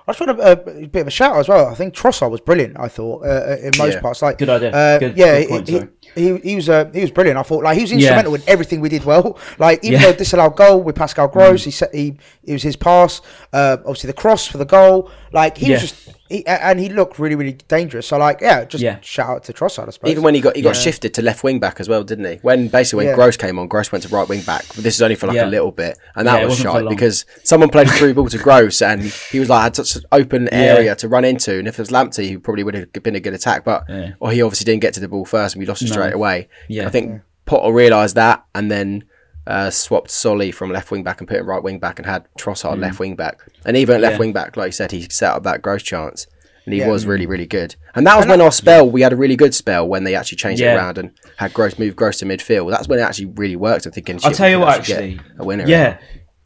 I 0.08 0.12
just 0.14 0.20
want 0.20 0.40
a, 0.40 0.52
a 0.84 0.88
bit 0.88 1.02
of 1.02 1.08
a 1.08 1.12
shout 1.12 1.34
out 1.34 1.40
as 1.40 1.48
well. 1.48 1.66
I 1.68 1.74
think 1.74 1.96
Trossard 1.96 2.30
was 2.30 2.42
brilliant. 2.42 2.80
I 2.80 2.88
thought 2.88 3.26
uh, 3.26 3.58
in 3.62 3.72
most 3.78 3.96
Yeah. 3.96 4.02
parts, 4.02 4.22
like 4.22 4.38
Good 4.38 4.50
idea. 4.50 4.72
Uh, 4.72 5.00
Good- 5.00 5.18
yeah, 5.18 5.40
good 5.42 5.50
point, 5.50 5.68
he, 5.68 5.78
sorry. 5.78 5.90
he, 6.16 6.38
he 6.50 6.56
was 6.56 6.70
uh, 6.70 6.92
he 6.94 7.02
was 7.02 7.10
brilliant. 7.12 7.40
I 7.40 7.44
thought 7.44 7.64
like 7.64 7.76
he 7.76 7.82
was 7.84 7.92
instrumental 7.92 8.36
in 8.36 8.44
everything 8.48 8.82
we 8.82 8.90
did 8.90 9.04
well. 9.04 9.40
Like 9.58 9.84
even 9.84 10.00
Yeah. 10.00 10.08
Mm. 10.10 10.12
the 10.12 10.18
disallowed 10.20 10.56
goal 10.56 10.82
with 10.84 10.96
Pascal 10.96 11.28
Gross, 11.28 11.64
he 11.64 11.72
set 11.72 11.94
he 11.94 12.20
it 12.44 12.54
was 12.54 12.62
his 12.62 12.76
pass. 12.76 13.22
Uh, 13.52 13.78
obviously 13.80 14.08
the 14.08 14.14
cross 14.14 14.46
for 14.46 14.60
the 14.60 14.66
goal. 14.66 15.12
Like 15.34 15.58
he 15.58 15.72
was 15.72 15.82
just 15.82 16.10
he, 16.30 16.46
and 16.48 16.80
he 16.80 16.90
looked 16.90 17.20
really 17.20 17.36
really 17.36 17.54
dangerous. 17.68 18.08
So 18.08 18.18
like 18.18 18.40
yeah, 18.42 18.64
just 18.66 18.84
Yeah. 18.84 18.98
shout 19.02 19.30
out 19.30 19.44
to 19.46 19.54
Trossard. 19.54 19.88
I 19.88 19.92
suppose. 19.92 20.12
Even 20.12 20.24
when 20.24 20.36
he 20.36 20.42
got 20.42 20.56
he 20.56 20.62
got 20.62 20.76
Yeah. 20.76 20.82
shifted 20.82 21.14
to 21.16 21.22
left 21.22 21.44
wing 21.44 21.60
back 21.60 21.80
as 21.80 21.90
well, 21.90 22.04
didn't 22.04 22.26
he? 22.26 22.36
When 22.42 22.68
basically 22.68 22.98
when 22.98 23.08
Yeah. 23.08 23.16
Gross 23.16 23.36
came 23.36 23.58
on, 23.60 23.68
Gross 23.68 23.92
went 23.92 24.04
to 24.04 24.10
right 24.10 24.28
wing 24.30 24.42
back. 24.42 24.64
But 24.76 24.84
this 24.84 24.96
is 24.96 25.02
only 25.02 25.16
for 25.16 25.28
like 25.28 25.36
Yeah. 25.38 25.46
a 25.46 25.50
little 25.50 25.72
bit, 25.72 25.98
and 26.16 26.28
that 26.28 26.42
it 26.42 26.46
was 26.46 26.64
wasn't 26.64 26.74
shite 26.86 26.90
because 26.90 27.26
someone 27.44 27.70
played 27.70 27.88
a 27.88 27.92
through 27.92 28.14
ball 28.14 28.28
to 28.30 28.38
Gross, 28.38 28.82
and 28.82 29.02
he 29.04 29.40
was 29.40 29.50
like 29.50 29.64
had 29.64 29.76
such 29.76 29.96
an 29.96 30.04
open 30.12 30.48
area 30.54 30.96
to 30.96 31.08
run 31.08 31.26
into. 31.26 31.58
And 31.60 31.68
if 31.68 31.80
it 31.80 31.82
was 31.82 31.90
Lamptey, 31.90 32.28
he 32.30 32.38
probably 32.38 32.64
would 32.64 32.76
have 32.76 32.94
been 33.04 33.16
a 33.16 33.20
good 33.20 33.34
attack, 33.34 33.66
but 33.66 33.84
Yeah. 33.90 34.12
or 34.20 34.32
he 34.32 34.42
obviously 34.42 34.66
didn't 34.66 34.82
get 34.82 34.94
to 34.94 35.00
the 35.00 35.08
ball 35.08 35.26
first, 35.26 35.56
and 35.56 35.60
we 35.62 35.66
lost 35.66 35.82
it 35.82 35.86
No. 35.90 35.94
straight 35.94 36.14
away. 36.14 36.48
Yeah. 36.68 36.86
I 36.88 36.90
think 36.90 37.22
Potter 37.46 37.74
realised 37.74 38.16
that, 38.16 38.44
and 38.54 38.70
then. 38.70 39.04
Uh, 39.50 39.70
swapped 39.72 40.12
Solly 40.12 40.52
from 40.52 40.72
left 40.72 40.92
wing 40.92 41.02
back 41.04 41.20
and 41.22 41.28
put 41.28 41.38
him 41.40 41.50
right 41.50 41.64
wing 41.64 41.80
back 41.80 41.98
and 41.98 42.06
had 42.06 42.26
Trossard 42.38 42.80
left 42.80 43.00
wing 43.00 43.16
back. 43.16 43.40
And 43.66 43.76
even 43.76 43.96
at 43.96 44.02
left 44.02 44.12
Mm. 44.12 44.16
Yeah. 44.16 44.20
wing 44.20 44.34
back, 44.34 44.56
like 44.56 44.68
you 44.68 44.72
said, 44.74 44.92
he 44.92 45.08
set 45.10 45.32
up 45.34 45.42
that 45.44 45.64
Gross 45.64 45.82
chance. 45.82 46.28
And 46.66 46.74
he 46.76 46.82
Yeah. 46.82 46.90
was 46.90 47.08
really, 47.08 47.26
really 47.26 47.48
good. 47.48 47.76
And 47.96 48.06
that 48.06 48.16
was 48.16 48.28
when 48.28 48.42
our 48.42 48.52
spell, 48.52 48.88
we 48.88 49.02
had 49.02 49.12
a 49.12 49.16
really 49.16 49.36
good 49.36 49.56
spell 49.56 49.88
when 49.88 50.04
they 50.04 50.14
actually 50.14 50.36
changed 50.36 50.62
Yeah. 50.62 50.74
it 50.74 50.78
around 50.78 50.98
and 51.00 51.12
had 51.38 51.52
Gross 51.52 51.80
move 51.80 51.96
Gross 51.96 52.20
to 52.20 52.26
midfield. 52.26 52.70
That's 52.70 52.88
when 52.88 53.00
it 53.00 53.02
actually 53.02 53.32
really 53.38 53.56
worked. 53.56 53.88
I'm 53.88 53.92
thinking, 53.92 54.20
I'll 54.24 54.32
tell 54.34 54.48
you 54.50 54.60
what, 54.60 54.68
get 54.86 54.98
actually, 54.98 55.20
a 55.40 55.44
winner. 55.44 55.66
yeah, 55.66 55.98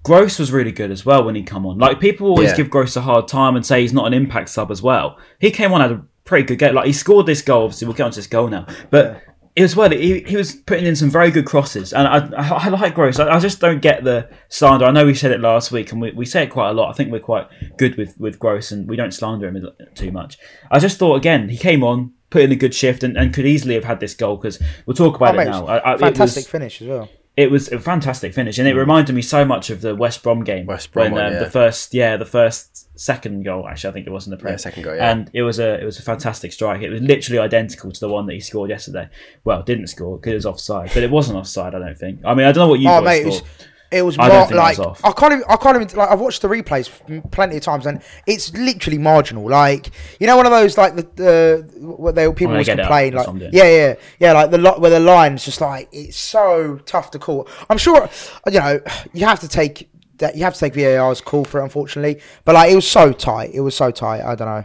Gross 0.03 0.39
was 0.39 0.53
really 0.53 0.71
good 0.71 0.89
as 0.91 1.05
well 1.05 1.25
when 1.25 1.35
he 1.35 1.43
come 1.43 1.65
on. 1.65 1.77
Like 1.79 1.99
people 1.99 2.27
always 2.27 2.51
Yeah. 2.51 2.55
give 2.55 2.69
Gross 2.69 2.95
a 2.95 3.01
hard 3.01 3.27
time 3.27 3.57
and 3.57 3.65
say 3.65 3.81
he's 3.81 3.91
not 3.93 4.07
an 4.07 4.13
impact 4.13 4.47
sub 4.47 4.71
as 4.71 4.81
well. 4.81 5.17
He 5.39 5.51
came 5.51 5.73
on 5.73 5.81
had 5.81 5.91
a 5.91 6.01
pretty 6.23 6.45
good 6.45 6.59
game. 6.59 6.75
Like 6.75 6.85
he 6.85 6.93
scored 6.93 7.25
this 7.25 7.41
goal. 7.41 7.65
Obviously, 7.65 7.87
we'll 7.87 7.97
get 7.97 8.03
onto 8.03 8.15
this 8.15 8.27
goal 8.27 8.47
now, 8.47 8.65
but. 8.89 9.21
It 9.55 9.61
was 9.61 9.75
well. 9.75 9.91
He, 9.91 10.21
he 10.21 10.35
was 10.35 10.53
putting 10.55 10.85
in 10.85 10.95
some 10.95 11.11
very 11.11 11.29
good 11.29 11.45
crosses, 11.45 11.93
and 11.93 12.07
I, 12.07 12.27
I, 12.35 12.65
I 12.65 12.67
like 12.69 12.95
Gross. 12.95 13.19
I, 13.19 13.29
I 13.35 13.39
just 13.39 13.59
don't 13.59 13.81
get 13.83 14.03
the 14.03 14.27
slander. 14.49 14.85
I 14.85 14.91
know 14.91 15.05
we 15.05 15.13
said 15.13 15.31
it 15.31 15.41
last 15.41 15.71
week, 15.71 15.91
and 15.91 16.01
we, 16.01 16.11
we 16.11 16.25
say 16.25 16.43
it 16.43 16.49
quite 16.49 16.69
a 16.71 16.73
lot. 16.73 16.89
I 16.89 16.93
think 16.93 17.11
we're 17.11 17.19
quite 17.19 17.47
good 17.77 17.95
with, 17.95 18.17
with 18.19 18.39
Gross, 18.39 18.71
and 18.71 18.89
we 18.89 18.95
don't 18.95 19.13
slander 19.13 19.47
him 19.47 19.63
too 19.93 20.11
much. 20.11 20.39
I 20.71 20.79
just 20.79 20.97
thought 20.97 21.15
again 21.17 21.49
he 21.49 21.57
came 21.57 21.83
on, 21.83 22.13
put 22.31 22.41
in 22.41 22.51
a 22.51 22.55
good 22.55 22.73
shift, 22.73 23.03
and, 23.03 23.15
and 23.15 23.31
could 23.31 23.45
easily 23.45 23.75
have 23.75 23.83
had 23.83 23.99
this 23.99 24.15
goal 24.15 24.37
because 24.37 24.59
we'll 24.87 24.95
talk 24.95 25.15
about 25.17 25.35
Oh, 25.35 25.39
it 25.39 25.45
mate, 25.45 25.51
now. 25.51 25.67
I, 25.67 25.77
it 25.77 25.91
was- 25.93 26.01
fantastic 26.01 26.45
finish 26.47 26.81
as 26.81 26.87
well. 26.87 27.09
It 27.35 27.49
was 27.49 27.71
a 27.71 27.79
fantastic 27.79 28.33
finish, 28.33 28.59
and 28.59 28.67
it 28.67 28.75
reminded 28.75 29.15
me 29.15 29.21
so 29.23 29.43
much 29.43 29.71
of 29.71 29.81
the 29.81 29.95
West 29.95 30.21
Brom 30.21 30.43
game. 30.43 30.67
West 30.67 30.91
Brom 30.91 31.11
when 31.11 31.25
um, 31.25 31.33
yeah. 31.33 31.39
the 31.39 31.49
first, 31.49 31.93
yeah, 31.93 32.15
the 32.15 32.25
first 32.25 32.87
second 32.99 33.43
goal. 33.43 33.67
Actually, 33.67 33.89
I 33.89 33.93
think 33.93 34.07
it 34.07 34.11
was 34.11 34.27
in 34.27 34.31
the 34.31 34.37
Prem. 34.37 34.53
Yeah, 34.53 34.57
second 34.57 34.83
goal, 34.83 34.95
yeah. 34.95 35.11
And 35.11 35.31
it 35.33 35.41
was 35.41 35.57
a 35.57 35.81
it 35.81 35.83
was 35.83 35.97
a 35.97 36.03
fantastic 36.03 36.53
strike. 36.53 36.81
It 36.81 36.91
was 36.91 37.01
literally 37.01 37.39
identical 37.39 37.91
to 37.91 37.99
the 37.99 38.09
one 38.09 38.27
that 38.27 38.33
he 38.33 38.39
scored 38.39 38.69
yesterday. 38.69 39.09
Well, 39.43 39.63
didn't 39.63 39.87
score 39.87 40.17
because 40.17 40.31
it 40.31 40.35
was 40.35 40.45
offside, 40.45 40.91
but 40.93 41.01
it 41.01 41.09
wasn't 41.09 41.39
offside. 41.39 41.73
I 41.73 41.79
don't 41.79 41.97
think. 41.97 42.21
I 42.23 42.35
mean, 42.35 42.45
I 42.45 42.51
don't 42.51 42.65
know 42.65 42.69
what 42.69 42.79
you 42.79 42.89
Oh 42.89 43.01
guys 43.01 43.23
mate, 43.23 43.33
thought. 43.33 43.67
Was, 44.01 44.15
it 44.15 44.19
was 44.19 44.19
I 44.19 44.27
don't 44.29 44.55
mar- 44.55 44.73
think 44.73 44.79
like. 44.79 44.97
I 45.03 45.11
can't 45.11 45.33
even 45.33 45.45
I 45.49 45.55
can't 45.57 45.75
even 45.81 45.97
like 45.97 46.09
I've 46.09 46.19
watched 46.19 46.41
the 46.41 46.47
replays 46.47 47.31
plenty 47.31 47.57
of 47.57 47.61
times 47.63 47.85
and 47.85 48.01
it's 48.25 48.51
literally 48.53 48.97
marginal. 48.97 49.47
Like 49.49 49.91
you 50.19 50.27
know 50.27 50.35
one 50.37 50.45
of 50.45 50.51
those 50.51 50.77
like 50.77 50.95
the 50.95 51.03
the 51.15 51.67
what 51.79 52.15
they 52.15 52.25
people 52.31 52.47
they 52.47 52.53
always 52.53 52.65
get 52.67 52.79
it 52.79 52.83
up, 52.83 52.87
complain 52.87 53.13
like 53.13 53.27
what 53.27 53.33
I'm 53.33 53.39
doing. 53.39 53.51
yeah 53.53 53.63
yeah 53.65 53.95
yeah 54.19 54.31
like 54.33 54.51
the 54.51 54.57
lot 54.57 54.81
where 54.81 54.91
the 54.91 54.99
line's 54.99 55.45
just 55.45 55.61
like 55.61 55.89
it's 55.91 56.17
so 56.17 56.79
tough 56.85 57.11
to 57.11 57.19
call. 57.19 57.47
I'm 57.69 57.77
sure 57.77 58.09
you 58.51 58.59
know 58.59 58.79
you 59.13 59.25
have 59.25 59.39
to 59.41 59.47
take 59.47 59.89
that 60.17 60.35
you 60.35 60.43
have 60.43 60.53
to 60.53 60.59
take 60.59 60.73
VAR's 60.75 61.21
call 61.21 61.43
for 61.43 61.59
it 61.59 61.63
unfortunately, 61.63 62.21
but 62.45 62.55
like 62.55 62.71
it 62.71 62.75
was 62.75 62.87
so 62.87 63.11
tight. 63.11 63.51
It 63.53 63.61
was 63.61 63.75
so 63.75 63.91
tight. 63.91 64.21
I 64.21 64.35
don't 64.35 64.47
know. 64.47 64.63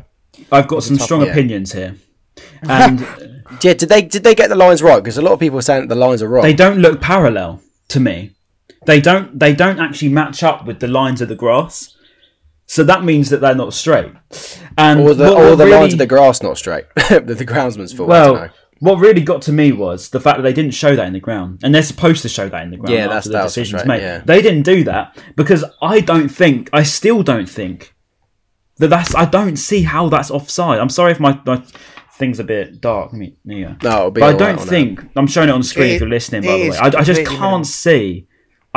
I've 0.52 0.68
got 0.68 0.82
some 0.84 0.98
strong 0.98 1.20
one. 1.20 1.30
opinions 1.30 1.72
here, 1.72 1.96
and 2.62 3.00
Yeah, 3.62 3.72
did 3.74 3.88
they 3.88 4.02
did 4.02 4.22
they 4.22 4.34
get 4.34 4.50
the 4.50 4.56
lines 4.56 4.82
right? 4.82 4.96
Because 5.02 5.16
a 5.18 5.22
lot 5.22 5.32
of 5.32 5.40
people 5.40 5.58
are 5.58 5.62
saying 5.62 5.88
that 5.88 5.94
the 5.94 6.00
lines 6.00 6.22
are 6.22 6.28
wrong. 6.28 6.42
they 6.44 6.52
don't 6.54 6.78
look 6.78 7.00
parallel 7.00 7.60
to 7.88 7.98
me. 7.98 8.32
They 8.86 9.00
don't. 9.00 9.38
They 9.38 9.54
don't 9.54 9.78
actually 9.80 10.08
match 10.10 10.42
up 10.42 10.66
with 10.66 10.80
the 10.80 10.88
lines 10.88 11.20
of 11.20 11.28
the 11.28 11.34
grass. 11.36 11.94
So 12.66 12.84
that 12.84 13.02
means 13.02 13.30
that 13.30 13.40
they're 13.40 13.54
not 13.54 13.72
straight. 13.72 14.12
And 14.76 15.00
or 15.00 15.14
the 15.14 15.32
or 15.34 15.56
the 15.56 15.64
really- 15.64 15.76
lines 15.78 15.92
of 15.94 15.98
the 15.98 16.06
grass 16.06 16.42
not 16.42 16.58
straight. 16.58 16.84
the, 17.08 17.20
the 17.36 17.46
groundsman's 17.46 17.92
fault. 17.92 18.08
Well, 18.08 18.50
what 18.80 18.98
really 19.00 19.22
got 19.22 19.42
to 19.42 19.52
me 19.52 19.72
was 19.72 20.10
the 20.10 20.20
fact 20.20 20.36
that 20.36 20.42
they 20.42 20.52
didn't 20.52 20.72
show 20.72 20.94
that 20.94 21.06
in 21.06 21.12
the 21.12 21.18
ground, 21.20 21.60
and 21.64 21.74
they're 21.74 21.82
supposed 21.82 22.22
to 22.22 22.28
show 22.28 22.48
that 22.48 22.62
in 22.62 22.70
the 22.70 22.76
ground 22.76 22.94
Yeah, 22.94 23.04
after 23.04 23.08
that's- 23.08 23.24
the 23.24 23.30
that 23.32 23.42
was 23.44 23.54
decisions 23.54 23.82
frustrating, 23.82 24.06
made. 24.06 24.12
yeah. 24.12 24.22
They 24.24 24.42
didn't 24.42 24.62
do 24.62 24.84
that 24.84 25.18
because 25.34 25.64
I 25.82 26.00
don't 26.00 26.28
think, 26.28 26.68
I 26.72 26.82
still 26.84 27.22
don't 27.22 27.48
think 27.48 27.94
that 28.76 28.88
that's. 28.88 29.14
I 29.16 29.24
don't 29.24 29.56
see 29.56 29.82
how 29.82 30.08
that's 30.08 30.30
offside. 30.30 30.78
I'm 30.78 30.90
sorry 30.90 31.10
if 31.12 31.18
my, 31.18 31.40
my 31.46 31.64
thing's 32.12 32.38
a 32.38 32.44
bit 32.44 32.80
dark. 32.80 33.12
Let 33.12 33.18
me, 33.18 33.36
there 33.44 33.56
you 33.56 33.76
go. 33.80 33.90
No, 33.90 33.96
it'll 33.98 34.10
be 34.12 34.20
but 34.20 34.34
I 34.34 34.38
don't 34.38 34.60
on 34.60 34.66
think 34.66 35.00
I'm 35.16 35.26
showing 35.26 35.48
it 35.48 35.52
on 35.52 35.62
screen 35.62 35.88
It- 35.88 35.94
if 35.94 36.00
you're 36.00 36.08
listening. 36.10 36.42
By 36.42 36.58
the 36.58 36.70
way, 36.70 36.76
I, 36.76 36.86
I 36.86 37.02
just 37.02 37.24
can't 37.24 37.40
minimal. 37.40 37.64
see. 37.64 38.28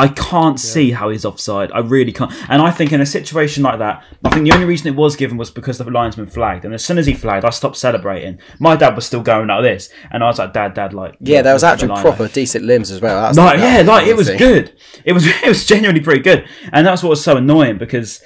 I 0.02 0.08
can't 0.08 0.60
see 0.60 0.90
how 0.90 1.12
he's 1.12 1.26
offside. 1.26 1.72
I 1.72 1.78
really 1.78 2.12
can't. 2.12 2.34
And 2.50 2.60
I 2.60 2.72
think 2.72 2.92
in 2.92 3.02
a 3.02 3.06
situation 3.06 3.62
like 3.62 3.78
that, 3.78 4.04
I 4.24 4.30
think 4.32 4.50
the 4.50 4.52
only 4.56 4.66
reason 4.66 4.88
it 4.88 4.96
was 4.96 5.16
given 5.16 5.38
was 5.38 5.52
because 5.52 5.78
the 5.78 5.84
linesman 5.84 6.26
flagged. 6.26 6.66
And 6.66 6.74
as 6.74 6.84
soon 6.84 6.98
as 6.98 7.06
he 7.06 7.14
flagged, 7.14 7.46
I 7.46 7.52
stopped 7.52 7.78
celebrating. 7.78 8.40
My 8.58 8.76
dad 8.76 8.96
was 8.96 9.06
still 9.06 9.22
going 9.22 9.50
like 9.50 9.62
this, 9.62 9.90
and 10.10 10.24
I 10.24 10.26
was 10.26 10.40
like, 10.40 10.54
"Dad, 10.54 10.74
Dad, 10.74 10.96
like." 10.96 11.18
Yeah, 11.20 11.44
there 11.44 11.54
was 11.54 11.64
actually 11.64 12.02
proper 12.02 12.24
there." 12.24 12.30
decent 12.30 12.66
limbs 12.66 12.90
as 12.90 13.00
well. 13.00 13.22
That's 13.22 13.38
Like, 13.38 13.60
that 13.60 13.86
yeah, 13.86 13.92
like 13.92 14.08
it 14.08 14.16
was 14.16 14.28
thing. 14.28 14.40
good. 14.40 14.74
It 15.06 15.14
was 15.14 15.28
it 15.44 15.48
was 15.48 15.66
genuinely 15.68 16.02
pretty 16.02 16.22
good, 16.22 16.48
and 16.74 16.88
that's 16.88 17.04
what 17.04 17.10
was 17.10 17.24
so 17.24 17.38
annoying 17.38 17.78
because 17.78 18.24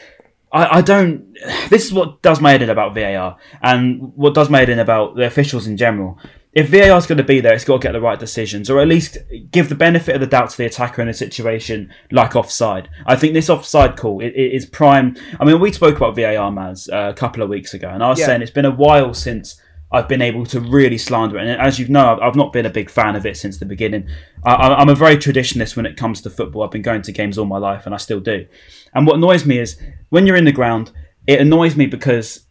I, 0.54 0.78
I 0.78 0.82
don't. 0.82 1.34
This 1.70 1.84
is 1.84 1.92
what 1.92 2.22
does 2.22 2.40
my 2.40 2.52
head 2.52 2.62
in 2.62 2.70
about 2.70 2.96
VAR, 2.96 3.36
and 3.62 4.14
what 4.16 4.34
does 4.34 4.50
my 4.50 4.60
head 4.60 4.70
in 4.70 4.80
about 4.80 5.18
the 5.18 5.26
officials 5.26 5.68
in 5.68 5.76
general. 5.76 6.20
If 6.56 6.70
VAR 6.70 6.98
is 6.98 7.06
going 7.06 7.18
to 7.18 7.24
be 7.24 7.42
there, 7.42 7.54
it's 7.54 7.66
got 7.66 7.82
to 7.82 7.88
get 7.88 7.92
the 7.92 8.00
right 8.00 8.18
decisions, 8.18 8.70
or 8.70 8.80
at 8.80 8.88
least 8.88 9.18
give 9.52 9.68
the 9.68 9.76
benefit 9.76 10.16
of 10.16 10.22
the 10.22 10.28
doubt 10.28 10.52
to 10.52 10.58
the 10.58 10.66
attacker 10.66 11.02
in 11.02 11.10
a 11.10 11.14
situation 11.14 11.94
like 12.12 12.36
offside. 12.38 12.88
I 13.06 13.18
think 13.18 13.34
this 13.34 13.50
offside 13.50 13.98
call 13.98 14.22
it, 14.22 14.28
it 14.36 14.54
is 14.54 14.66
prime. 14.66 15.18
I 15.38 15.44
mean, 15.44 15.60
we 15.60 15.74
spoke 15.74 15.98
about 15.98 16.16
VAR, 16.16 16.50
Maz, 16.52 16.88
uh, 16.92 17.10
a 17.10 17.14
couple 17.14 17.44
of 17.44 17.50
weeks 17.50 17.74
ago, 17.74 17.90
and 17.90 18.02
I 18.02 18.08
was 18.10 18.20
Yeah. 18.20 18.28
saying 18.28 18.42
it's 18.42 18.52
been 18.52 18.64
a 18.64 18.72
while 18.72 19.14
since 19.14 19.60
I've 19.92 20.08
been 20.08 20.22
able 20.22 20.46
to 20.48 20.62
really 20.62 20.98
slander 20.98 21.38
it. 21.38 21.46
And 21.46 21.62
as 21.62 21.78
you 21.78 21.90
know, 21.90 22.14
I've, 22.14 22.20
I've 22.20 22.36
not 22.38 22.54
been 22.54 22.66
a 22.66 22.70
big 22.70 22.90
fan 22.90 23.18
of 23.18 23.26
it 23.26 23.36
since 23.36 23.58
the 23.60 23.66
beginning. 23.66 24.08
I, 24.46 24.54
I- 24.54 24.76
I'm 24.80 24.90
a 24.90 24.96
very 24.96 25.18
traditionalist 25.18 25.76
when 25.76 25.86
it 25.86 25.98
comes 25.98 26.22
to 26.22 26.30
football. 26.30 26.64
I've 26.64 26.72
been 26.72 26.82
going 26.82 27.02
to 27.02 27.12
games 27.12 27.38
all 27.38 27.46
my 27.46 27.58
life, 27.58 27.86
and 27.86 27.94
I 27.94 27.98
still 27.98 28.22
do. 28.22 28.46
And 28.94 29.06
what 29.06 29.18
annoys 29.18 29.46
me 29.46 29.60
is 29.60 29.78
when 30.10 30.26
you're 30.26 30.38
in 30.38 30.46
the 30.46 30.54
ground, 30.54 30.92
it 31.28 31.42
annoys 31.42 31.76
me 31.76 31.86
because 31.86 32.45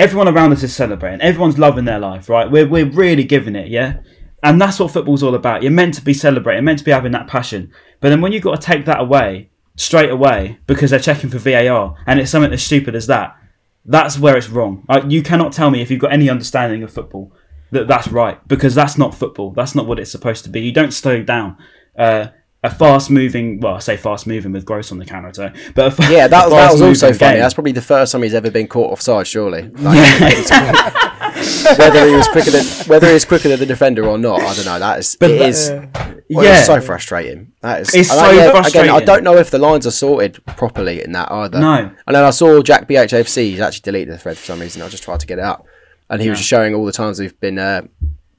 everyone 0.00 0.28
around 0.28 0.52
us 0.52 0.62
is 0.62 0.74
celebrating. 0.74 1.20
Everyone's 1.20 1.58
loving 1.58 1.84
their 1.84 1.98
life, 1.98 2.30
right? 2.30 2.50
We're, 2.50 2.66
we're 2.66 2.88
really 2.88 3.22
giving 3.22 3.54
it, 3.54 3.68
yeah? 3.68 4.00
And 4.42 4.58
that's 4.58 4.80
what 4.80 4.90
football's 4.90 5.22
all 5.22 5.34
about. 5.34 5.62
You're 5.62 5.72
meant 5.72 5.92
to 5.94 6.02
be 6.02 6.14
celebrating, 6.14 6.64
meant 6.64 6.78
to 6.78 6.84
be 6.84 6.90
having 6.90 7.12
that 7.12 7.26
passion. 7.26 7.70
But 8.00 8.08
then 8.08 8.22
when 8.22 8.32
you've 8.32 8.42
got 8.42 8.58
to 8.58 8.66
take 8.66 8.86
that 8.86 8.98
away 8.98 9.50
straight 9.76 10.10
away 10.10 10.58
because 10.66 10.90
they're 10.90 11.00
checking 11.00 11.28
for 11.28 11.38
VAR 11.38 11.96
and 12.06 12.18
it's 12.18 12.30
something 12.30 12.50
as 12.50 12.62
stupid 12.62 12.94
as 12.94 13.06
that, 13.08 13.36
that's 13.84 14.18
where 14.18 14.38
it's 14.38 14.48
wrong. 14.48 14.84
Like, 14.88 15.10
you 15.10 15.22
cannot 15.22 15.52
tell 15.52 15.70
me 15.70 15.82
if 15.82 15.90
you've 15.90 16.00
got 16.00 16.12
any 16.12 16.30
understanding 16.30 16.82
of 16.82 16.90
football 16.90 17.32
that 17.70 17.86
that's 17.86 18.08
right 18.08 18.40
because 18.48 18.74
that's 18.74 18.96
not 18.96 19.14
football. 19.14 19.52
That's 19.52 19.74
not 19.74 19.86
what 19.86 20.00
it's 20.00 20.10
supposed 20.10 20.44
to 20.44 20.50
be. 20.50 20.62
You 20.62 20.72
don't 20.72 20.92
slow 20.92 21.22
down. 21.22 21.58
Uh, 21.96 22.28
a 22.62 22.68
fast 22.70 23.10
moving, 23.10 23.58
well, 23.60 23.76
I 23.76 23.78
say 23.78 23.96
fast 23.96 24.26
moving 24.26 24.52
with 24.52 24.64
Gross 24.66 24.92
on 24.92 24.98
the 24.98 25.06
counter 25.06 25.28
attack, 25.28 25.56
but 25.74 25.98
a 25.98 26.02
Yeah, 26.12 26.28
that, 26.28 26.50
that 26.50 26.72
was 26.72 26.82
also 26.82 27.12
funny. 27.12 27.34
game. 27.34 27.40
That's 27.40 27.54
probably 27.54 27.72
the 27.72 27.80
first 27.82 28.12
time 28.12 28.22
he's 28.22 28.34
ever 28.34 28.50
been 28.50 28.66
caught 28.68 28.92
offside. 28.92 29.26
Surely, 29.26 29.62
Like, 29.78 30.48
whether 31.78 32.06
he 32.06 32.14
was 32.14 32.28
quicker 32.28 32.50
than 32.50 32.64
whether 32.86 33.10
he's 33.10 33.24
quicker 33.24 33.48
than 33.48 33.58
the 33.60 33.66
defender 33.66 34.06
or 34.06 34.18
not, 34.18 34.40
I 34.40 34.54
don't 34.54 34.64
know. 34.66 34.78
That 34.78 34.98
is 34.98 35.16
But 35.18 35.30
it 35.30 35.38
that- 35.38 35.48
is. 35.48 35.70
Well, 36.32 36.44
yeah, 36.44 36.58
it's 36.58 36.66
so 36.66 36.80
frustrating. 36.80 37.52
That 37.60 37.80
is. 37.80 37.94
It's 37.94 38.10
and 38.10 38.18
so 38.20 38.24
I- 38.26 38.32
Again, 38.34 38.50
frustrating. 38.52 38.90
I 38.92 39.00
don't 39.00 39.24
know 39.24 39.36
if 39.36 39.50
the 39.50 39.58
lines 39.58 39.86
are 39.86 39.90
sorted 39.90 40.38
properly 40.46 41.02
in 41.02 41.12
that 41.12 41.30
either. 41.32 41.58
No. 41.58 41.90
And 42.06 42.14
then 42.16 42.22
I 42.24 42.30
saw 42.30 42.62
Jack 42.62 42.88
BHFC. 42.88 43.50
He's 43.50 43.60
actually 43.60 43.80
deleted 43.82 44.14
the 44.14 44.18
thread 44.18 44.38
for 44.38 44.44
some 44.44 44.60
reason. 44.60 44.80
I 44.82 44.88
just 44.88 45.02
tried 45.02 45.20
to 45.20 45.26
get 45.26 45.38
it 45.38 45.44
up, 45.44 45.66
and 46.08 46.22
he 46.22 46.28
was 46.30 46.38
just 46.38 46.48
showing 46.48 46.74
all 46.74 46.84
the 46.84 46.92
times 46.92 47.18
we've 47.18 47.38
been 47.40 47.58
uh, 47.58 47.82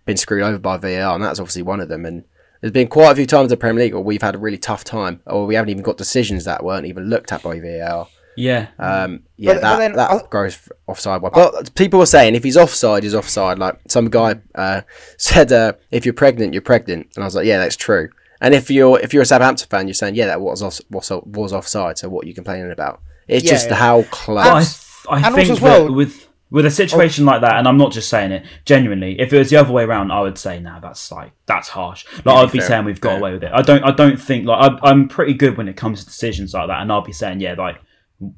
been 0.05 0.15
screwed 0.17 0.43
over 0.43 0.57
by 0.57 0.77
VAR, 0.77 1.15
and 1.15 1.23
that's 1.23 1.39
obviously 1.39 1.63
one 1.63 1.79
of 1.81 1.89
them. 1.89 2.05
And 2.05 2.23
there's 2.61 2.71
been 2.71 2.87
quite 2.87 3.11
a 3.11 3.15
few 3.15 3.25
times 3.25 3.45
in 3.45 3.49
the 3.49 3.57
Premier 3.57 3.83
League 3.83 3.93
where 3.93 4.01
we've 4.03 4.21
had 4.21 4.35
a 4.35 4.37
really 4.37 4.57
tough 4.57 4.83
time, 4.83 5.21
or 5.27 5.45
we 5.45 5.55
haven't 5.55 5.69
even 5.69 5.83
got 5.83 5.97
decisions 5.97 6.45
that 6.45 6.63
weren't 6.63 6.85
even 6.85 7.09
looked 7.09 7.31
at 7.31 7.43
by 7.43 7.59
VAR. 7.59 8.07
yeah. 8.37 8.67
Um, 8.79 9.23
yeah, 9.37 9.53
But- 9.53 9.61
that, 9.61 9.73
but 9.73 9.77
then 9.79 9.93
that 9.93 10.11
I- 10.11 10.21
goes 10.29 10.57
offside. 10.87 11.21
one. 11.21 11.31
But 11.33 11.73
people 11.75 11.99
were 11.99 12.05
saying 12.05 12.35
if 12.35 12.43
he's 12.43 12.57
offside, 12.57 13.03
he's 13.03 13.15
offside. 13.15 13.59
Like 13.59 13.77
some 13.87 14.09
guy 14.09 14.35
uh, 14.55 14.81
said, 15.17 15.51
uh, 15.51 15.73
if 15.91 16.05
you're 16.05 16.13
pregnant, 16.13 16.53
you're 16.53 16.61
pregnant, 16.61 17.07
and 17.15 17.23
I 17.23 17.27
was 17.27 17.35
like, 17.35 17.45
yeah, 17.45 17.57
that's 17.57 17.75
true. 17.75 18.09
And 18.39 18.53
if 18.55 18.71
you're 18.71 18.99
if 18.99 19.13
you're 19.13 19.21
a 19.23 19.25
Southampton 19.25 19.67
fan, 19.69 19.87
you're 19.87 19.93
saying, 19.93 20.15
yeah, 20.15 20.25
that 20.27 20.41
was 20.41 20.63
off, 20.63 20.79
was, 20.89 21.11
off- 21.11 21.25
was 21.27 21.53
offside. 21.53 21.97
So 21.97 22.09
what 22.09 22.25
are 22.25 22.27
you 22.27 22.33
complaining 22.33 22.71
about? 22.71 23.01
It's 23.27 23.43
Yeah, 23.45 23.51
just 23.51 23.69
yeah. 23.69 23.75
how 23.75 23.97
But 24.01 24.07
I, 24.07 24.09
close. 24.11 25.05
I 25.09 25.21
think 25.31 25.49
also 25.49 25.53
as 25.53 25.59
that 25.59 25.63
well- 25.83 25.93
with 25.93 26.27
with 26.51 26.65
a 26.65 26.71
situation 26.71 27.25
like 27.25 27.41
that, 27.41 27.55
and 27.55 27.67
I'm 27.67 27.77
not 27.77 27.91
just 27.93 28.09
saying 28.09 28.31
it 28.31 28.45
genuinely. 28.65 29.19
If 29.19 29.33
it 29.33 29.39
was 29.39 29.49
the 29.49 29.55
other 29.55 29.71
way 29.71 29.83
around, 29.83 30.11
I 30.11 30.21
would 30.21 30.37
say, 30.37 30.59
"Nah, 30.59 30.79
that's 30.79 31.11
like 31.11 31.31
that's 31.47 31.69
harsh." 31.69 32.05
Like 32.25 32.35
I'd 32.35 32.51
be 32.51 32.59
fair, 32.59 32.67
saying 32.67 32.85
we've 32.85 33.01
got 33.01 33.11
fair. 33.11 33.19
away 33.19 33.33
with 33.33 33.43
it. 33.43 33.51
I 33.53 33.61
don't. 33.61 33.83
I 33.83 33.91
don't 33.91 34.21
think 34.21 34.45
like 34.45 34.71
I, 34.71 34.89
I'm 34.89 35.07
pretty 35.07 35.33
good 35.33 35.57
when 35.57 35.67
it 35.67 35.77
comes 35.77 36.01
to 36.01 36.05
decisions 36.05 36.53
like 36.53 36.67
that, 36.67 36.81
and 36.81 36.91
I'll 36.91 37.01
be 37.01 37.13
saying, 37.13 37.39
"Yeah, 37.39 37.55
like 37.57 37.77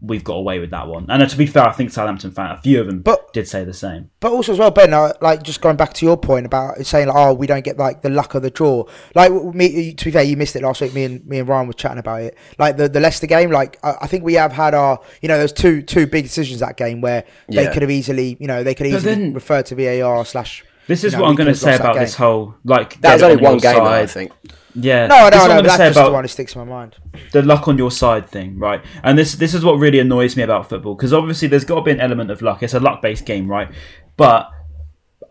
we've 0.01 0.23
got 0.23 0.35
away 0.35 0.59
with 0.59 0.71
that 0.71 0.87
one." 0.87 1.05
And 1.09 1.21
uh, 1.21 1.25
to 1.27 1.37
be 1.37 1.45
fair, 1.45 1.63
I 1.63 1.71
think 1.71 1.91
Southampton 1.91 2.31
fan, 2.31 2.51
a 2.51 2.57
few 2.61 2.79
of 2.81 2.87
them, 2.87 3.01
But- 3.01 3.31
did 3.33 3.47
say 3.47 3.63
the 3.63 3.73
same. 3.73 4.09
But 4.19 4.31
also 4.31 4.53
as 4.53 4.59
well, 4.59 4.71
Ben, 4.71 4.93
uh, 4.93 5.13
like 5.21 5.43
just 5.43 5.59
going 5.61 5.75
back 5.75 5.93
to 5.93 6.05
your 6.05 6.17
point 6.17 6.45
about 6.45 6.85
saying 6.85 7.07
like, 7.07 7.15
oh, 7.17 7.33
we 7.33 7.47
don't 7.47 7.63
get 7.63 7.77
like 7.77 8.01
the 8.01 8.09
luck 8.09 8.35
of 8.35 8.41
the 8.41 8.49
draw. 8.49 8.85
Like 9.15 9.31
me, 9.31 9.93
to 9.93 10.05
be 10.05 10.11
fair, 10.11 10.23
you 10.23 10.37
missed 10.37 10.55
it 10.55 10.63
last 10.63 10.81
week. 10.81 10.93
Me 10.93 11.03
and 11.03 11.25
me 11.25 11.39
and 11.39 11.47
Ryan 11.47 11.67
were 11.67 11.73
chatting 11.73 11.97
about 11.99 12.21
it. 12.21 12.37
Like 12.57 12.77
the, 12.77 12.87
the 12.87 12.99
Leicester 12.99 13.27
game, 13.27 13.51
like 13.51 13.77
I, 13.83 13.95
I 14.01 14.07
think 14.07 14.23
we 14.23 14.33
have 14.35 14.51
had 14.53 14.73
our, 14.73 14.99
you 15.21 15.27
know, 15.27 15.37
there's 15.37 15.53
two 15.53 15.81
two 15.81 16.07
big 16.07 16.23
decisions 16.23 16.59
that 16.61 16.77
game 16.77 17.01
where 17.01 17.23
they 17.49 17.67
could 17.71 17.81
have 17.81 17.91
easily, 17.91 18.37
you 18.39 18.47
know, 18.47 18.63
they 18.63 18.73
could 18.75 18.83
But 18.89 18.97
easily 18.97 19.15
then- 19.15 19.33
refer 19.33 19.61
to 19.63 19.75
VAR 19.75 20.23
slash. 20.25 20.63
This 20.85 21.03
is 21.05 21.13
you 21.13 21.17
know, 21.17 21.23
what 21.23 21.29
I'm 21.29 21.35
going 21.35 21.47
to 21.47 21.55
say 21.55 21.71
lost 21.71 21.81
that 21.81 21.91
about 21.91 21.99
this 22.01 22.15
whole 22.15 22.55
like. 22.65 22.99
That 22.99 23.13
was 23.13 23.23
only 23.23 23.41
one 23.41 23.57
game, 23.57 23.75
though, 23.75 23.85
I 23.85 24.05
think. 24.05 24.31
Yeah. 24.75 25.07
No, 25.07 25.29
no, 25.29 25.47
no. 25.47 25.61
That's 25.61 25.95
just 25.95 26.05
the 26.05 26.11
one 26.11 26.23
that 26.23 26.29
sticks 26.29 26.55
in 26.55 26.59
my 26.59 26.65
mind. 26.65 26.95
the 27.31 27.41
luck 27.41 27.67
on 27.67 27.77
your 27.77 27.91
side 27.91 28.27
thing, 28.29 28.57
right? 28.57 28.83
And 29.03 29.17
this 29.17 29.35
this 29.35 29.53
is 29.53 29.63
what 29.63 29.73
really 29.73 29.99
annoys 29.99 30.35
me 30.35 30.43
about 30.43 30.69
football 30.69 30.95
because 30.95 31.13
obviously 31.13 31.47
there's 31.47 31.65
got 31.65 31.75
to 31.75 31.81
be 31.81 31.91
an 31.91 31.99
element 31.99 32.31
of 32.31 32.41
luck. 32.41 32.63
It's 32.63 32.73
a 32.73 32.79
luck 32.79 33.01
based 33.01 33.25
game, 33.25 33.47
right? 33.47 33.69
But 34.17 34.49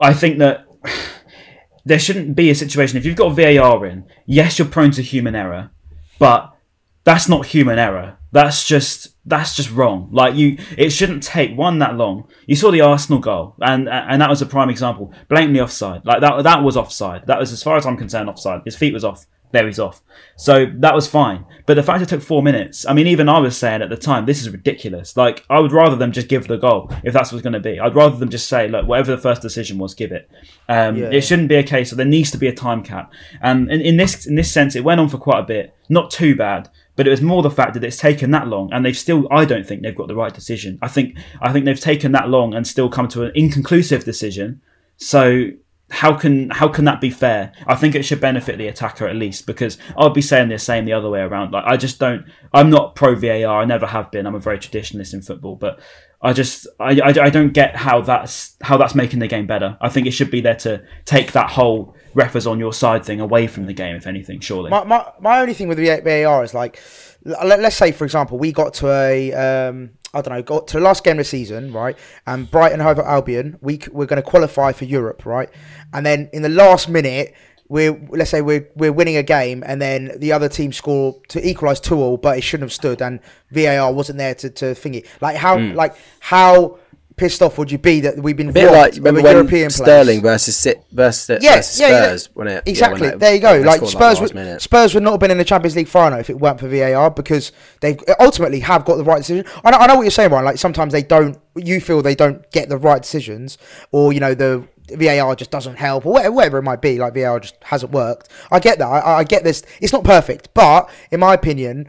I 0.01 0.13
think 0.13 0.39
that 0.39 0.67
there 1.85 1.99
shouldn't 1.99 2.37
be 2.37 2.51
a 2.51 2.55
situation 2.55 2.97
if 2.99 3.05
you've 3.05 3.17
got 3.17 3.31
VAR 3.31 3.85
in. 3.87 4.05
Yes, 4.27 4.59
you're 4.59 4.69
prone 4.69 4.93
to 4.93 5.03
human 5.03 5.35
error, 5.35 5.71
but 6.19 6.55
that's 7.05 7.29
not 7.29 7.47
human 7.47 7.79
error. 7.79 8.19
That's 8.33 8.67
just 8.67 9.09
that's 9.27 9.55
just 9.55 9.71
wrong. 9.71 10.09
Like 10.11 10.35
you, 10.35 10.57
it 10.77 10.91
shouldn't 10.91 11.23
take 11.23 11.57
one 11.57 11.79
that 11.81 11.97
long. 11.97 12.29
You 12.47 12.57
saw 12.57 12.71
the 12.71 12.81
Arsenal 12.81 13.21
goal, 13.21 13.55
and 13.61 13.89
and 13.89 14.21
that 14.23 14.31
was 14.31 14.41
a 14.43 14.47
prime 14.47 14.71
example, 14.71 15.13
blatantly 15.29 15.61
offside. 15.61 16.05
Like 16.05 16.21
that 16.23 16.43
that 16.43 16.63
was 16.63 16.77
offside. 16.77 17.27
That 17.27 17.39
was 17.39 17.53
as 17.53 17.63
far 17.63 17.77
as 17.77 17.85
I'm 17.87 17.97
concerned 17.97 18.29
offside. 18.31 18.63
His 18.65 18.75
feet 18.77 18.95
was 18.95 19.05
off. 19.05 19.27
There 19.53 19.67
he's 19.67 19.79
off. 19.79 20.01
So 20.37 20.65
that 20.77 20.95
was 20.95 21.07
fine. 21.07 21.45
But 21.67 21.75
the 21.75 21.83
fact 21.83 22.03
it 22.03 22.09
took 22.09 22.23
four 22.23 22.43
minutes, 22.43 22.87
I 22.87 22.95
mean, 22.95 23.07
even 23.07 23.29
I 23.29 23.39
was 23.39 23.55
saying 23.55 23.83
at 23.83 23.91
the 23.91 23.99
time, 23.99 24.25
this 24.25 24.41
is 24.41 24.49
ridiculous. 24.49 25.15
Like, 25.15 25.45
I 25.51 25.61
would 25.61 25.73
rather 25.73 25.95
them 25.95 26.11
just 26.11 26.29
give 26.29 26.49
the 26.49 26.57
goal 26.57 26.91
if 27.05 27.13
that's 27.13 27.31
what's 27.33 27.43
going 27.43 27.53
to 27.53 27.61
be. 27.61 27.79
I'd 27.79 27.95
rather 27.95 28.17
them 28.17 28.31
just 28.31 28.49
say, 28.49 28.67
look, 28.67 28.89
whatever 28.89 29.15
the 29.15 29.21
first 29.21 29.43
decision 29.43 29.77
was, 29.77 29.93
give 29.95 30.11
it. 30.11 30.31
Um, 30.71 30.97
Yeah. 30.97 31.11
It 31.11 31.21
shouldn't 31.21 31.51
be 31.51 31.57
a 31.57 31.63
case 31.63 31.93
of 31.93 31.99
there 31.99 32.07
needs 32.07 32.31
to 32.31 32.39
be 32.39 32.49
a 32.49 32.55
time 32.55 32.83
cap. 32.83 33.13
And 33.43 33.71
in, 33.71 33.83
in 33.83 33.97
this 33.99 34.25
in 34.25 34.37
this 34.37 34.51
sense, 34.51 34.75
it 34.75 34.85
went 34.85 35.01
on 35.01 35.11
for 35.11 35.19
quite 35.19 35.41
a 35.41 35.45
bit. 35.45 35.75
Not 35.91 36.11
too 36.11 36.35
bad, 36.35 36.71
but 36.97 37.07
it 37.07 37.11
was 37.11 37.23
more 37.23 37.43
the 37.43 37.51
fact 37.51 37.75
that 37.75 37.85
it's 37.85 37.97
taken 37.97 38.31
that 38.33 38.49
long, 38.49 38.73
and 38.73 38.85
they've 38.85 38.97
still. 38.97 39.27
I 39.31 39.45
don't 39.45 39.67
think 39.67 39.83
they've 39.83 39.95
got 39.95 40.09
the 40.09 40.15
right 40.15 40.33
decision. 40.33 40.79
I 40.83 40.89
think 40.89 41.17
I 41.41 41.53
think 41.53 41.65
they've 41.65 41.79
taken 41.81 42.13
that 42.13 42.29
long 42.29 42.55
and 42.55 42.67
still 42.67 42.89
come 42.89 43.09
to 43.09 43.25
an 43.25 43.33
inconclusive 43.35 44.05
decision. 44.05 44.61
So 44.97 45.51
how 45.93 46.15
can 46.15 46.49
how 46.49 46.69
can 46.69 46.87
that 46.87 47.03
be 47.03 47.11
fair? 47.11 47.53
I 47.67 47.75
think 47.75 47.95
it 47.95 48.03
should 48.03 48.21
benefit 48.21 48.57
the 48.57 48.67
attacker 48.67 49.07
at 49.07 49.15
least 49.15 49.47
because 49.47 49.77
I'll 49.95 50.09
be 50.09 50.23
saying 50.23 50.49
the 50.49 50.59
same 50.59 50.87
the 50.87 50.95
other 50.95 51.11
way 51.11 51.21
around. 51.21 51.53
Like 51.53 51.65
I 51.67 51.77
just 51.77 51.99
don't. 51.99 52.25
I'm 52.55 52.71
not 52.71 52.95
pro 52.95 53.15
VAR. 53.15 53.61
I 53.61 53.67
never 53.67 53.87
have 53.87 54.11
been. 54.11 54.27
I'm 54.27 54.35
a 54.35 54.39
very 54.39 54.59
traditionalist 54.59 55.13
in 55.13 55.21
football, 55.21 55.55
but 55.55 55.81
I 56.23 56.33
just 56.33 56.67
I, 56.81 56.99
I, 56.99 57.09
I 57.25 57.31
don't 57.31 57.53
get 57.53 57.77
how 57.77 58.01
that's 58.01 58.57
how 58.63 58.79
that's 58.79 58.95
making 58.95 59.19
the 59.19 59.29
game 59.29 59.47
better. 59.47 59.77
I 59.83 59.91
think 59.91 60.07
it 60.07 60.13
should 60.13 60.31
be 60.31 60.41
there 60.41 60.57
to 60.57 60.83
take 61.05 61.33
that 61.33 61.51
whole 61.51 61.95
refers 62.15 62.47
on 62.47 62.59
your 62.59 62.73
side 62.73 63.05
thing 63.05 63.21
away 63.21 63.47
from 63.47 63.67
the 63.67 63.75
game, 63.75 63.95
if 63.95 64.07
anything. 64.07 64.41
Surely. 64.41 64.71
My, 64.71 64.85
my, 64.85 65.13
my 65.21 65.41
only 65.41 65.53
thing 65.53 65.69
with 65.69 65.79
VAR 65.79 66.43
is 66.43 66.55
like, 66.55 66.81
let, 67.25 67.61
us 67.61 67.77
say 67.77 67.93
for 67.93 68.05
example 68.05 68.39
we 68.39 68.51
got 68.51 68.73
to 68.75 68.91
a 68.91 69.33
um, 69.35 69.91
I 70.15 70.21
don't 70.21 70.35
know 70.35 70.43
got 70.43 70.69
to 70.69 70.79
the 70.79 70.83
last 70.83 71.05
game 71.05 71.13
of 71.13 71.19
the 71.19 71.25
season 71.25 71.73
right, 71.73 71.97
and 72.27 72.51
Brighton 72.51 72.81
Hove 72.81 72.99
Albion 72.99 73.59
we 73.61 73.81
we're 73.91 74.07
going 74.07 74.23
to 74.23 74.29
qualify 74.29 74.73
for 74.73 74.85
Europe 74.85 75.25
right, 75.27 75.51
and 75.93 76.05
then 76.05 76.29
in 76.33 76.43
the 76.43 76.49
last 76.49 76.89
minute. 76.89 77.35
We're, 77.69 77.99
let's 78.11 78.31
say 78.31 78.43
we're, 78.43 78.69
we're 78.77 78.93
winning 78.93 79.17
a 79.17 79.23
game 79.23 79.65
and 79.67 79.81
then 79.81 80.13
the 80.19 80.31
other 80.33 80.51
team 80.51 80.75
score 80.75 81.19
to 81.29 81.49
equalise 81.49 81.81
two 81.81 81.97
all, 81.97 82.19
but 82.19 82.37
it 82.37 82.43
shouldn't 82.43 82.67
have 82.67 82.73
stood 82.73 83.01
and 83.01 83.19
VAR 83.51 83.91
wasn't 83.91 84.19
there 84.19 84.35
to, 84.35 84.51
to 84.51 84.65
thingy. 84.75 85.07
Like 85.23 85.37
how 85.37 85.57
hmm. 85.59 85.73
like 85.73 85.97
how 86.21 86.79
pissed 87.17 87.43
off 87.43 87.59
would 87.59 87.71
you 87.71 87.79
be 87.79 88.01
that 88.01 88.17
we've 88.19 88.37
been 88.37 88.49
A 88.49 88.53
bit 88.53 88.71
like 88.73 88.95
remember 88.95 89.23
when 89.23 89.37
European? 89.37 89.71
Sterling 89.71 90.23
versus 90.23 90.57
Sit 90.57 90.83
versus, 90.93 91.43
Yeah, 91.43 91.57
versus 91.57 91.81
yeah, 91.81 91.89
yeah. 91.89 92.03
Spurs 92.07 92.29
when 92.35 92.49
it 92.49 92.51
yeah, 92.67 92.71
Exactly. 92.71 93.11
they- 93.11 93.17
there 93.17 93.35
you 93.35 93.41
go. 93.41 93.59
Like 93.61 93.81
Spurs, 93.87 94.21
last 94.21 94.35
would. 94.35 94.63
Spurs 94.63 94.95
would 94.95 95.03
not 95.03 95.13
have 95.13 95.21
been 95.21 95.31
in 95.31 95.39
the 95.39 95.45
Champions 95.45 95.77
League 95.77 95.89
final 95.89 96.19
if 96.19 96.31
it 96.31 96.39
weren't 96.39 96.59
for 96.61 96.69
VAR 96.69 97.11
because 97.11 97.53
they 97.81 97.97
ultimately 98.21 98.61
have 98.61 98.85
got 98.85 98.97
the 98.97 99.05
right 99.05 99.19
decision. 99.19 99.45
I 99.65 99.71
know, 99.71 99.79
I 99.79 99.87
know 99.87 99.97
what 99.97 100.03
you're 100.03 100.11
saying, 100.11 100.31
Ryan. 100.31 100.45
Like 100.45 100.59
sometimes 100.59 100.93
they 100.93 101.03
don't. 101.03 101.39
You 101.55 101.81
feel 101.81 102.01
they 102.03 102.15
don't 102.15 102.51
get 102.51 102.69
the 102.69 102.79
right 102.79 103.03
decisions, 103.03 103.59
or 103.91 104.13
you 104.13 104.21
know 104.21 104.35
the 104.35 104.67
VAR 104.91 105.35
just 105.37 105.51
doesn't 105.51 105.77
help 105.77 106.07
or 106.07 106.15
whatever, 106.15 106.33
whatever 106.33 106.59
it 106.59 106.63
might 106.63 106.81
be. 106.83 106.99
Like 106.99 107.15
VAR 107.15 107.41
just 107.41 107.57
hasn't 107.63 107.93
worked. 107.93 108.29
I 108.51 108.59
get 108.59 108.79
that. 108.79 108.87
I, 108.87 109.19
I 109.19 109.25
get 109.25 109.45
this. 109.45 109.63
It's 109.81 109.93
not 109.93 110.03
perfect, 110.05 110.49
but 110.55 110.89
in 111.11 111.21
my 111.21 111.35
opinion, 111.35 111.89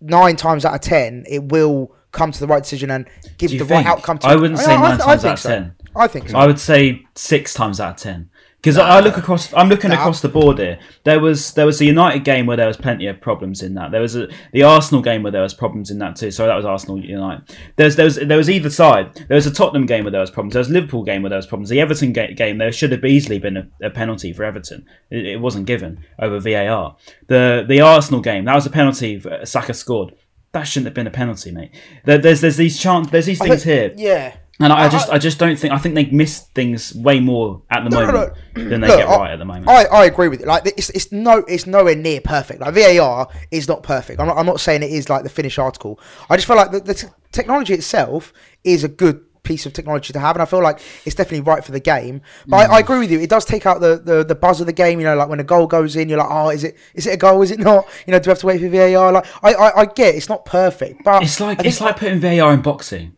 nine 0.00 0.36
times 0.36 0.64
out 0.64 0.74
of 0.74 0.80
ten, 0.80 1.24
it 1.28 1.44
will 1.44 1.94
come 2.14 2.32
to 2.32 2.40
the 2.40 2.46
right 2.46 2.62
decision 2.62 2.90
and 2.90 3.06
give 3.38 3.50
the 3.50 3.56
you 3.58 3.64
right 3.64 3.84
outcome. 3.84 4.18
To 4.18 4.26
I 4.28 4.36
wouldn't 4.36 4.58
say 4.60 4.74
I- 4.74 4.80
nine 4.80 5.00
I 5.00 5.04
times 5.04 5.22
think 5.22 5.30
out 5.30 5.32
of 5.34 5.38
so. 5.40 5.48
10. 5.50 5.72
I 5.96 6.06
think 6.08 6.28
so. 6.30 6.38
I 6.38 6.46
would 6.46 6.58
say 6.58 7.04
six 7.14 7.52
times 7.54 7.80
out 7.80 7.90
of 7.96 7.96
ten. 7.98 8.30
Because 8.56 8.78
I 8.78 9.00
look 9.00 9.18
across, 9.18 9.52
I'm 9.52 9.68
looking 9.68 9.90
Nah. 9.90 9.96
across 9.96 10.22
the 10.22 10.28
board 10.30 10.58
here. 10.58 10.78
There 11.04 11.20
was 11.20 11.52
there 11.52 11.66
was 11.66 11.78
the 11.78 11.84
United 11.84 12.24
game 12.24 12.46
where 12.46 12.56
there 12.56 12.66
was 12.66 12.78
plenty 12.78 13.06
of 13.08 13.20
problems 13.20 13.62
in 13.62 13.74
that. 13.74 13.90
There 13.90 14.00
was 14.00 14.16
a, 14.16 14.26
the 14.54 14.62
Arsenal 14.62 15.02
game 15.02 15.22
where 15.22 15.30
there 15.30 15.42
was 15.42 15.52
problems 15.52 15.90
in 15.90 15.98
that 15.98 16.16
too. 16.16 16.30
Sorry, 16.30 16.48
that 16.48 16.56
was 16.56 16.64
Arsenal 16.64 16.98
United. 16.98 17.42
There's 17.76 17.94
there 17.96 18.06
was 18.06 18.16
there 18.16 18.38
was 18.38 18.48
either 18.48 18.70
side. 18.70 19.14
There 19.28 19.34
was 19.34 19.46
a 19.46 19.52
Tottenham 19.52 19.84
game 19.84 20.04
where 20.04 20.10
there 20.12 20.20
was 20.22 20.30
problems. 20.30 20.54
There 20.54 20.60
was 20.60 20.70
a 20.70 20.72
Liverpool 20.72 21.04
game 21.04 21.20
where 21.22 21.28
there 21.28 21.36
was 21.36 21.46
problems. 21.46 21.68
The 21.68 21.78
Everton 21.82 22.14
ga- 22.14 22.32
game 22.32 22.56
there 22.56 22.72
should 22.72 22.90
have 22.92 23.04
easily 23.04 23.38
been 23.38 23.58
a, 23.58 23.68
a 23.82 23.90
penalty 23.90 24.32
for 24.32 24.44
Everton. 24.44 24.86
It, 25.10 25.26
it 25.26 25.40
wasn't 25.42 25.66
given 25.66 26.02
over 26.18 26.40
VAR. 26.40 26.96
The 27.26 27.66
the 27.68 27.82
Arsenal 27.82 28.22
game 28.22 28.46
that 28.46 28.54
was 28.54 28.64
a 28.64 28.70
penalty. 28.70 29.22
Saka 29.44 29.74
scored. 29.74 30.14
That 30.54 30.62
shouldn't 30.62 30.86
have 30.86 30.94
been 30.94 31.06
a 31.06 31.10
penalty, 31.10 31.50
mate. 31.50 31.72
There, 32.04 32.16
there's 32.18 32.40
there's 32.40 32.56
these 32.56 32.78
chance 32.78 33.10
there's 33.10 33.26
these 33.26 33.38
things 33.38 33.62
think- 33.64 33.94
here. 33.96 34.12
Yeah. 34.12 34.36
And 34.60 34.72
I, 34.72 34.84
I 34.84 34.88
just, 34.88 35.10
I 35.10 35.18
just 35.18 35.40
don't 35.40 35.58
think. 35.58 35.74
I 35.74 35.78
think 35.78 35.96
they 35.96 36.04
miss 36.06 36.42
things 36.54 36.94
way 36.94 37.18
more 37.18 37.62
at 37.70 37.82
the 37.82 37.90
No, 37.90 38.06
no, 38.06 38.12
moment 38.12 38.34
than 38.54 38.80
they 38.82 38.86
Look, 38.86 38.98
get 38.98 39.08
I- 39.08 39.16
right 39.16 39.30
at 39.32 39.38
the 39.40 39.44
moment. 39.44 39.68
I, 39.68 39.84
I 39.86 40.04
agree 40.04 40.28
with 40.28 40.38
you. 40.42 40.46
Like 40.46 40.64
it's 40.64 40.90
it's 40.90 41.10
no 41.10 41.38
it's 41.38 41.66
nowhere 41.66 41.96
near 41.96 42.20
perfect. 42.20 42.60
Like 42.60 42.72
VAR 42.72 43.28
is 43.50 43.66
not 43.66 43.82
perfect. 43.82 44.20
I'm 44.20 44.28
not, 44.28 44.36
I'm 44.38 44.46
not 44.46 44.60
saying 44.60 44.84
it 44.84 44.92
is 44.92 45.08
like 45.08 45.24
the 45.24 45.28
finished 45.28 45.58
article. 45.58 45.98
I 46.30 46.36
just 46.36 46.46
feel 46.46 46.54
like 46.54 46.70
the, 46.70 46.78
the 46.78 46.94
t- 46.94 47.08
technology 47.32 47.74
itself 47.74 48.32
is 48.62 48.84
a 48.84 48.88
good 48.88 49.22
piece 49.44 49.66
of 49.66 49.72
technology 49.72 50.12
to 50.12 50.18
have, 50.18 50.34
and 50.34 50.42
I 50.42 50.46
feel 50.46 50.62
like 50.62 50.80
it's 51.04 51.14
definitely 51.14 51.42
right 51.42 51.64
for 51.64 51.70
the 51.70 51.78
game. 51.80 52.22
But 52.48 52.56
I, 52.56 52.78
I 52.78 52.80
Mm. 52.80 52.84
agree 52.84 52.98
with 52.98 53.10
you. 53.12 53.20
It 53.20 53.30
does 53.30 53.44
take 53.44 53.64
out 53.66 53.80
the, 53.80 53.96
the, 54.02 54.24
the 54.24 54.34
buzz 54.34 54.60
of 54.60 54.66
the 54.66 54.72
game. 54.72 54.98
You 54.98 55.06
know, 55.06 55.14
like 55.16 55.28
when 55.28 55.38
a 55.40 55.44
goal 55.44 55.66
goes 55.68 55.94
in, 55.94 56.08
you're 56.08 56.18
like, 56.18 56.28
oh, 56.30 56.48
is 56.50 56.64
it 56.64 56.76
is 56.94 57.06
it 57.06 57.12
a 57.14 57.16
goal? 57.16 57.40
Is 57.42 57.50
it 57.52 57.60
not? 57.60 57.86
You 58.06 58.12
know, 58.12 58.18
do 58.18 58.28
we 58.28 58.30
have 58.32 58.38
to 58.40 58.46
wait 58.46 58.60
for 58.60 58.68
VAR? 58.68 59.12
Like 59.12 59.26
I 59.44 59.54
I, 59.54 59.80
I 59.82 59.84
get 59.86 60.14
it's 60.16 60.28
not 60.28 60.44
perfect, 60.44 61.04
but 61.04 61.22
it's 61.22 61.38
like 61.40 61.64
it's 61.64 61.80
like 61.80 61.96
putting 61.98 62.18
VAR 62.18 62.52
in 62.52 62.62
boxing. 62.62 63.12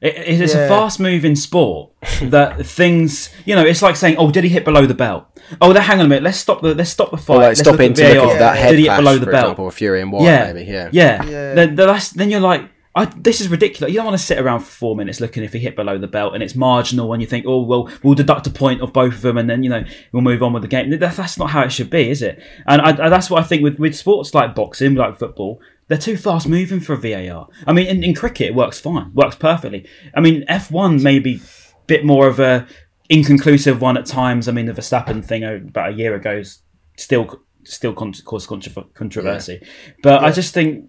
It, 0.00 0.14
it- 0.14 0.40
it's 0.42 0.54
a 0.54 0.58
Yeah. 0.58 0.68
fast 0.68 1.00
moving 1.00 1.34
sport 1.36 1.90
that 2.22 2.64
things, 2.66 3.30
you 3.46 3.54
know, 3.56 3.64
it's 3.64 3.80
like 3.82 3.96
saying, 3.96 4.16
"Oh, 4.18 4.30
did 4.30 4.44
he 4.44 4.50
hit 4.50 4.64
below 4.64 4.84
the 4.86 4.94
belt?" 4.94 5.24
Oh, 5.60 5.72
then 5.72 5.82
hang 5.82 6.00
on 6.00 6.06
a 6.06 6.08
minute. 6.08 6.22
Let's 6.22 6.38
stop 6.38 6.60
the 6.60 6.74
let's 6.74 6.90
stop 6.90 7.10
the 7.10 7.16
fight. 7.16 7.34
Or 7.34 7.38
like 7.38 7.46
Let's 7.56 7.64
look 7.66 7.76
to 7.78 7.88
look 7.88 7.98
at 8.00 8.38
that 8.38 8.56
head 8.58 8.70
Did 8.70 8.78
he 8.78 8.82
hit 8.84 8.88
clash, 8.88 8.98
below 8.98 9.18
the 9.18 9.24
for 9.26 9.32
belt? 9.32 9.44
example, 9.44 9.64
with 9.66 9.74
Fury 9.74 10.02
and 10.02 10.12
Whyte, 10.12 10.24
yeah, 10.24 10.52
maybe. 10.52 10.70
Yeah. 10.70 10.88
yeah. 10.92 11.24
Yeah. 11.24 11.54
Then, 11.54 11.76
then 11.76 11.86
that's, 11.88 12.10
then 12.10 12.30
you're 12.30 12.40
like, 12.40 12.62
I, 12.96 13.04
this 13.04 13.40
is 13.40 13.48
ridiculous. 13.48 13.92
You 13.92 13.98
don't 13.98 14.06
want 14.06 14.18
to 14.18 14.24
sit 14.26 14.38
around 14.38 14.60
for 14.60 14.70
four 14.70 14.96
minutes 14.96 15.20
looking 15.20 15.44
if 15.44 15.52
he 15.52 15.58
hit 15.58 15.76
below 15.76 15.98
the 15.98 16.08
belt 16.08 16.34
and 16.34 16.42
it's 16.42 16.54
marginal, 16.56 17.12
and 17.12 17.20
you 17.22 17.28
think, 17.28 17.44
oh 17.46 17.62
well, 17.62 17.90
we'll 18.02 18.14
deduct 18.14 18.46
a 18.46 18.50
point 18.50 18.80
of 18.80 18.92
both 18.92 19.14
of 19.14 19.20
them, 19.22 19.36
and 19.38 19.48
then 19.48 19.62
you 19.62 19.68
know 19.70 19.84
we'll 20.12 20.22
move 20.22 20.42
on 20.42 20.52
with 20.52 20.62
the 20.62 20.68
game. 20.68 20.90
That, 20.90 20.98
that's 21.00 21.38
not 21.38 21.50
how 21.50 21.62
it 21.62 21.70
should 21.70 21.90
be, 21.90 22.10
is 22.10 22.22
it? 22.22 22.42
And 22.66 22.80
I, 22.80 23.06
I- 23.06 23.08
that's 23.08 23.28
what 23.30 23.42
I 23.42 23.46
think 23.46 23.62
with 23.62 23.78
with 23.78 23.94
sports 23.94 24.34
like 24.34 24.54
boxing, 24.54 24.94
like 24.94 25.18
football. 25.18 25.60
They're 25.88 25.98
too 25.98 26.16
fast 26.16 26.48
moving 26.48 26.80
for 26.80 26.94
a 26.94 26.96
VAR. 26.96 27.46
I 27.64 27.72
mean, 27.72 27.86
in, 27.86 28.02
in 28.02 28.12
cricket, 28.12 28.48
it 28.48 28.54
works 28.56 28.80
fine, 28.80 29.12
works 29.14 29.36
perfectly. 29.36 29.86
I 30.14 30.20
mean, 30.20 30.44
F1 30.48 31.00
may 31.00 31.20
be 31.20 31.36
a 31.36 31.40
bit 31.86 32.04
more 32.04 32.26
of 32.26 32.40
a 32.40 32.66
inconclusive 33.08 33.80
one 33.80 33.96
at 33.96 34.06
times. 34.06 34.48
I 34.48 34.52
mean, 34.52 34.66
the 34.66 34.72
Verstappen 34.72 35.24
thing 35.24 35.44
about 35.44 35.90
a 35.90 35.92
year 35.92 36.14
ago 36.14 36.38
is 36.38 36.62
still 36.96 37.40
still 37.64 37.92
con- 37.92 38.12
caused 38.24 38.48
contro- 38.48 38.88
controversy. 38.94 39.60
But 40.02 40.22
I 40.24 40.30
just 40.32 40.54
think 40.54 40.86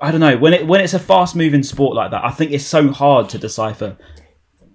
I 0.00 0.10
don't 0.10 0.20
know 0.20 0.36
when 0.36 0.52
it 0.54 0.66
when 0.66 0.80
it's 0.80 0.94
a 0.94 0.98
fast 0.98 1.34
moving 1.36 1.62
sport 1.62 1.94
like 1.94 2.10
that. 2.10 2.24
I 2.24 2.30
think 2.30 2.52
it's 2.52 2.64
so 2.66 2.90
hard 2.90 3.28
to 3.30 3.38
decipher, 3.38 3.96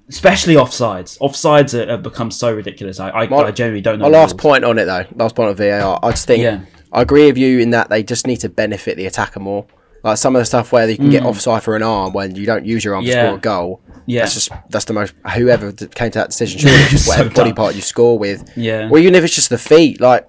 especially 0.10 0.56
offsides. 0.56 1.18
Offsides 1.20 1.74
are, 1.74 1.90
have 1.90 2.04
become 2.04 2.32
so 2.32 2.54
ridiculous. 2.54 3.00
I 3.00 3.10
I, 3.12 3.28
My- 3.28 3.38
I 3.44 3.52
generally 3.52 3.82
don't 3.82 4.00
know. 4.00 4.10
My 4.10 4.18
last 4.18 4.32
rules. 4.34 4.42
point 4.42 4.64
on 4.66 4.78
it 4.80 4.86
though, 4.86 5.06
last 5.16 5.36
point 5.36 5.50
of 5.52 5.58
VAR, 5.58 6.00
I 6.04 6.12
just 6.12 6.28
think 6.28 6.44
Yeah. 6.44 6.62
I 6.92 7.02
agree 7.04 7.26
with 7.28 7.38
you 7.38 7.60
in 7.60 7.70
that 7.72 7.90
they 7.90 8.04
just 8.04 8.28
need 8.28 8.38
to 8.38 8.50
benefit 8.50 8.98
the 8.98 9.06
attacker 9.06 9.40
more. 9.40 9.66
Like 10.04 10.18
some 10.18 10.36
of 10.36 10.42
the 10.42 10.46
stuff 10.46 10.72
where 10.72 10.90
you 10.90 10.98
can 10.98 11.12
get 11.12 11.24
offside 11.24 11.62
for 11.62 11.76
an 11.76 11.84
arm 11.84 12.12
when 12.12 12.36
you 12.36 12.46
don't 12.46 12.66
use 12.66 12.84
your 12.84 12.96
arm 12.96 13.06
Mm. 13.06 13.08
Yeah. 13.08 13.16
to 13.22 13.28
score 13.28 13.38
a 13.38 13.40
goal. 13.40 13.82
Yeah. 14.08 14.22
That's 14.22 14.34
just 14.34 14.50
that's 14.70 14.86
the 14.86 14.94
most 14.94 15.14
whoever 15.36 15.72
came 15.72 16.10
to 16.12 16.20
that 16.20 16.30
decision. 16.32 16.60
Surely 16.60 16.78
just 16.90 17.06
So 17.06 17.12
whatever 17.12 17.30
body 17.30 17.54
part 17.54 17.76
you 17.76 17.82
score 17.82 18.18
with. 18.18 18.52
Yeah. 18.58 18.90
Or 18.90 18.98
even 18.98 19.14
if 19.16 19.24
it's 19.24 19.36
just 19.36 19.52
the 19.52 19.60
feet, 19.60 20.02
like 20.02 20.28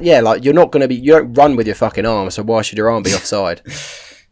yeah, 0.00 0.20
like 0.20 0.42
you're 0.44 0.54
not 0.54 0.72
gonna 0.72 0.88
be 0.88 0.94
you 0.96 1.12
don't 1.12 1.34
run 1.34 1.54
with 1.54 1.66
your 1.66 1.76
fucking 1.76 2.06
arm, 2.06 2.30
so 2.30 2.42
why 2.42 2.62
should 2.62 2.78
your 2.78 2.90
arm 2.90 3.02
be 3.02 3.12
offside? 3.14 3.60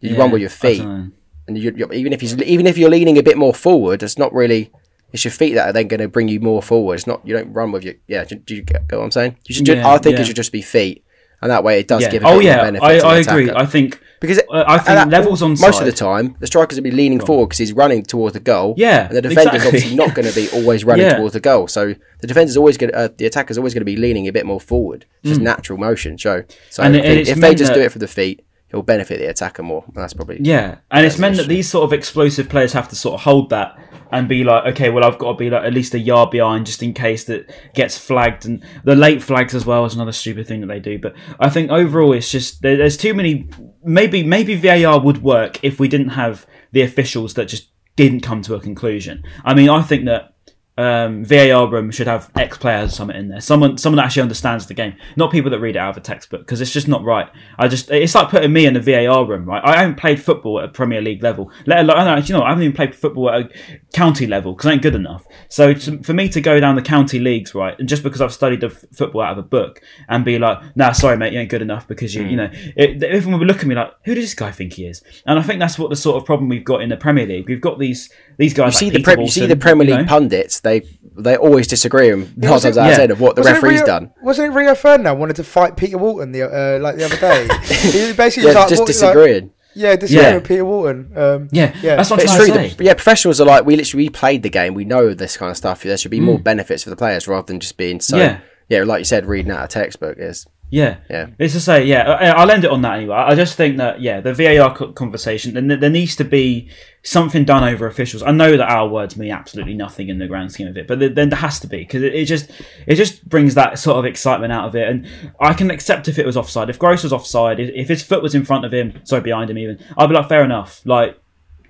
You 0.00 0.10
Yeah, 0.10 0.18
run 0.18 0.30
with 0.30 0.40
your 0.40 0.50
feet, 0.50 0.80
and 0.82 1.12
you, 1.48 1.72
you, 1.76 1.90
even 1.92 2.12
if 2.12 2.22
you 2.22 2.36
even 2.44 2.66
if 2.66 2.78
you're 2.78 2.90
leaning 2.90 3.18
a 3.18 3.22
bit 3.22 3.36
more 3.36 3.54
forward, 3.54 4.02
it's 4.02 4.18
not 4.18 4.32
really. 4.32 4.70
It's 5.10 5.24
your 5.24 5.32
feet 5.32 5.54
that 5.54 5.68
are 5.70 5.72
then 5.72 5.88
going 5.88 6.00
to 6.00 6.08
bring 6.08 6.28
you 6.28 6.38
more 6.38 6.62
forward. 6.62 6.94
It's 6.94 7.06
not 7.06 7.26
you 7.26 7.34
don't 7.34 7.50
run 7.52 7.72
with 7.72 7.82
your 7.82 7.94
yeah. 8.06 8.24
Do, 8.24 8.36
do 8.36 8.54
you 8.54 8.62
get 8.62 8.82
what 8.92 9.02
I'm 9.02 9.10
saying? 9.10 9.36
You 9.46 9.54
should. 9.54 9.66
Yeah, 9.66 9.88
I 9.88 9.96
think 9.98 10.16
yeah. 10.16 10.22
it 10.22 10.26
should 10.26 10.36
just 10.36 10.52
be 10.52 10.60
feet, 10.60 11.02
and 11.40 11.50
that 11.50 11.64
way 11.64 11.80
it 11.80 11.88
does 11.88 12.02
Yeah. 12.02 12.10
give. 12.10 12.22
A 12.24 12.28
Oh 12.28 12.38
yeah, 12.40 12.62
benefit 12.62 12.84
I, 12.84 12.98
I 12.98 13.18
agree. 13.18 13.50
I 13.50 13.64
think 13.64 13.98
because 14.20 14.38
uh, 14.52 14.64
I 14.68 14.76
think 14.76 14.86
that- 14.96 15.08
levels 15.08 15.40
on 15.40 15.52
most 15.58 15.80
of 15.80 15.86
the 15.86 15.92
time 15.92 16.36
the 16.40 16.46
striker's 16.46 16.76
going 16.78 16.84
to 16.84 16.90
be 16.90 16.96
leaning 16.96 17.20
forward 17.20 17.46
because 17.46 17.58
he's 17.58 17.72
running 17.72 18.02
towards 18.02 18.34
the 18.34 18.40
goal. 18.40 18.74
Yeah, 18.76 19.06
and 19.06 19.16
the 19.16 19.22
defender's 19.22 19.54
exactly. 19.54 19.66
obviously 19.68 19.96
not 19.96 20.14
going 20.14 20.28
to 20.28 20.34
be 20.34 20.48
always 20.52 20.84
running 20.84 21.08
towards 21.16 21.32
the 21.32 21.40
goal. 21.40 21.68
So 21.68 21.94
the 22.20 22.26
defender's 22.26 22.56
always 22.58 22.76
going, 22.76 22.90
to, 22.92 22.98
uh, 22.98 23.08
the 23.16 23.24
attacker's 23.24 23.56
always 23.56 23.72
going 23.72 23.80
to 23.80 23.86
be 23.86 23.96
leaning 23.96 24.28
a 24.28 24.32
bit 24.32 24.44
more 24.44 24.60
forward. 24.60 25.06
It's 25.22 25.30
just 25.30 25.40
natural 25.40 25.78
motion. 25.78 26.18
So 26.18 26.44
so 26.68 26.82
Mm. 26.82 26.86
And 26.86 26.96
I 26.96 27.00
think 27.00 27.20
it's 27.20 27.30
if 27.30 27.38
they 27.38 27.54
just 27.54 27.72
do 27.72 27.80
it 27.80 27.92
for 27.92 27.98
the 27.98 28.08
feet, 28.08 28.44
it'll 28.70 28.82
benefit 28.82 29.18
the 29.18 29.26
attacker 29.26 29.62
more. 29.62 29.84
That's 29.94 30.14
probably 30.14 30.38
Yeah, 30.40 30.78
and 30.90 31.06
it's 31.06 31.18
meant 31.18 31.36
that 31.36 31.48
these 31.48 31.68
sort 31.68 31.84
of 31.84 31.92
explosive 31.92 32.48
players 32.48 32.72
have 32.72 32.88
to 32.90 32.96
sort 32.96 33.14
of 33.14 33.20
hold 33.20 33.50
that 33.50 33.78
and 34.10 34.28
be 34.28 34.44
like, 34.44 34.64
okay, 34.72 34.90
well, 34.90 35.04
I've 35.04 35.18
got 35.18 35.32
to 35.32 35.38
be 35.38 35.50
like 35.50 35.64
at 35.64 35.74
least 35.74 35.94
a 35.94 35.98
yard 35.98 36.30
behind 36.30 36.66
just 36.66 36.82
in 36.82 36.94
case 36.94 37.24
that 37.24 37.50
gets 37.74 37.98
flagged, 37.98 38.46
and 38.46 38.64
the 38.84 38.94
late 38.94 39.22
flags 39.22 39.54
as 39.54 39.66
well 39.66 39.84
is 39.84 39.94
another 39.94 40.12
stupid 40.12 40.46
thing 40.46 40.60
that 40.60 40.66
they 40.68 40.80
do. 40.80 40.98
But 40.98 41.14
I 41.38 41.50
think 41.50 41.70
overall, 41.70 42.12
it's 42.12 42.30
just 42.30 42.62
there's 42.62 42.96
too 42.96 43.14
many. 43.14 43.48
Maybe 43.84 44.22
maybe 44.22 44.54
VAR 44.54 45.00
would 45.00 45.22
work 45.22 45.62
if 45.62 45.78
we 45.78 45.88
didn't 45.88 46.10
have 46.10 46.46
the 46.72 46.82
officials 46.82 47.34
that 47.34 47.46
just 47.46 47.70
didn't 47.96 48.20
come 48.20 48.42
to 48.42 48.54
a 48.54 48.60
conclusion. 48.60 49.22
I 49.44 49.54
mean, 49.54 49.68
I 49.68 49.82
think 49.82 50.04
that. 50.06 50.34
Um, 50.78 51.24
VAR 51.24 51.68
room 51.68 51.90
should 51.90 52.06
have 52.06 52.30
ex 52.36 52.56
players 52.56 52.92
or 52.92 52.94
something 52.94 53.16
in 53.16 53.28
there. 53.28 53.40
Someone, 53.40 53.76
someone 53.78 53.96
that 53.96 54.04
actually 54.04 54.22
understands 54.22 54.66
the 54.66 54.74
game, 54.74 54.94
not 55.16 55.32
people 55.32 55.50
that 55.50 55.58
read 55.58 55.74
it 55.74 55.80
out 55.80 55.90
of 55.90 55.96
a 55.96 56.00
textbook, 56.00 56.42
because 56.42 56.60
it's 56.60 56.70
just 56.70 56.86
not 56.86 57.02
right. 57.02 57.28
I 57.58 57.66
just, 57.66 57.90
it's 57.90 58.14
like 58.14 58.28
putting 58.28 58.52
me 58.52 58.64
in 58.64 58.74
the 58.74 58.80
VAR 58.80 59.26
room, 59.26 59.44
right? 59.44 59.60
I 59.64 59.76
haven't 59.76 59.96
played 59.96 60.22
football 60.22 60.60
at 60.60 60.66
a 60.66 60.68
Premier 60.68 61.02
League 61.02 61.20
level, 61.20 61.50
let 61.66 61.80
alone, 61.80 62.06
I 62.06 62.18
you 62.18 62.32
know, 62.32 62.42
I 62.42 62.50
haven't 62.50 62.62
even 62.62 62.76
played 62.76 62.94
football 62.94 63.28
at 63.28 63.40
a 63.40 63.50
county 63.92 64.28
level 64.28 64.52
because 64.52 64.66
I 64.66 64.74
ain't 64.74 64.82
good 64.82 64.94
enough. 64.94 65.26
So 65.48 65.74
to, 65.74 66.00
for 66.04 66.12
me 66.12 66.28
to 66.28 66.40
go 66.40 66.60
down 66.60 66.76
the 66.76 66.82
county 66.82 67.18
leagues, 67.18 67.56
right, 67.56 67.76
and 67.76 67.88
just 67.88 68.04
because 68.04 68.20
I've 68.20 68.32
studied 68.32 68.60
the 68.60 68.68
f- 68.68 68.84
football 68.94 69.22
out 69.22 69.32
of 69.32 69.38
a 69.38 69.48
book 69.48 69.82
and 70.08 70.24
be 70.24 70.38
like, 70.38 70.58
nah, 70.76 70.92
sorry, 70.92 71.16
mate, 71.16 71.32
you 71.32 71.40
ain't 71.40 71.50
good 71.50 71.62
enough 71.62 71.88
because 71.88 72.14
you, 72.14 72.22
you 72.24 72.36
know, 72.36 72.50
it, 72.52 73.02
everyone 73.02 73.40
would 73.40 73.48
look 73.48 73.58
at 73.58 73.66
me 73.66 73.74
like, 73.74 73.92
who 74.04 74.14
does 74.14 74.22
this 74.22 74.34
guy 74.34 74.52
think 74.52 74.74
he 74.74 74.86
is? 74.86 75.02
And 75.26 75.40
I 75.40 75.42
think 75.42 75.58
that's 75.58 75.76
what 75.76 75.90
the 75.90 75.96
sort 75.96 76.18
of 76.18 76.24
problem 76.24 76.48
we've 76.48 76.64
got 76.64 76.82
in 76.82 76.88
the 76.88 76.96
Premier 76.96 77.26
League. 77.26 77.48
We've 77.48 77.60
got 77.60 77.80
these 77.80 78.10
these 78.38 78.54
guys. 78.54 78.72
You 78.74 78.78
see 78.78 78.84
like 78.86 79.04
the 79.04 79.14
pre- 79.14 79.24
you 79.24 79.30
see 79.30 79.46
the 79.46 79.56
Premier 79.56 79.86
you 79.86 79.94
League 79.96 80.06
know? 80.06 80.08
pundits. 80.10 80.60
They 80.60 80.82
they 81.18 81.36
always 81.36 81.66
disagree. 81.66 82.10
And 82.10 82.36
nine 82.38 82.50
was 82.52 82.62
times 82.62 82.78
out 82.78 82.86
of 82.86 82.90
yeah. 82.92 82.96
ten 82.96 83.10
of 83.10 83.20
what 83.20 83.36
the 83.36 83.40
Wasn't 83.42 83.54
referee's 83.56 83.80
Rio, 83.80 83.86
done. 83.86 84.12
Wasn't 84.22 84.52
it 84.52 84.56
Rio 84.56 84.74
Ferdinand 84.74 85.18
wanted 85.18 85.36
to 85.36 85.44
fight 85.44 85.76
Peter 85.76 85.98
Walton 85.98 86.32
the 86.32 86.42
uh, 86.44 86.78
like 86.80 86.96
the 86.96 87.04
other 87.04 87.16
day? 87.16 87.42
he 87.90 88.12
basically 88.14 88.46
was 88.46 88.54
like, 88.54 88.68
just 88.68 88.80
what- 88.80 88.80
like- 88.80 88.86
disagreeing. 88.86 89.50
yeah, 89.74 89.96
disagreeing 89.96 90.28
Yeah. 90.30 90.34
with 90.36 90.46
Peter 90.48 90.64
Walton. 90.64 91.12
Um, 91.16 91.48
Yeah, 91.52 91.74
yeah. 91.82 91.96
that's 91.96 92.10
what 92.10 92.20
I'm 92.20 92.24
it's 92.24 92.36
true. 92.36 92.46
to 92.46 92.52
say. 92.52 92.68
The, 92.70 92.84
yeah, 92.84 92.94
professionals 92.94 93.40
are 93.40 93.46
like 93.46 93.64
we 93.66 93.76
literally 93.76 94.04
we 94.04 94.10
played 94.10 94.42
the 94.42 94.50
game. 94.50 94.74
We 94.74 94.84
know 94.84 95.12
this 95.14 95.36
kind 95.36 95.50
of 95.50 95.56
stuff. 95.56 95.82
There 95.82 95.96
should 95.96 96.10
be 96.10 96.20
Mm. 96.20 96.24
more 96.24 96.38
benefits 96.38 96.84
for 96.84 96.90
the 96.90 96.96
players 96.96 97.26
rather 97.28 97.46
than 97.46 97.60
just 97.60 97.76
being 97.76 98.00
so. 98.00 98.16
Yeah. 98.16 98.38
Yeah, 98.68 98.84
like 98.84 99.00
you 99.00 99.04
said, 99.06 99.24
reading 99.26 99.50
out 99.50 99.64
a 99.64 99.68
textbook 99.68 100.16
is. 100.18 100.46
Yeah, 100.70 100.96
Yeah. 101.08 101.28
It's 101.38 101.54
to 101.54 101.60
say, 101.60 101.86
yeah, 101.86 102.02
I- 102.10 102.26
I'll 102.28 102.50
end 102.50 102.64
it 102.66 102.70
on 102.70 102.82
that 102.82 102.98
anyway. 102.98 103.16
I 103.16 103.34
just 103.34 103.56
think 103.56 103.78
that, 103.78 104.02
yeah, 104.02 104.20
the 104.20 104.34
VAR 104.34 104.74
conversation, 104.92 105.54
then 105.54 105.80
there 105.80 105.88
needs 105.88 106.14
to 106.16 106.24
be 106.24 106.68
something 107.08 107.44
done 107.44 107.64
over 107.64 107.86
officials. 107.86 108.22
I 108.22 108.32
know 108.32 108.56
that 108.56 108.68
our 108.68 108.86
words 108.86 109.16
mean 109.16 109.30
absolutely 109.30 109.74
nothing 109.74 110.10
in 110.10 110.18
the 110.18 110.26
grand 110.26 110.52
scheme 110.52 110.68
of 110.68 110.76
it, 110.76 110.86
but 110.86 110.98
then 110.98 111.30
there 111.30 111.38
has 111.38 111.58
to 111.60 111.66
be 111.66 111.78
because 111.78 112.02
it, 112.02 112.14
it 112.14 112.26
just 112.26 112.50
it 112.86 112.96
just 112.96 113.26
brings 113.26 113.54
that 113.54 113.78
sort 113.78 113.96
of 113.96 114.04
excitement 114.04 114.52
out 114.52 114.68
of 114.68 114.76
it. 114.76 114.88
And 114.88 115.08
I 115.40 115.54
can 115.54 115.70
accept 115.70 116.08
if 116.08 116.18
it 116.18 116.26
was 116.26 116.36
offside. 116.36 116.68
If 116.68 116.78
Gross 116.78 117.02
was 117.02 117.12
offside, 117.12 117.60
if, 117.60 117.70
if 117.74 117.88
his 117.88 118.02
foot 118.02 118.22
was 118.22 118.34
in 118.34 118.44
front 118.44 118.66
of 118.66 118.74
him, 118.74 119.00
sorry, 119.04 119.22
behind 119.22 119.48
him 119.48 119.56
even, 119.56 119.82
I'd 119.96 120.08
be 120.08 120.14
like, 120.14 120.28
fair 120.28 120.44
enough. 120.44 120.82
Like, 120.84 121.18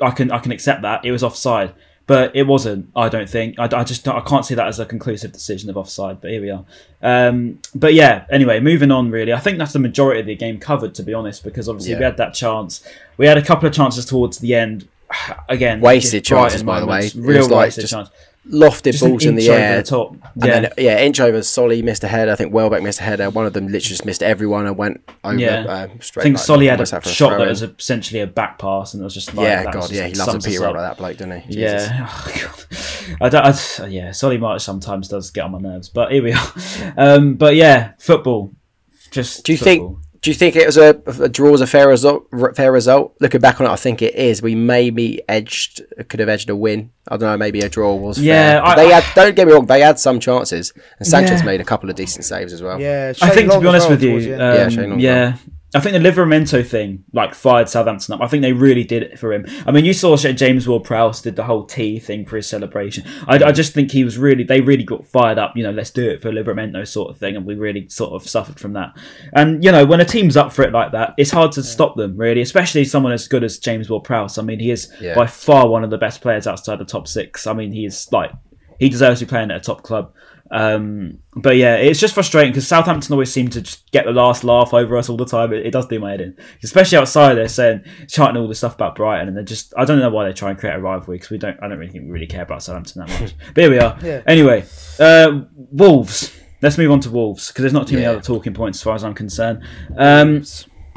I 0.01 0.11
can 0.11 0.33
I 0.33 0.39
can 0.41 0.51
accept 0.51 0.83
that 0.83 1.05
it 1.05 1.13
was 1.13 1.23
offside. 1.23 1.73
But 2.09 2.35
it 2.35 2.45
wasn't. 2.45 2.91
I 2.97 3.11
don't 3.11 3.29
think. 3.29 3.59
I, 3.59 3.65
I 3.65 3.85
just 3.85 4.09
I 4.09 4.21
can't 4.23 4.45
see 4.45 4.55
that 4.55 4.67
as 4.67 4.81
a 4.81 4.87
conclusive 4.87 5.31
decision 5.31 5.69
of 5.69 5.77
offside. 5.77 6.23
But 6.23 6.31
here 6.31 6.41
we 6.41 6.51
are. 6.51 6.65
Um, 7.03 7.61
but 7.75 7.93
yeah. 7.93 8.25
Anyway, 8.31 8.61
moving 8.61 8.91
on. 8.91 9.11
Really, 9.11 9.35
I 9.35 9.39
think 9.39 9.59
that's 9.59 9.75
the 9.75 9.79
majority 9.79 10.21
of 10.21 10.27
the 10.27 10.35
game 10.35 10.59
covered. 10.59 10.95
To 10.95 11.03
be 11.03 11.13
honest, 11.13 11.45
because 11.45 11.69
obviously 11.69 11.95
we 11.97 12.03
had 12.03 12.17
that 12.17 12.33
chance. 12.33 12.83
We 13.19 13.27
had 13.27 13.37
a 13.37 13.43
couple 13.43 13.69
of 13.69 13.75
chances 13.75 14.07
towards 14.07 14.39
the 14.39 14.55
end. 14.55 14.89
Again, 15.49 15.81
Wasted 15.81 16.25
chances, 16.25 16.63
by 16.63 16.81
the 16.81 16.87
way. 16.87 17.11
Real 17.17 17.43
like 17.49 17.67
wasted 17.67 17.83
just- 17.83 17.93
chance. 17.93 18.11
lofted 18.51 18.93
Just 18.93 19.05
balls 19.05 19.27
in 19.27 19.35
the 19.35 19.47
air. 19.51 19.77
the 19.77 19.83
top. 19.83 20.13
And 20.13 20.23
Yeah. 20.37 20.61
then, 20.61 20.73
yeah, 20.79 21.01
inch 21.01 21.21
over. 21.21 21.43
Solly 21.43 21.83
missed 21.83 22.03
a 22.03 22.09
header. 22.09 22.33
I 22.33 22.35
think 22.35 22.55
Welbeck 22.55 22.83
missed 22.83 22.99
a 23.01 23.03
header. 23.03 23.29
One 23.29 23.45
of 23.45 23.53
them 23.53 23.65
literally 23.67 23.81
just 23.83 24.07
missed 24.07 24.23
everyone 24.23 24.67
and 24.67 24.75
went 24.79 25.03
over. 25.23 25.37
Yeah. 25.39 25.65
Uh, 25.69 25.89
straight, 26.01 26.23
I 26.23 26.25
think 26.25 26.37
like, 26.37 26.45
Solly 26.47 26.67
had 26.69 26.81
a 26.81 26.87
shot 26.87 27.03
throw 27.05 27.39
that 27.41 27.49
was 27.49 27.63
essentially 27.63 28.21
a 28.23 28.27
back 28.27 28.59
pass, 28.59 28.95
and 28.95 29.03
it 29.03 29.05
was 29.05 29.13
just 29.13 29.35
like 29.35 29.45
yeah, 29.45 29.71
God, 29.71 29.91
yeah, 29.91 30.07
he 30.07 30.15
loves 30.15 30.35
a 30.35 30.49
Peter 30.49 30.61
like 30.61 30.77
that 30.77 30.97
bloke, 30.97 31.19
doesn't 31.19 31.41
he? 31.43 31.47
Jesus. 31.55 31.89
Yeah, 31.91 32.09
oh. 32.11 32.65
I 33.21 33.29
don't. 33.29 33.81
I, 33.81 33.87
yeah, 33.87 34.13
Solly 34.13 34.39
March 34.39 34.63
sometimes 34.63 35.09
does 35.09 35.31
get 35.31 35.45
on 35.45 35.53
my 35.53 35.59
nerves, 35.59 35.91
but 35.91 36.11
here 36.11 36.23
we 36.23 36.33
are. 36.33 36.53
Um, 36.97 37.35
but 37.35 37.55
yeah, 37.55 37.93
football. 37.99 38.53
Just 39.11 39.45
Do 39.45 39.53
you 39.53 39.59
football. 39.59 39.89
think? 39.89 39.99
Do 40.21 40.31
you 40.31 40.35
think 40.35 40.57
it 40.57 40.67
was 40.67 40.77
a, 40.77 41.01
a 41.23 41.29
draw 41.29 41.51
was 41.53 41.61
a 41.61 41.67
fair 41.67 41.89
result? 41.89 42.27
Fair 42.57 42.73
result. 42.73 43.15
Looking 43.21 43.41
back 43.41 43.61
on 43.61 43.67
it, 43.67 43.71
I 43.71 43.77
think 43.77 44.03
it 44.03 44.15
is. 44.17 44.43
We 44.43 44.55
maybe 44.57 45.23
edged, 45.29 45.81
could 46.09 46.19
have 46.19 46.29
edged 46.29 46.51
a 46.51 46.57
win. 46.57 46.91
I 47.07 47.17
don't 47.17 47.29
know. 47.31 47.37
Maybe 47.37 47.61
a 47.61 47.69
draw 47.69 47.95
was. 47.95 48.19
Yeah, 48.21 48.55
fair. 48.55 48.67
I- 48.67 48.77
they 48.77 48.89
had. 48.91 49.05
Don't 49.15 49.37
get 49.37 49.47
me 49.47 49.53
wrong. 49.53 49.67
They 49.67 49.81
had 49.81 49.99
some 50.01 50.19
chances, 50.19 50.73
and 50.99 51.07
Sanchez 51.07 51.41
Yeah. 51.41 51.47
made 51.47 51.61
a 51.61 51.65
couple 51.65 51.89
of 51.89 51.95
decent 51.97 52.25
saves 52.25 52.53
as 52.53 52.63
well. 52.63 52.81
Yeah, 52.81 53.13
I 53.23 53.27
Shane 53.27 53.35
think 53.35 53.53
to 53.53 53.61
be 53.61 53.67
honest 53.69 53.87
well 53.89 53.97
with 53.97 54.03
you, 54.03 54.21
the 54.21 54.33
end. 54.33 54.43
um, 54.43 54.71
Shane 54.71 54.91
Long 54.91 55.01
yeah, 55.01 55.37
I 55.75 55.81
think 55.81 55.93
the 55.93 56.09
Livramento 56.09 56.67
thing 56.67 57.05
like 57.13 57.35
fired 57.35 57.69
Southampton 57.69 58.15
up. 58.15 58.23
I 58.23 58.27
think 58.27 58.41
they 58.41 58.55
really 58.55 58.85
did 58.85 59.03
it 59.03 59.19
for 59.19 59.35
him. 59.35 59.45
I 59.67 59.71
mean, 59.71 59.85
you 59.85 59.93
saw 59.93 60.17
James 60.17 60.67
Ward-Prowse 60.67 61.21
did 61.21 61.37
the 61.37 61.45
whole 61.45 61.67
tea 61.67 61.99
thing 61.99 62.25
for 62.25 62.37
his 62.37 62.47
celebration. 62.49 63.05
I, 63.27 63.37
I 63.45 63.53
just 63.53 63.75
think 63.75 63.91
he 63.91 64.03
was 64.03 64.17
really 64.17 64.45
they 64.45 64.63
really 64.63 64.85
got 64.85 65.05
fired 65.05 65.37
up. 65.37 65.55
You 65.57 65.65
know, 65.65 65.71
let's 65.71 65.91
do 65.91 66.09
it 66.09 66.23
for 66.23 66.33
Livramento 66.33 66.89
sort 66.89 67.11
of 67.11 67.19
thing, 67.19 67.37
and 67.37 67.45
we 67.45 67.55
really 67.55 67.87
sort 67.91 68.13
of 68.15 68.27
suffered 68.29 68.59
from 68.59 68.73
that. 68.73 68.97
And 69.35 69.63
you 69.63 69.71
know, 69.71 69.85
when 69.85 70.01
a 70.01 70.07
team's 70.07 70.39
up 70.39 70.55
for 70.55 70.63
it 70.63 70.73
like 70.73 70.93
that, 70.93 71.13
it's 71.19 71.31
hard 71.31 71.53
to 71.53 71.63
stop 71.63 71.97
them 71.97 72.17
really, 72.17 72.41
especially 72.41 72.87
someone 72.87 73.13
as 73.13 73.29
good 73.29 73.45
as 73.45 73.59
James 73.59 73.91
Ward-Prowse. 73.91 74.39
I 74.39 74.43
mean, 74.43 74.61
he 74.61 74.71
is 74.71 74.91
Yeah. 75.03 75.15
by 75.15 75.27
far 75.27 75.69
one 75.69 75.85
of 75.85 75.91
the 75.91 75.99
best 75.99 76.23
players 76.23 76.47
outside 76.47 76.79
the 76.79 76.87
top 76.87 77.07
six. 77.07 77.47
I 77.47 77.53
mean, 77.53 77.73
he 77.73 77.85
is 77.85 78.09
like 78.11 78.33
he 78.81 78.89
deserves 78.89 79.21
to 79.21 79.27
be 79.27 79.31
playing 79.31 79.51
at 79.51 79.57
a 79.59 79.61
top 79.61 79.83
club. 79.83 80.13
Um, 80.51 81.19
but 81.37 81.57
yeah, 81.57 81.77
it's 81.77 82.01
just 82.01 82.15
frustrating 82.15 82.53
because 82.53 82.67
Southampton 82.67 83.13
always 83.13 83.33
seem 83.33 83.49
to 83.51 83.61
just 83.63 83.91
get 83.93 84.05
the 84.07 84.13
last 84.13 84.45
laugh 84.45 84.73
over 84.73 84.97
us 84.97 85.09
all 85.09 85.17
the 85.17 85.27
time. 85.27 85.53
It, 85.53 85.67
it 85.67 85.71
does 85.73 85.87
do 85.87 85.99
my 86.01 86.11
head 86.13 86.21
in, 86.21 86.37
especially 86.63 86.99
outside. 86.99 87.35
They're 87.35 87.49
saying 87.49 87.85
chanting 88.09 88.41
all 88.41 88.49
this 88.49 88.59
stuff 88.59 88.75
about 88.75 88.95
Brighton, 88.97 89.29
and 89.29 89.37
they're 89.37 89.45
just 89.45 89.75
I 89.77 89.85
don't 89.85 89.99
know 89.99 90.11
why 90.11 90.27
they 90.27 90.33
try 90.33 90.51
and 90.51 90.59
create 90.59 90.75
a 90.75 90.81
rivalry 90.81 91.17
because 91.17 91.31
we 91.31 91.39
don't. 91.39 91.59
I 91.63 91.69
don't 91.69 91.79
really 91.79 91.93
think 91.93 92.05
we 92.05 92.11
really 92.11 92.27
care 92.27 92.43
about 92.43 92.63
Southampton 92.63 93.05
that 93.07 93.21
much. 93.21 93.35
but 93.55 93.63
here 93.63 93.71
we 93.71 93.79
are. 93.79 93.99
Yeah. 94.03 94.23
Anyway, 94.27 94.65
uh, 94.99 95.41
Wolves. 95.55 96.35
Let's 96.61 96.77
move 96.77 96.91
on 96.91 96.99
to 97.01 97.11
Wolves 97.11 97.49
because 97.49 97.63
there's 97.63 97.73
not 97.73 97.87
too 97.87 97.95
many 97.95 98.05
Yeah. 98.05 98.13
other 98.13 98.21
talking 98.21 98.53
points 98.53 98.79
as 98.79 98.83
far 98.83 98.95
as 98.97 99.05
I'm 99.05 99.15
concerned. 99.15 99.63
Um, 99.97 100.43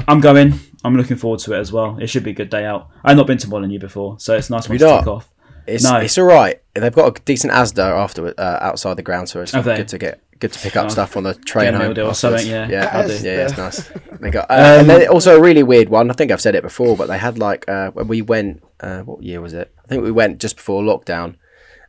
I'm 0.08 0.20
going. 0.20 0.54
I'm 0.84 0.98
looking 0.98 1.18
forward 1.18 1.40
to 1.42 1.54
it 1.54 1.60
as 1.60 1.72
well. 1.72 2.00
It 2.00 2.08
should 2.08 2.24
be 2.24 2.32
a 2.32 2.34
good 2.34 2.50
day 2.50 2.66
out. 2.66 2.90
I've 3.04 3.16
not 3.16 3.28
been 3.28 3.38
to 3.38 3.48
Molineux 3.48 3.78
before, 3.78 4.20
so 4.20 4.36
it's 4.36 4.50
nice 4.50 4.68
one 4.68 4.80
to 4.80 4.86
tick 4.98 5.08
off. 5.08 5.31
It's 5.68 5.84
No. 5.84 5.98
it's 5.98 6.18
all 6.18 6.26
right. 6.26 6.62
They've 6.74 6.94
got 6.94 7.18
a 7.18 7.22
decent 7.24 7.54
Asda 7.54 7.80
after 7.92 8.34
uh, 8.38 8.58
outside 8.62 8.96
the 8.98 9.04
ground, 9.04 9.30
so 9.30 9.42
it's 9.42 9.52
Have 9.52 9.66
good 9.66 9.88
to 9.90 9.98
get 9.98 10.20
good 10.40 10.52
to 10.54 10.60
pick 10.60 10.76
up 10.76 10.88
Oh. 10.88 10.90
stuff 10.90 11.16
on 11.18 11.24
the 11.24 11.36
train 11.36 11.74
home. 11.74 11.96
or 12.00 12.14
something, 12.16 12.48
yeah. 12.48 12.68
yeah, 12.68 12.90
I'll 12.92 13.08
do. 13.08 13.14
yeah, 13.14 13.46
it's 13.46 13.58
nice. 13.58 13.92
They 14.20 14.32
got, 14.32 14.50
uh, 14.50 14.54
Um, 14.54 14.80
and 14.82 14.90
then 14.90 15.08
also 15.10 15.38
a 15.38 15.42
really 15.42 15.62
weird 15.62 15.90
one. 15.90 16.10
I 16.10 16.14
think 16.14 16.32
I've 16.32 16.42
said 16.42 16.56
it 16.56 16.64
before, 16.64 16.98
but 16.98 17.08
they 17.08 17.18
had 17.20 17.38
like 17.38 17.68
uh, 17.70 17.92
when 17.92 18.08
we 18.08 18.22
went. 18.22 18.64
Uh, 18.80 19.02
what 19.02 19.22
year 19.22 19.40
was 19.42 19.54
it? 19.54 19.72
I 19.84 19.88
think 19.88 20.04
we 20.04 20.12
went 20.12 20.40
just 20.40 20.56
before 20.56 20.82
lockdown, 20.82 21.36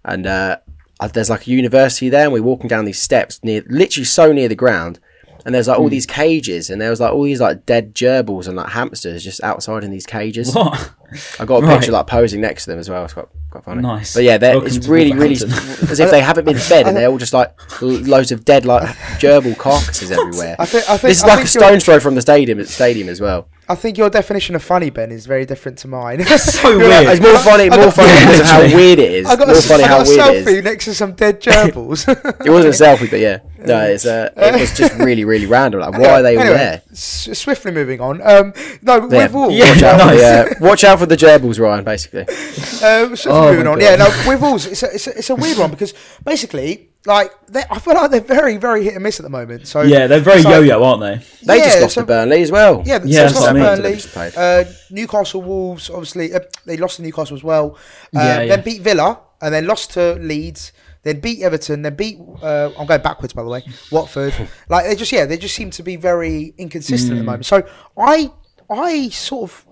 and 0.05 0.27
uh, 0.27 0.59
uh, 1.01 1.09
there's 1.09 1.31
like 1.31 1.47
a 1.47 1.51
university 1.51 2.11
there, 2.11 2.25
and 2.25 2.33
we're 2.35 2.43
walking 2.43 2.69
down 2.69 2.85
these 2.85 3.01
steps 3.01 3.41
near, 3.43 3.63
literally 3.69 4.05
so 4.05 4.31
near 4.33 4.49
the 4.49 4.55
ground. 4.55 4.99
And 5.47 5.53
there's 5.55 5.67
like 5.67 5.79
all 5.79 5.89
these 5.89 6.07
cages, 6.07 6.69
and 6.71 6.81
there 6.81 6.91
was 6.91 7.01
like 7.01 7.13
all 7.13 7.23
these 7.25 7.41
like 7.41 7.65
dead 7.67 7.95
gerbils 7.95 8.47
and 8.47 8.57
like 8.57 8.69
hamsters 8.69 9.25
just 9.25 9.43
outside 9.43 9.83
in 9.83 9.91
these 9.91 10.07
cages. 10.07 10.55
What? 10.55 10.93
I 11.41 11.45
got 11.47 11.63
a 11.63 11.67
Right. 11.67 11.79
picture 11.79 11.93
like 11.93 12.07
posing 12.07 12.41
next 12.43 12.65
to 12.65 12.71
them 12.71 12.79
as 12.79 12.89
well. 12.91 13.03
It's 13.05 13.15
quite 13.15 13.27
quite 13.53 13.65
funny. 13.65 13.83
Nice. 13.83 14.15
But 14.15 14.25
yeah, 14.25 14.39
they're, 14.39 14.55
Welcome 14.55 14.67
it's 14.77 14.89
really 14.89 15.13
really 15.13 15.35
as 15.35 16.01
if 16.01 16.11
they 16.11 16.21
haven't 16.21 16.45
been 16.45 16.59
fed, 16.59 16.87
and 16.89 16.97
they're 16.97 17.09
all 17.09 17.19
just 17.19 17.33
like 17.33 17.55
loads 17.81 18.33
of 18.33 18.45
dead 18.45 18.65
like 18.67 18.83
gerbil 19.21 19.57
carcasses 19.57 20.11
everywhere. 20.11 20.57
I 20.59 20.67
think, 20.67 20.85
I 20.91 20.97
think, 20.97 21.03
This 21.11 21.19
is 21.19 21.25
I 21.25 21.27
like 21.29 21.35
a 21.39 21.43
think 21.47 21.55
your- 21.55 21.63
stone's 21.69 21.85
throw 21.85 22.01
from 22.01 22.15
the 22.17 22.23
stadium 22.23 22.65
stadium 22.65 23.09
as 23.09 23.21
well. 23.21 23.49
I 23.69 23.75
think 23.77 23.97
your 23.97 24.11
definition 24.11 24.55
of 24.57 24.63
funny, 24.63 24.91
Ben, 24.91 25.11
is 25.13 25.25
very 25.25 25.47
different 25.47 25.79
to 25.79 25.89
mine. 25.89 26.23
so 26.25 26.69
You're 26.71 26.79
weird. 26.81 27.07
It's 27.07 27.21
more 27.23 27.39
funny, 27.39 27.71
I 27.71 27.77
more 27.77 27.87
got- 27.87 27.95
funny 27.95 28.09
Yeah, 28.09 28.27
because 28.27 28.41
of 28.41 28.47
how 28.47 28.61
weird 28.77 28.99
it 28.99 29.13
is. 29.13 29.27
I 29.27 29.37
got 29.37 29.47
more 29.49 29.57
a, 29.57 29.63
funny 29.63 29.85
I 29.85 29.89
how 29.89 30.01
a 30.01 30.05
weird 30.05 30.21
selfie 30.21 30.41
it 30.41 30.47
is. 30.49 30.65
next 30.65 30.85
to 30.87 30.95
some 30.95 31.13
dead 31.13 31.41
gerbils. 31.41 32.09
It 32.45 32.51
wasn't 32.51 32.75
a 32.75 32.85
selfie, 32.85 33.09
but 33.11 33.21
yeah, 33.21 33.39
no, 33.65 33.81
it's 33.85 34.05
uh, 34.05 34.31
it 34.37 34.61
was 34.61 34.77
just 34.77 34.95
really 34.99 35.25
really 35.25 35.47
random. 35.47 35.81
Like 35.81 35.93
why 35.93 36.09
are 36.09 36.23
they 36.23 36.35
all 36.37 36.43
Anyway, 36.43 36.57
there? 36.59 36.83
s- 36.91 37.29
swiftly 37.39 37.71
moving 37.71 38.01
on. 38.01 38.21
Um, 38.23 38.53
no, 38.83 38.97
Yeah. 39.09 39.25
with 39.27 39.33
Wolves. 39.33 39.55
Yeah, 39.55 39.71
Watch 39.71 39.83
out, 39.85 40.01
for 40.01 40.07
nice. 40.07 40.21
the, 40.21 40.27
uh, 40.27 40.69
watch 40.69 40.85
out 40.85 40.99
for 40.99 41.07
the 41.07 41.17
gerbils, 41.17 41.61
Ryan. 41.61 41.85
Basically, 41.85 42.21
Um, 42.23 43.17
swiftly 43.17 43.33
Oh 43.33 43.53
moving 43.53 43.67
on. 43.69 43.79
God. 43.79 43.83
Yeah, 43.85 43.97
no, 43.97 44.25
with 44.29 44.41
Wolves, 44.41 44.67
it's 44.67 44.83
a, 44.83 44.93
it's, 44.93 45.07
a, 45.07 45.19
it's 45.19 45.31
a 45.31 45.35
weird 45.37 45.57
one 45.59 45.71
because 45.71 45.95
basically, 46.25 46.91
like, 47.05 47.33
they, 47.49 47.63
I 47.71 47.79
feel 47.81 47.95
like 47.95 48.11
they're 48.13 48.21
very, 48.21 48.57
very 48.59 48.85
hit 48.85 48.95
and 48.95 49.03
miss 49.03 49.19
at 49.19 49.25
the 49.25 49.31
moment. 49.31 49.67
So 49.67 49.83
Yeah, 49.83 50.07
they're 50.07 50.21
very 50.21 50.37
it's 50.39 50.45
like- 50.45 50.55
yo-yo, 50.55 50.83
aren't 50.83 51.01
they? 51.01 51.27
they 51.47 51.59
just 51.59 51.81
lost 51.81 51.95
so- 51.95 52.01
to 52.03 52.07
Burnley 52.07 52.43
as 52.43 52.51
well. 52.53 52.83
Yeah, 52.87 53.01
Yeah, 53.05 53.17
so 53.17 53.23
that's 53.23 53.33
it's 53.33 53.41
what 53.41 53.49
I 53.51 53.53
mean. 53.53 53.63
Burnley. 53.63 53.91
They 53.91 53.97
just. 53.97 54.17
Uh, 54.39 54.65
Newcastle 54.91 55.43
Wolves, 55.43 55.91
obviously, 55.91 56.33
uh, 56.33 56.41
they 56.65 56.77
lost 56.77 56.97
to 56.97 57.03
Newcastle 57.03 57.37
as 57.37 57.43
well. 57.45 57.77
Uh, 58.15 58.21
Yeah, 58.21 58.39
then 58.39 58.49
yeah. 58.49 58.57
beat 58.59 58.83
Villa, 58.83 59.19
and 59.41 59.53
then 59.55 59.67
lost 59.67 59.93
to 59.95 60.15
Leeds. 60.15 60.73
Then 61.03 61.19
beat 61.19 61.43
Everton. 61.43 61.83
Then 61.83 61.97
beat. 61.97 62.19
Uh, 62.41 62.71
I'm 62.79 62.87
going 62.87 63.03
backwards, 63.03 63.33
by 63.33 63.43
the 63.43 63.49
way. 63.49 63.65
Watford. 63.91 64.33
like 64.69 64.85
they 64.87 64.95
just, 64.95 65.11
yeah, 65.11 65.25
they 65.27 65.37
just 65.37 65.57
seem 65.57 65.71
to 65.71 65.83
be 65.83 65.97
very 65.97 66.55
inconsistent 66.59 67.13
at 67.13 67.17
Mm. 67.17 67.19
the 67.19 67.25
moment. 67.25 67.47
So 67.47 67.67
I, 67.99 68.31
I 68.71 69.09
sort 69.09 69.51
of 69.51 69.67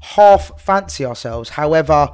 half 0.00 0.60
fancy 0.60 1.04
ourselves. 1.04 1.50
However, 1.50 2.08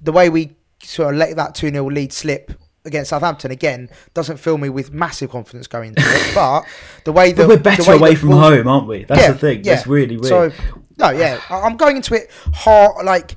the 0.00 0.12
way 0.12 0.28
we 0.28 0.54
sort 0.84 1.12
of 1.14 1.18
let 1.18 1.34
that 1.34 1.56
two 1.56 1.70
0 1.70 1.90
lead 1.90 2.12
slip. 2.12 2.52
Against 2.84 3.10
Southampton 3.10 3.52
again 3.52 3.90
doesn't 4.12 4.38
fill 4.38 4.58
me 4.58 4.68
with 4.68 4.92
massive 4.92 5.30
confidence 5.30 5.68
going 5.68 5.90
into 5.90 6.02
it, 6.04 6.30
but 6.34 6.64
the 7.04 7.12
way 7.12 7.30
that 7.30 7.36
But 7.42 7.48
we're 7.48 7.56
the 7.56 7.62
better 7.62 7.90
way 7.92 7.96
away 7.96 8.14
from 8.16 8.30
Wolves- 8.30 8.56
home, 8.56 8.66
aren't 8.66 8.88
we? 8.88 9.04
That's 9.04 9.28
the 9.28 9.34
thing. 9.38 9.62
That's 9.62 9.86
really 9.86 10.16
weird. 10.16 10.26
so, 10.26 10.50
no, 10.98 11.10
yeah, 11.10 11.40
I- 11.48 11.60
I'm 11.60 11.76
going 11.76 11.96
into 11.96 12.14
it 12.14 12.28
hard, 12.52 13.06
like 13.06 13.36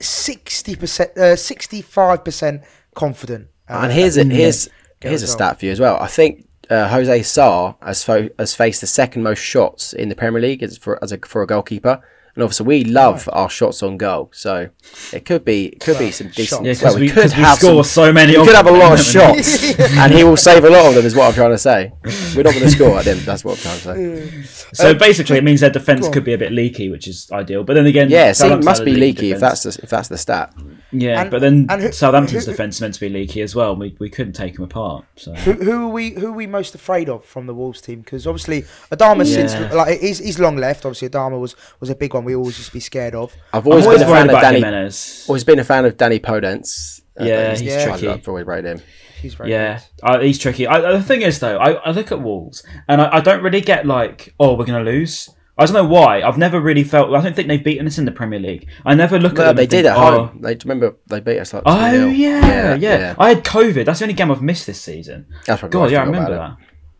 sixty 0.00 0.76
percent, 0.76 1.16
uh, 1.18 1.36
sixty-five 1.36 2.24
percent 2.24 2.62
confident. 2.94 3.48
Uh, 3.68 3.80
And 3.82 3.92
here's 3.92 4.16
a, 4.16 4.24
here's 4.24 4.68
here's 5.00 5.22
a 5.22 5.26
stat 5.26 5.58
for 5.58 5.66
you 5.66 5.72
as 5.72 5.80
well. 5.80 5.96
I 6.00 6.06
think 6.06 6.46
uh, 6.70 6.88
Jose 6.88 7.22
Sá 7.22 7.74
has 7.82 8.04
fo- 8.04 8.28
has 8.38 8.54
faced 8.54 8.80
the 8.80 8.86
second 8.86 9.22
most 9.22 9.40
shots 9.40 9.92
in 9.92 10.08
the 10.08 10.14
Premier 10.14 10.40
League 10.40 10.62
as 10.62 10.78
for 10.78 11.02
as 11.02 11.12
a 11.12 11.18
for 11.18 11.42
a 11.42 11.46
goalkeeper. 11.46 12.00
And 12.36 12.42
obviously, 12.42 12.66
we 12.66 12.82
love 12.84 13.28
our 13.32 13.48
shots 13.48 13.80
on 13.84 13.96
goal, 13.96 14.28
so 14.34 14.68
it 15.12 15.24
could 15.24 15.44
be 15.44 15.66
it 15.66 15.80
could 15.80 15.98
be 16.00 16.10
some 16.10 16.28
decent. 16.30 16.64
yeah, 16.66 16.72
well, 16.82 16.96
because 16.96 16.96
we, 16.98 17.08
could 17.08 17.22
'cause 17.22 17.36
we 17.36 17.42
have 17.42 17.58
score 17.58 17.84
some, 17.84 18.06
so 18.06 18.12
many. 18.12 18.32
we 18.32 18.38
of 18.38 18.46
could 18.46 18.56
have 18.56 18.66
a 18.66 18.72
lot 18.72 18.92
of 18.98 19.00
shots, 19.04 19.78
and 19.78 20.12
he 20.12 20.24
will 20.24 20.36
save 20.36 20.64
a 20.64 20.68
lot 20.70 20.86
of 20.86 20.94
them. 20.96 21.06
Is 21.06 21.14
what 21.14 21.28
I'm 21.28 21.34
trying 21.34 21.52
to 21.52 21.58
say. 21.58 21.92
We're 22.34 22.42
not 22.42 22.54
going 22.54 22.64
to 22.66 22.70
score 22.70 22.98
at 22.98 23.04
the 23.04 23.12
end. 23.12 23.20
That's 23.20 23.44
what 23.44 23.52
I'm 23.64 23.80
trying 23.80 23.96
to 23.96 24.32
say. 24.42 24.66
So 24.72 24.90
Uh, 24.90 24.94
basically, 24.94 25.36
it 25.38 25.44
means 25.44 25.60
their 25.60 25.70
defense 25.70 26.08
could 26.08 26.24
be 26.24 26.32
a 26.32 26.38
bit 26.38 26.50
leaky, 26.50 26.88
which 26.90 27.06
is 27.06 27.28
ideal. 27.30 27.62
But 27.62 27.74
then 27.74 27.86
again, 27.86 28.10
Yeah, 28.10 28.32
see, 28.32 28.48
it 28.48 28.64
must 28.64 28.84
be 28.84 28.90
leaky 28.94 29.00
leaky 29.00 29.32
if 29.32 29.38
that's 29.38 29.62
the 29.62 29.78
if 29.84 29.90
that's 29.90 30.08
the 30.08 30.18
stat. 30.18 30.52
yeah. 30.90 31.20
And- 31.20 31.30
but 31.30 31.40
then 31.40 31.68
who- 31.70 31.92
Southampton's 31.92 32.46
who- 32.46 32.50
defense 32.52 32.74
is 32.76 32.80
meant 32.80 32.94
to 32.94 33.00
be 33.00 33.08
leaky 33.10 33.42
as 33.42 33.54
well. 33.54 33.76
We, 33.76 33.94
we 34.00 34.10
couldn't 34.10 34.32
take 34.32 34.54
them 34.56 34.64
apart. 34.64 35.04
So 35.14 35.32
who, 35.34 35.52
who 35.52 35.84
are 35.84 35.88
we? 35.88 36.10
Who 36.14 36.26
are 36.28 36.32
we 36.32 36.48
most 36.48 36.74
afraid 36.74 37.08
of 37.08 37.24
from 37.24 37.46
the 37.46 37.54
Wolves 37.54 37.80
team? 37.80 38.00
Because 38.00 38.26
obviously 38.26 38.62
Adama 38.90 39.24
since 39.24 39.52
Yeah. 39.54 39.72
like 39.72 40.00
he's, 40.00 40.18
he's 40.18 40.40
long 40.40 40.56
left. 40.56 40.84
Obviously 40.84 41.08
Adama 41.08 41.38
was 41.38 41.54
was 41.78 41.90
a 41.90 41.94
big 41.94 42.12
one. 42.12 42.23
We 42.24 42.34
always 42.34 42.58
used 42.58 42.68
to 42.70 42.74
be 42.74 42.80
scared 42.80 43.14
of. 43.14 43.34
I've 43.52 43.66
always 43.66 43.84
always 43.86 44.00
been 44.00 44.08
a 44.08 44.10
worried 44.12 44.26
fan 44.26 44.34
of 44.36 44.40
Danny. 44.42 44.56
Jimenez. 44.58 45.26
Always 45.28 45.44
been 45.44 45.58
a 45.58 45.64
fan 45.64 45.84
of 45.84 45.96
Danny 45.96 46.18
Podence. 46.18 47.00
Uh, 47.20 47.24
Yeah, 47.24 47.50
he's, 47.50 47.60
he's 47.60 47.74
I've- 47.74 47.84
tricky. 47.84 48.08
I've 48.08 48.28
always 48.28 48.46
rated 48.46 48.78
him. 48.78 48.82
He's 49.20 49.34
very 49.34 49.50
Yeah, 49.52 49.80
uh, 50.02 50.18
he's 50.20 50.38
tricky. 50.38 50.66
I, 50.66 50.92
the 50.92 51.02
thing 51.02 51.22
is, 51.22 51.40
though, 51.40 51.56
I, 51.56 51.72
I 51.72 51.90
look 51.92 52.12
at 52.12 52.20
Wolves 52.20 52.62
and 52.88 53.00
I, 53.00 53.16
I 53.16 53.20
don't 53.20 53.42
really 53.42 53.62
get 53.62 53.86
like, 53.86 54.34
oh, 54.38 54.54
we're 54.54 54.66
going 54.66 54.84
to 54.84 54.90
lose. 54.90 55.30
I 55.56 55.64
don't 55.64 55.74
know 55.74 55.84
why. 55.84 56.20
I've 56.20 56.36
never 56.36 56.60
really 56.60 56.82
felt. 56.84 57.14
I 57.14 57.22
don't 57.22 57.34
think 57.34 57.46
they've 57.48 57.62
beaten 57.62 57.86
us 57.86 57.96
in 57.96 58.04
the 58.06 58.10
Premier 58.12 58.40
League. 58.40 58.68
I 58.84 58.94
never 58.94 59.18
look 59.20 59.38
at 59.38 59.44
them. 59.44 59.56
they 59.56 59.62
and 59.62 59.70
did 59.70 59.84
think, 59.84 59.96
at 59.96 59.96
oh, 59.96 60.26
home. 60.26 60.40
They 60.42 60.56
remember 60.64 60.96
they 61.06 61.20
beat 61.20 61.38
us 61.38 61.54
like. 61.54 61.62
Oh 61.64 61.70
2-0. 61.70 62.18
yeah, 62.18 62.74
yeah, 62.74 63.14
I 63.18 63.28
had 63.30 63.44
COVID. 63.44 63.84
That's 63.86 64.00
the 64.00 64.04
only 64.04 64.14
game 64.14 64.30
I've 64.32 64.42
missed 64.42 64.66
this 64.66 64.80
season. 64.80 65.26
That's 65.46 65.60
probably 65.60 65.72
God, 65.72 65.80
why 65.84 65.88
yeah, 65.90 66.00
I 66.00 66.04
remember 66.04 66.34
that. 66.34 66.56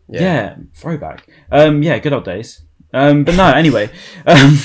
it. 0.09 0.21
Yeah. 0.21 0.55
throwback. 0.73 1.27
Um, 1.51 1.83
yeah, 1.83 1.99
good 1.99 2.13
old 2.13 2.23
days. 2.25 2.61
Um, 2.93 3.25
but 3.25 3.35
no, 3.35 3.45
anyway, 3.51 3.89
um, 4.25 4.57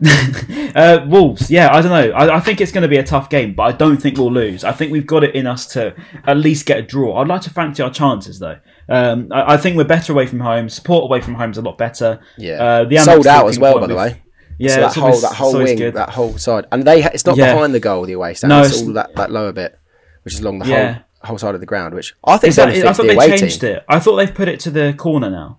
uh, 0.74 1.04
Wolves. 1.08 1.50
Yeah, 1.50 1.72
I 1.74 1.80
don't 1.80 1.90
know. 1.90 2.14
I, 2.16 2.36
I 2.36 2.40
think 2.40 2.60
it's 2.60 2.72
going 2.72 2.82
to 2.82 2.88
be 2.88 2.96
a 2.98 3.02
tough 3.04 3.28
game, 3.30 3.54
but 3.54 3.62
I 3.64 3.72
don't 3.72 3.96
think 3.96 4.18
we'll 4.18 4.32
lose. 4.32 4.64
I 4.64 4.72
think 4.72 4.92
we've 4.92 5.06
got 5.06 5.24
it 5.24 5.34
in 5.34 5.46
us 5.46 5.66
to 5.74 5.94
at 6.24 6.36
least 6.36 6.66
get 6.66 6.78
a 6.78 6.82
draw. 6.82 7.16
I'd 7.20 7.28
like 7.28 7.42
to 7.42 7.50
fancy 7.50 7.82
our 7.82 7.90
chances 7.90 8.38
though. 8.38 8.58
Um, 8.88 9.28
I, 9.32 9.54
I 9.54 9.56
think 9.56 9.76
we're 9.76 9.84
better 9.84 10.12
away 10.12 10.26
from 10.26 10.40
home. 10.40 10.68
Support 10.68 11.04
away 11.04 11.20
from 11.20 11.34
home 11.34 11.50
is 11.50 11.58
a 11.58 11.62
lot 11.62 11.78
better. 11.78 12.20
Yeah, 12.36 12.62
Uh, 12.62 12.84
the 12.84 12.98
sold 12.98 13.26
out 13.26 13.48
as 13.48 13.58
well, 13.58 13.78
by 13.80 13.86
the 13.86 13.94
way. 13.94 14.20
Yeah, 14.58 14.74
so 14.74 14.80
that 14.82 14.94
whole 14.94 15.04
always- 15.06 15.22
that 15.22 15.34
whole 15.34 15.54
wing, 15.58 15.76
good. 15.76 15.94
that 15.94 16.10
whole 16.10 16.38
side, 16.38 16.66
and 16.70 16.84
they 16.84 17.02
it's 17.04 17.26
not 17.26 17.36
Yeah. 17.36 17.54
behind 17.54 17.74
the 17.74 17.80
goal 17.80 18.04
the 18.06 18.12
away 18.12 18.34
stand. 18.34 18.50
No, 18.50 18.60
it's, 18.62 18.70
it's- 18.70 18.86
all 18.86 18.92
that, 18.94 19.14
that 19.16 19.32
lower 19.32 19.52
bit, 19.52 19.76
which 20.22 20.34
is 20.34 20.40
along 20.40 20.60
the 20.60 20.66
Yeah. 20.66 20.92
whole 20.94 21.02
whole 21.24 21.38
side 21.38 21.54
of 21.54 21.60
the 21.60 21.66
ground, 21.66 21.94
which 21.94 22.14
I 22.22 22.36
think 22.36 22.50
Is 22.50 22.56
that, 22.56 22.68
I 22.68 22.92
thought 22.92 23.06
the 23.06 23.14
they 23.16 23.36
changed 23.38 23.62
team. 23.62 23.76
it. 23.76 23.84
I 23.88 23.98
thought 23.98 24.16
they've 24.16 24.34
put 24.34 24.46
it 24.46 24.60
to 24.60 24.70
the 24.70 24.92
corner 24.96 25.30
now. 25.30 25.58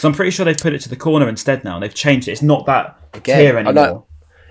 Because 0.00 0.08
I'm 0.08 0.14
pretty 0.14 0.30
sure 0.30 0.46
they've 0.46 0.56
put 0.56 0.72
it 0.72 0.80
to 0.80 0.88
the 0.88 0.96
corner 0.96 1.28
instead 1.28 1.62
now. 1.62 1.78
They've 1.78 1.92
changed 1.92 2.26
it. 2.26 2.32
It's 2.32 2.40
not 2.40 2.64
that 2.64 2.98
Again, 3.12 3.38
tier 3.38 3.56
I 3.58 3.60
anymore. 3.60 3.74
know- 3.74 4.06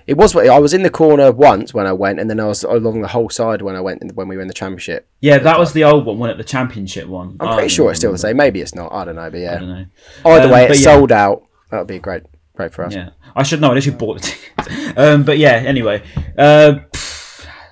It 0.06 0.16
was. 0.16 0.36
I 0.36 0.60
was 0.60 0.72
in 0.74 0.84
the 0.84 0.90
corner 0.90 1.32
once 1.32 1.74
when 1.74 1.88
I 1.88 1.92
went, 1.92 2.20
and 2.20 2.30
then 2.30 2.38
I 2.38 2.46
was 2.46 2.62
along 2.62 3.02
the 3.02 3.08
whole 3.08 3.28
side 3.30 3.60
when 3.60 3.74
I 3.74 3.80
went 3.80 4.14
when 4.14 4.28
we 4.28 4.36
were 4.36 4.42
in 4.42 4.46
the 4.46 4.54
championship. 4.54 5.08
Yeah, 5.18 5.38
that 5.38 5.58
was 5.58 5.72
the 5.72 5.82
old 5.82 6.06
one, 6.06 6.20
wasn't? 6.20 6.38
The 6.38 6.44
championship 6.44 7.08
one. 7.08 7.36
I'm 7.40 7.54
pretty 7.54 7.68
sure 7.68 7.90
it's 7.90 7.98
still 7.98 8.12
the 8.12 8.18
same. 8.18 8.36
Maybe 8.36 8.60
it's 8.60 8.76
not. 8.76 8.92
I 8.92 9.04
don't 9.04 9.16
know, 9.16 9.28
but 9.28 9.40
yeah. 9.40 9.56
I 9.56 9.58
don't 9.58 9.68
know. 9.68 9.86
Either 10.24 10.44
Um, 10.44 10.50
way, 10.52 10.66
but 10.68 10.76
it's 10.76 10.84
yeah. 10.86 10.94
sold 10.94 11.10
out. 11.10 11.42
That 11.72 11.78
would 11.78 11.88
be 11.88 11.98
great, 11.98 12.22
great 12.54 12.72
for 12.72 12.84
us. 12.84 12.94
Yeah, 12.94 13.10
I 13.34 13.42
should 13.42 13.60
know. 13.60 13.72
I 13.72 13.74
literally 13.74 13.98
bought 13.98 14.20
the 14.22 14.28
tickets. 14.28 14.92
um, 14.96 15.24
but 15.24 15.36
yeah, 15.38 15.54
anyway. 15.66 16.02
Uh, 16.38 16.78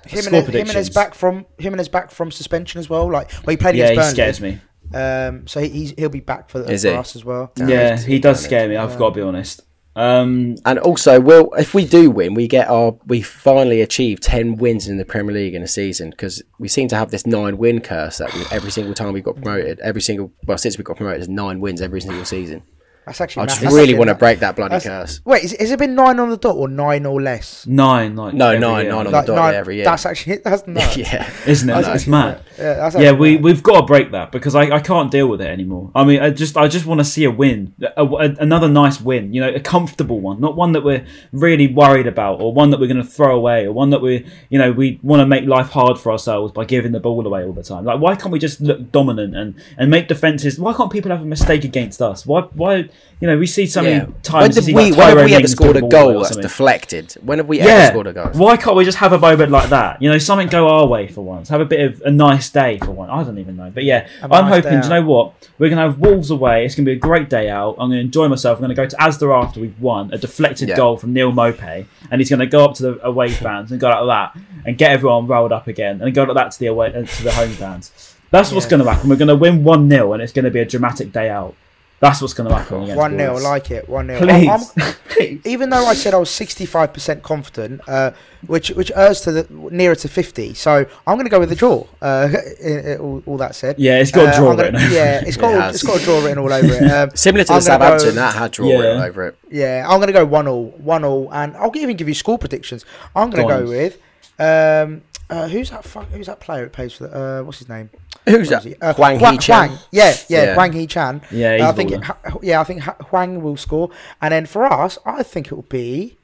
Jimenez, 0.05 0.25
score 0.25 0.41
Jimenez 0.41 0.43
predictions. 0.45 0.89
back 0.89 1.13
from 1.13 1.45
Jimenez 1.59 1.87
back 1.87 2.11
from 2.11 2.29
suspension 2.31 2.79
as 2.79 2.89
well. 2.89 3.09
Like, 3.09 3.31
well, 3.45 3.51
he 3.51 3.57
played 3.57 3.75
yeah, 3.75 3.87
he 3.87 3.91
against 3.93 4.11
scares 4.11 4.41
me. 4.41 4.59
Um, 4.93 5.47
so 5.47 5.59
he, 5.61 5.69
he's 5.69 5.91
he'll 5.97 6.09
be 6.09 6.19
back 6.19 6.49
for, 6.49 6.63
Is 6.69 6.83
for 6.83 6.89
he? 6.91 6.95
us 6.95 7.15
as 7.15 7.23
well. 7.25 7.51
Yeah, 7.57 7.65
he's- 7.95 8.03
he 8.05 8.19
does 8.19 8.43
scare 8.43 8.67
me. 8.67 8.75
I've 8.75 8.97
got 8.97 9.09
to 9.09 9.15
be 9.15 9.21
honest. 9.21 9.61
Um, 9.95 10.55
And 10.65 10.79
also, 10.79 11.19
well, 11.19 11.49
if 11.57 11.73
we 11.73 11.83
do 11.85 12.09
win, 12.09 12.33
we 12.33 12.47
get 12.47 12.69
our 12.69 12.97
we 13.07 13.21
finally 13.21 13.81
achieve 13.81 14.21
ten 14.21 14.55
wins 14.55 14.87
in 14.87 14.97
the 14.97 15.03
Premier 15.05 15.33
League 15.35 15.55
in 15.55 15.61
a 15.63 15.67
season 15.67 16.11
because 16.11 16.41
we 16.59 16.67
seem 16.69 16.87
to 16.89 16.95
have 16.95 17.11
this 17.11 17.25
nine 17.25 17.57
win 17.57 17.81
curse 17.81 18.19
that 18.19 18.33
we, 18.33 18.41
every 18.51 18.71
single 18.71 18.93
time 18.93 19.13
we 19.13 19.21
got 19.21 19.35
promoted, 19.35 19.79
every 19.81 20.01
single 20.01 20.31
well 20.45 20.57
since 20.57 20.77
we 20.77 20.83
got 20.83 20.95
promoted, 20.97 21.21
it's 21.21 21.29
nine 21.29 21.59
wins 21.59 21.81
every 21.81 21.99
single 22.01 22.23
season. 22.23 22.61
That's 23.09 23.21
actually. 23.21 23.41
I 23.43 23.45
just 23.47 23.61
That's 23.61 23.73
really 23.73 23.95
want 23.95 24.09
to 24.09 24.13
break 24.15 24.37
that 24.41 24.55
bloody 24.55 24.75
That's- 24.75 24.85
curse. 25.17 25.21
Wait, 25.25 25.43
is, 25.43 25.55
has 25.59 25.71
it 25.71 25.79
been 25.79 25.95
nine 25.95 26.19
on 26.19 26.29
the 26.29 26.37
dot 26.37 26.55
or 26.55 26.67
nine 26.67 27.07
or 27.07 27.19
less? 27.19 27.65
nine, 27.65 28.15
like 28.15 28.35
No, 28.35 28.49
every 28.49 28.59
nine, 28.59 28.85
year. 28.85 28.91
nine 28.93 29.07
on 29.07 29.11
Like 29.13 29.25
the 29.25 29.33
dot 29.35 29.45
nine. 29.45 29.55
every 29.55 29.75
year. 29.77 29.85
That's 29.85 30.05
actually 30.05 30.33
it 30.37 30.43
that's 30.43 30.67
nuts. 30.67 30.95
yeah, 30.95 31.27
isn't 31.47 31.67
it? 31.69 31.73
I 31.73 31.81
know. 31.81 31.93
It's 31.93 32.05
mad. 32.05 32.41
Yeah, 32.59 32.73
that's 32.75 32.95
Yeah, 32.95 33.01
actually 33.09 33.19
we 33.19 33.33
mad. 33.35 33.43
we've 33.45 33.63
got 33.63 33.81
to 33.81 33.85
break 33.87 34.11
that 34.11 34.31
because 34.31 34.53
I, 34.53 34.69
I 34.75 34.79
can't 34.79 35.09
deal 35.09 35.27
with 35.27 35.41
it 35.41 35.47
anymore. 35.47 35.91
I 35.95 36.03
mean, 36.03 36.21
I 36.21 36.29
just 36.29 36.55
I 36.55 36.67
just 36.67 36.85
want 36.85 36.99
to 36.99 37.05
see 37.05 37.23
a 37.23 37.31
win, 37.31 37.73
a, 37.97 38.05
a- 38.05 38.35
another 38.39 38.67
nice 38.69 39.01
win. 39.01 39.33
You 39.33 39.41
know, 39.41 39.49
a 39.49 39.59
comfortable 39.59 40.19
one, 40.19 40.39
not 40.39 40.55
one 40.55 40.73
that 40.73 40.83
we're 40.83 41.03
really 41.31 41.67
worried 41.67 42.05
about, 42.05 42.39
or 42.41 42.53
one 42.53 42.69
that 42.69 42.79
we're 42.79 42.87
going 42.93 43.01
to 43.01 43.09
throw 43.09 43.35
away, 43.35 43.65
or 43.65 43.71
one 43.71 43.89
that 43.89 44.01
we 44.03 44.27
you 44.49 44.59
know 44.59 44.71
we 44.71 44.99
want 45.01 45.19
to 45.21 45.25
make 45.25 45.45
life 45.45 45.69
hard 45.69 45.97
for 45.97 46.11
ourselves 46.11 46.51
by 46.53 46.63
giving 46.65 46.91
the 46.91 46.99
ball 46.99 47.25
away 47.25 47.43
all 47.43 47.53
the 47.53 47.63
time. 47.63 47.85
Like, 47.85 47.99
why 47.99 48.15
can't 48.15 48.31
we 48.31 48.37
just 48.39 48.61
look 48.61 48.91
dominant 48.91 49.35
and 49.35 49.55
and 49.79 49.89
make 49.89 50.07
defenses? 50.07 50.59
Why 50.59 50.73
can't 50.73 50.91
people 50.91 51.09
have 51.09 51.21
a 51.21 51.25
mistake 51.25 51.63
against 51.63 52.01
us? 52.01 52.25
Why 52.25 52.41
why 52.53 52.89
you 53.21 53.27
know 53.27 53.37
we 53.37 53.45
see 53.47 53.65
so 53.67 53.81
many 53.81 53.95
yeah. 53.97 54.03
When 54.05 54.21
times. 54.21 54.55
did 54.55 54.73
we? 54.73 54.91
like, 54.91 54.97
when 54.97 55.17
have 55.17 55.25
we 55.25 55.35
ever 55.35 55.47
scored 55.47 55.75
a 55.75 55.81
the 55.81 55.87
ball 55.87 56.01
away 56.03 56.13
goal 56.13 56.21
or 56.21 56.23
that's 56.23 56.37
deflected? 56.37 57.11
When 57.21 57.37
have 57.39 57.47
we 57.47 57.57
Yeah. 57.59 57.65
ever 57.65 57.87
scored 57.91 58.07
a 58.07 58.13
goal? 58.13 58.27
Why 58.33 58.55
can't 58.55 58.75
we 58.77 58.85
just 58.85 58.97
have 58.99 59.11
a 59.11 59.19
moment 59.19 59.51
like 59.51 59.69
that? 59.71 60.01
You 60.01 60.09
know, 60.09 60.17
something 60.17 60.47
go 60.47 60.69
our 60.69 60.85
way 60.87 61.07
for 61.07 61.21
once. 61.21 61.49
Have 61.49 61.59
a 61.59 61.65
bit 61.65 61.81
of 61.81 62.01
a 62.05 62.11
nice 62.11 62.49
day 62.49 62.77
for 62.79 62.91
once. 62.91 63.11
I 63.13 63.23
don't 63.23 63.37
even 63.37 63.57
know. 63.57 63.71
But 63.73 63.83
yeah, 63.83 64.07
A 64.21 64.25
I'm 64.33 64.45
nice 64.45 64.63
hoping, 64.63 64.79
do 64.79 64.87
you 64.87 64.93
know 64.93 65.03
what? 65.03 65.33
We're 65.57 65.67
going 65.69 65.77
to 65.77 65.83
have 65.91 65.99
Wolves 65.99 66.31
away. 66.31 66.65
It's 66.65 66.75
going 66.75 66.85
to 66.85 66.91
be 66.91 66.95
a 66.95 66.99
great 66.99 67.29
day 67.29 67.49
out. 67.49 67.71
I'm 67.79 67.89
going 67.89 67.99
to 67.99 68.05
enjoy 68.05 68.27
myself. 68.29 68.57
I'm 68.57 68.61
going 68.63 68.75
to 68.75 68.81
go 68.81 68.85
to 68.87 68.95
Asda 68.95 69.43
after 69.43 69.59
we've 69.59 69.79
won. 69.81 70.13
A 70.13 70.17
deflected 70.17 70.69
Yeah. 70.69 70.77
goal 70.77 70.95
from 70.95 71.11
Neal 71.11 71.31
Maupay. 71.33 71.85
And 72.11 72.21
he's 72.21 72.29
going 72.29 72.39
to 72.39 72.45
go 72.47 72.63
up 72.63 72.75
to 72.75 72.83
the 72.83 73.05
away 73.05 73.29
fans 73.43 73.71
and 73.71 73.81
go 73.81 73.89
like 73.89 74.05
that 74.35 74.41
and 74.65 74.77
get 74.77 74.91
everyone 74.91 75.27
rolled 75.27 75.51
up 75.51 75.67
again 75.67 76.01
and 76.01 76.13
go 76.13 76.23
like 76.23 76.35
that 76.35 76.51
to 76.51 76.59
the 76.59 76.67
away 76.67 76.87
uh, 76.93 77.03
to 77.05 77.23
the 77.23 77.31
home 77.33 77.49
fans. 77.49 77.91
That's 78.31 78.51
what's 78.51 78.65
Yeah. 78.67 78.69
going 78.77 78.83
to 78.85 78.91
happen. 78.93 79.09
We're 79.09 79.15
going 79.17 79.27
to 79.27 79.35
win 79.35 79.63
1 79.63 79.89
0 79.89 80.13
and 80.13 80.21
it's 80.21 80.31
going 80.31 80.45
to 80.45 80.51
be 80.51 80.59
a 80.59 80.65
dramatic 80.65 81.11
day 81.11 81.29
out. 81.29 81.55
That's 81.99 82.21
what's 82.21 82.33
going 82.33 82.47
to 82.49 82.55
happen. 82.55 82.83
against 82.83 82.97
One 82.97 83.17
0 83.17 83.31
Wolves. 83.31 83.43
like 83.43 83.71
it. 83.71 83.89
One 83.89 84.07
0 84.07 84.19
Please. 84.21 84.95
Please. 85.09 85.41
even 85.45 85.69
though 85.69 85.85
I 85.85 85.93
said 85.95 86.13
I 86.13 86.17
was 86.17 86.29
sixty 86.29 86.65
five 86.65 86.93
percent 86.93 87.23
confident, 87.23 87.81
uh, 87.89 88.11
which 88.47 88.69
which 88.69 88.89
errs 88.95 89.19
to 89.21 89.31
the 89.33 89.47
nearer 89.71 89.95
to 89.95 90.07
fifty, 90.07 90.53
so 90.53 90.85
I'm 91.05 91.15
going 91.15 91.25
to 91.25 91.29
go 91.29 91.39
with 91.39 91.49
the 91.49 91.55
draw. 91.55 91.85
Uh, 92.01 92.29
i- 92.65 92.69
i- 92.91 92.95
all, 92.97 93.21
all 93.25 93.37
that 93.37 93.53
said, 93.55 93.77
Yeah, 93.79 93.99
it's 93.99 94.11
got 94.11 94.27
a 94.27 94.29
Uh, 94.29 94.35
draw 94.37 94.45
gonna- 94.51 94.63
written 94.63 94.75
over 94.81 94.93
Yeah, 94.93 95.19
it. 95.21 95.27
it's 95.27 95.35
got 95.37 95.51
It 95.53 95.57
a- 95.57 95.61
has. 95.61 95.75
it's 95.75 95.83
got 95.83 95.99
a 96.01 96.03
draw 96.05 96.19
written 96.23 96.37
all 96.37 96.53
over 96.53 96.67
it. 96.73 96.91
Um, 96.91 97.09
Similar 97.15 97.43
to 97.43 97.53
I'm 97.53 97.59
the 97.61 97.67
gonna 97.67 97.79
Southampton, 97.83 98.15
that 98.15 98.35
had 98.35 98.51
draw 98.51 98.67
Yeah. 98.67 98.77
written 98.79 99.01
over 99.01 99.27
it. 99.27 99.37
yeah, 99.51 99.85
I'm 99.89 99.97
going 99.97 100.07
to 100.07 100.13
go 100.13 100.25
one 100.25 100.47
all, 100.47 100.67
one 100.77 101.03
all, 101.03 101.29
and 101.33 101.57
I'll 101.57 101.75
even 101.75 101.97
give 101.97 102.07
you 102.07 102.13
score 102.15 102.37
predictions. 102.37 102.85
I'm 103.15 103.29
going 103.29 103.45
to 103.47 103.53
on. 103.53 103.63
go 103.65 103.69
with 103.69 103.97
um, 104.39 105.01
uh, 105.29 105.47
who's 105.47 105.69
that? 105.69 105.83
Fuck, 105.83 106.07
who's 106.09 106.25
that 106.27 106.39
player 106.39 106.63
that 106.63 106.73
plays 106.73 106.93
for 106.93 107.07
the? 107.07 107.39
Uh, 107.39 107.43
what's 107.43 107.59
his 107.59 107.69
name? 107.69 107.89
Who's 108.25 108.49
What 108.49 108.63
that? 108.63 108.65
is 108.67 108.73
he? 108.75 108.81
Uh, 108.81 108.93
Hwang 108.93 109.19
Hua- 109.19 109.31
Hee-chan? 109.31 109.69
Hwang. 109.69 109.79
Yeah, 109.91 110.13
yeah, 110.27 110.43
Yeah. 110.43 110.53
Hwang 110.55 110.73
Hee 110.73 110.87
Chan. 110.87 111.21
Yeah, 111.31 111.53
he's 111.57 111.61
I 111.65 111.71
think. 111.71 111.91
It, 111.91 112.01
yeah, 112.43 112.59
I 112.61 112.63
think 112.63 112.83
Hwang 112.83 113.41
will 113.41 113.57
score, 113.57 113.89
and 114.21 114.31
then 114.31 114.45
for 114.45 114.65
us, 114.65 114.97
I 115.05 115.23
think 115.23 115.47
it 115.47 115.53
will 115.55 115.63
be. 115.63 116.17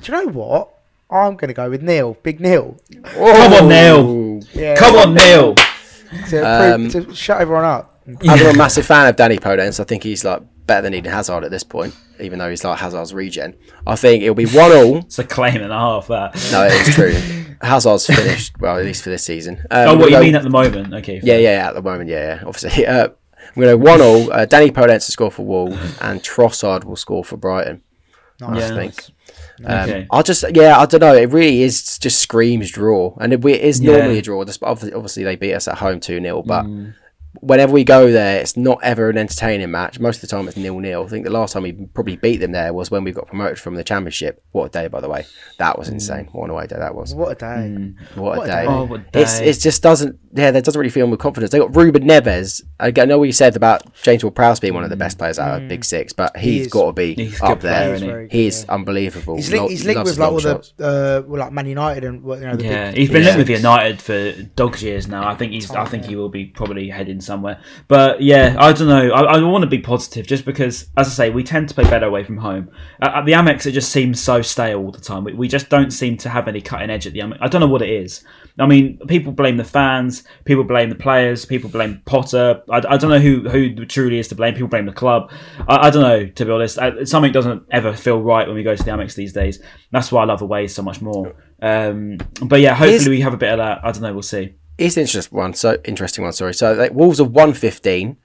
Do 0.00 0.12
you 0.12 0.18
know 0.24 0.30
what? 0.32 0.68
I'm 1.10 1.34
going 1.36 1.48
to 1.48 1.54
go 1.54 1.68
with 1.68 1.82
Neal, 1.82 2.16
Big 2.22 2.40
Neal. 2.40 2.76
Come 3.02 3.52
on, 3.52 3.68
Neal. 3.68 4.40
Yeah, 4.52 4.76
Come 4.76 4.94
on, 4.96 5.14
Neal. 5.14 5.56
to, 6.28 6.74
Um, 6.74 6.88
to 6.90 7.12
shut 7.14 7.40
everyone 7.40 7.64
up. 7.64 8.00
I'm 8.28 8.46
a 8.46 8.54
massive 8.56 8.86
fan 8.86 9.08
of 9.08 9.16
Danny 9.16 9.36
Podence. 9.38 9.80
I 9.80 9.84
think 9.84 10.04
he's 10.04 10.24
like 10.24 10.40
better 10.66 10.82
than 10.82 10.94
Eden 10.94 11.12
Hazard 11.12 11.42
at 11.44 11.50
this 11.50 11.64
point, 11.64 11.94
even 12.20 12.38
though 12.38 12.48
he's 12.48 12.62
like 12.64 12.78
Hazard's 12.78 13.12
regen. 13.12 13.56
I 13.86 13.96
think 13.96 14.22
it'll 14.22 14.34
be 14.36 14.46
one 14.46 14.70
all. 14.72 14.96
It's 14.98 15.18
a 15.18 15.24
claim 15.24 15.56
and 15.60 15.72
a 15.72 15.78
half, 15.78 16.06
that. 16.08 16.34
No, 16.52 16.64
it 16.64 16.88
is 16.88 16.94
true. 16.94 17.14
Hazard's 17.62 18.06
finished. 18.14 18.58
Well, 18.60 18.78
at 18.78 18.84
least 18.84 19.02
for 19.04 19.10
this 19.10 19.24
season. 19.24 19.58
Um, 19.70 19.88
Oh, 19.88 19.96
what 19.96 20.06
you 20.10 20.16
go- 20.16 20.20
mean 20.20 20.34
at 20.34 20.42
the 20.42 20.50
moment? 20.50 20.94
Okay. 20.94 21.20
Yeah, 21.22 21.36
yeah, 21.38 21.68
at 21.68 21.74
the 21.74 21.82
moment, 21.82 22.08
yeah, 22.10 22.36
yeah 22.36 22.42
obviously. 22.46 22.86
Uh, 22.86 23.08
I'm 23.56 23.62
going 23.62 23.68
to 23.68 23.76
one 23.78 24.00
all. 24.00 24.32
Uh, 24.32 24.44
Danny 24.44 24.70
Podence 24.70 25.06
to 25.06 25.12
score 25.12 25.30
for 25.30 25.44
Wolves, 25.44 25.76
and 26.00 26.22
Trossard 26.22 26.84
will 26.84 26.94
score 26.96 27.24
for 27.24 27.36
Brighton. 27.36 27.82
Nice. 28.40 28.70
I 28.70 28.74
think. 28.76 29.04
Um, 29.64 29.88
Okay. 29.90 30.06
I'll 30.10 30.22
just, 30.22 30.44
yeah, 30.54 30.78
I 30.78 30.86
don't 30.86 31.00
know. 31.00 31.14
It 31.14 31.30
really 31.30 31.62
is 31.62 31.98
just 31.98 32.20
screams 32.20 32.70
draw, 32.70 33.16
and 33.20 33.32
it, 33.32 33.44
it 33.44 33.60
is 33.60 33.80
Yeah. 33.80 33.92
normally 33.96 34.18
a 34.18 34.22
draw. 34.22 34.40
Obviously, 34.40 34.92
obviously 34.92 35.24
they 35.24 35.36
beat 35.36 35.54
us 35.54 35.68
at 35.68 35.78
home 35.78 36.00
two 36.00 36.20
0 36.20 36.42
but 36.42 36.64
Mm. 36.64 36.94
Whenever 37.34 37.72
we 37.72 37.84
go 37.84 38.10
there, 38.10 38.40
it's 38.40 38.56
not 38.56 38.78
ever 38.82 39.08
an 39.08 39.18
entertaining 39.18 39.70
match. 39.70 39.98
Most 39.98 40.16
of 40.16 40.22
the 40.22 40.26
time, 40.28 40.48
it's 40.48 40.56
nil 40.56 40.78
nil. 40.80 41.04
I 41.04 41.08
think 41.08 41.24
the 41.24 41.30
last 41.30 41.52
time 41.52 41.62
we 41.62 41.72
probably 41.72 42.16
beat 42.16 42.38
them 42.38 42.52
there 42.52 42.72
was 42.72 42.90
when 42.90 43.04
we 43.04 43.12
got 43.12 43.26
promoted 43.26 43.58
from 43.58 43.74
the 43.74 43.84
championship. 43.84 44.42
What 44.52 44.66
a 44.66 44.68
day, 44.70 44.88
by 44.88 45.00
the 45.00 45.08
way! 45.08 45.24
That 45.58 45.78
was 45.78 45.88
hmm. 45.88 45.94
insane. 45.94 46.28
What 46.32 46.44
an 46.44 46.50
away 46.50 46.66
day 46.66 46.76
that 46.76 46.94
was. 46.94 47.14
What 47.14 47.32
a 47.32 47.34
day. 47.34 47.94
What, 48.14 48.38
What 48.38 48.38
a 48.38 48.42
a 48.42 48.46
day! 48.46 48.62
day. 48.62 48.66
Oh, 48.68 48.84
what 48.84 49.00
a 49.00 49.20
It's 49.20 49.40
it 49.40 49.60
just 49.60 49.82
doesn't 49.82 50.18
yeah, 50.32 50.50
that 50.52 50.64
doesn't 50.64 50.78
really 50.78 50.90
fill 50.90 51.06
me 51.06 51.12
with 51.12 51.20
confidence. 51.20 51.50
They 51.50 51.58
got 51.58 51.74
Ruben 51.74 52.04
Neves. 52.04 52.62
I 52.78 52.90
know 52.90 53.18
what 53.18 53.24
you 53.24 53.32
said 53.32 53.56
about 53.56 53.92
James 54.02 54.22
Ward 54.22 54.36
Prowse 54.36 54.60
being 54.60 54.74
one 54.74 54.84
of 54.84 54.90
the 54.90 54.96
best 54.96 55.16
hmm. 55.16 55.20
players 55.20 55.38
out 55.38 55.60
of 55.62 55.68
Big 55.68 55.84
Six, 55.84 56.12
but 56.12 56.36
He 56.36 56.52
he's 56.52 56.66
is. 56.66 56.72
got 56.72 56.86
to 56.86 56.92
be 56.92 57.14
He's 57.14 57.40
up 57.40 57.48
good 57.48 57.60
player, 57.60 57.98
there. 57.98 58.22
He's 58.22 58.32
he? 58.32 58.38
He's 58.44 58.64
yeah. 58.64 58.74
unbelievable. 58.74 59.36
He's 59.36 59.50
linked, 59.50 59.70
he's 59.70 59.84
linked 59.84 60.04
with 60.04 60.18
like 60.18 60.32
all 60.32 60.38
shots. 60.38 60.72
the 60.76 61.24
uh, 61.24 61.28
well, 61.28 61.40
like 61.40 61.52
Man 61.52 61.66
United 61.66 62.04
and 62.04 62.22
you 62.22 62.36
know 62.36 62.56
the 62.56 62.64
Yeah, 62.64 62.90
big, 62.90 62.98
he's 62.98 63.10
been 63.10 63.22
Yeah. 63.22 63.28
linked 63.28 63.38
with 63.38 63.50
United 63.50 64.02
for 64.02 64.32
dogs 64.54 64.82
years 64.82 65.08
now. 65.08 65.28
I 65.28 65.34
think 65.34 65.52
he's. 65.52 65.70
I 65.70 65.84
think 65.84 66.04
he 66.04 66.16
will 66.16 66.28
be 66.28 66.46
probably 66.46 66.88
heading 66.88 67.19
somewhere. 67.20 67.60
But 67.88 68.22
yeah, 68.22 68.56
I 68.58 68.72
don't 68.72 68.88
know. 68.88 69.10
I, 69.10 69.36
I 69.36 69.42
want 69.42 69.62
to 69.62 69.68
be 69.68 69.78
positive 69.78 70.26
just 70.26 70.44
because, 70.44 70.88
as 70.96 71.08
I 71.08 71.10
say, 71.10 71.30
we 71.30 71.42
tend 71.42 71.68
to 71.68 71.74
play 71.74 71.84
better 71.84 72.06
away 72.06 72.24
from 72.24 72.36
home. 72.36 72.70
At, 73.00 73.14
at 73.14 73.26
the 73.26 73.32
Amex, 73.32 73.66
it 73.66 73.72
just 73.72 73.92
seems 73.92 74.20
so 74.20 74.42
stale 74.42 74.78
all 74.78 74.92
the 74.92 75.00
time. 75.00 75.24
We, 75.24 75.34
we 75.34 75.48
just 75.48 75.68
don't 75.68 75.90
seem 75.90 76.16
to 76.18 76.28
have 76.28 76.48
any 76.48 76.60
cutting 76.60 76.90
edge 76.90 77.06
at 77.06 77.12
the 77.12 77.20
Amex. 77.20 77.38
I 77.40 77.48
don't 77.48 77.60
know 77.60 77.68
what 77.68 77.82
it 77.82 77.90
is. 77.90 78.24
I 78.58 78.66
mean, 78.66 78.98
people 79.06 79.32
blame 79.32 79.56
the 79.56 79.64
fans, 79.64 80.24
people 80.44 80.64
blame 80.64 80.90
the 80.90 80.96
players, 80.96 81.46
people 81.46 81.70
blame 81.70 82.02
Potter. 82.04 82.62
I, 82.68 82.82
I 82.88 82.96
don't 82.96 83.10
know 83.10 83.18
who 83.18 83.48
who 83.48 83.86
truly 83.86 84.18
is 84.18 84.28
to 84.28 84.34
blame. 84.34 84.54
People 84.54 84.68
blame 84.68 84.86
the 84.86 84.92
club. 84.92 85.32
I, 85.68 85.88
I 85.88 85.90
don't 85.90 86.02
know 86.02 86.26
to 86.26 86.44
be 86.44 86.50
honest. 86.50 86.78
I, 86.78 87.04
something 87.04 87.32
doesn't 87.32 87.62
ever 87.70 87.94
feel 87.94 88.20
right 88.20 88.46
when 88.46 88.56
we 88.56 88.62
go 88.62 88.74
to 88.74 88.82
the 88.82 88.90
Amex 88.90 89.14
these 89.14 89.32
days. 89.32 89.62
That's 89.92 90.12
why 90.12 90.22
I 90.22 90.26
love 90.26 90.42
away 90.42 90.66
so 90.66 90.82
much 90.82 91.00
more. 91.00 91.34
Um, 91.62 92.18
but 92.42 92.60
yeah, 92.60 92.74
hopefully 92.74 92.96
Is- 92.96 93.08
we 93.08 93.20
have 93.20 93.34
a 93.34 93.38
bit 93.38 93.52
of 93.52 93.58
that. 93.58 93.84
I 93.84 93.92
don't 93.92 94.02
know. 94.02 94.12
We'll 94.12 94.22
see. 94.22 94.54
It's 94.80 94.96
an 94.96 95.02
interesting 95.02 95.38
one. 95.38 95.54
So 95.54 95.78
interesting 95.84 96.24
one. 96.24 96.32
Sorry. 96.32 96.54
So 96.54 96.88
Wolves 96.92 97.20
are 97.20 97.24
one 97.24 97.52
fifteen. 97.54 98.16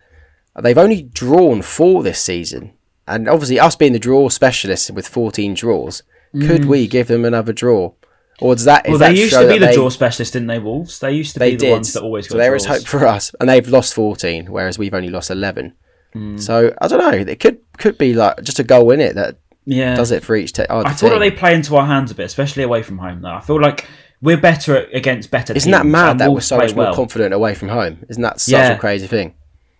They've 0.61 0.77
only 0.77 1.01
drawn 1.03 1.61
four 1.61 2.01
this 2.01 2.21
season, 2.21 2.71
and 3.07 3.27
obviously 3.27 3.59
us 3.59 3.75
being 3.75 3.93
the 3.93 3.99
draw 3.99 4.29
specialists 4.29 4.89
with 4.89 5.07
fourteen 5.07 5.53
draws, 5.53 6.01
could 6.33 6.65
we 6.65 6.87
give 6.87 7.07
them 7.07 7.25
another 7.25 7.51
draw, 7.51 7.91
or 8.39 8.55
does 8.55 8.63
that? 8.65 8.85
Mm. 8.85 8.89
Well, 8.91 8.97
they 8.99 9.13
that 9.13 9.19
used 9.19 9.33
to 9.33 9.47
be 9.47 9.57
the 9.59 9.65
they, 9.67 9.75
draw 9.75 9.89
specialist, 9.89 10.33
didn't 10.33 10.47
they? 10.47 10.59
Wolves. 10.59 10.99
They 10.99 11.11
used 11.11 11.33
to 11.33 11.39
They 11.39 11.51
be 11.51 11.57
the 11.57 11.65
did. 11.65 11.71
ones 11.71 11.93
that 11.93 12.03
always 12.03 12.27
got 12.27 12.35
draws 12.35 12.41
so 12.41 12.43
there 12.47 12.55
is 12.55 12.63
draws. 12.65 12.77
hope 12.77 12.87
for 12.87 13.05
us, 13.05 13.35
and 13.39 13.49
they've 13.49 13.67
lost 13.67 13.93
fourteen, 13.93 14.45
whereas 14.47 14.79
we've 14.79 14.93
only 14.93 15.09
lost 15.09 15.29
eleven. 15.29 15.73
Mm. 16.15 16.39
So 16.39 16.73
I 16.81 16.87
don't 16.87 16.99
know. 16.99 17.31
It 17.31 17.39
could 17.41 17.59
could 17.77 17.97
be 17.97 18.13
like 18.13 18.41
just 18.43 18.59
a 18.59 18.63
goal 18.63 18.91
in 18.91 19.01
it 19.01 19.15
that 19.15 19.37
Yeah, 19.65 19.93
does 19.95 20.11
it 20.11 20.23
for 20.23 20.37
each. 20.37 20.53
Te- 20.53 20.63
I 20.69 20.93
feel 20.93 21.09
team. 21.09 21.19
like 21.19 21.31
they 21.33 21.37
play 21.37 21.53
into 21.53 21.75
our 21.75 21.85
hands 21.85 22.11
a 22.11 22.15
bit, 22.15 22.27
especially 22.27 22.63
away 22.63 22.81
from 22.81 22.97
home. 22.97 23.21
Though 23.21 23.33
I 23.33 23.41
feel 23.41 23.59
like 23.59 23.85
we're 24.21 24.37
better 24.37 24.75
at- 24.77 24.93
against 24.95 25.31
better. 25.31 25.53
Isn't 25.53 25.71
that 25.71 25.85
mad 25.85 26.19
that 26.19 26.31
we're 26.31 26.41
so 26.41 26.57
much 26.57 26.75
more 26.75 26.85
well. 26.85 26.95
confident 26.95 27.33
away 27.33 27.53
from 27.55 27.69
home? 27.69 27.99
Isn't 28.09 28.23
that 28.23 28.39
such 28.39 28.53
Yeah. 28.53 28.71
a 28.71 28.77
crazy 28.77 29.07
thing? 29.07 29.33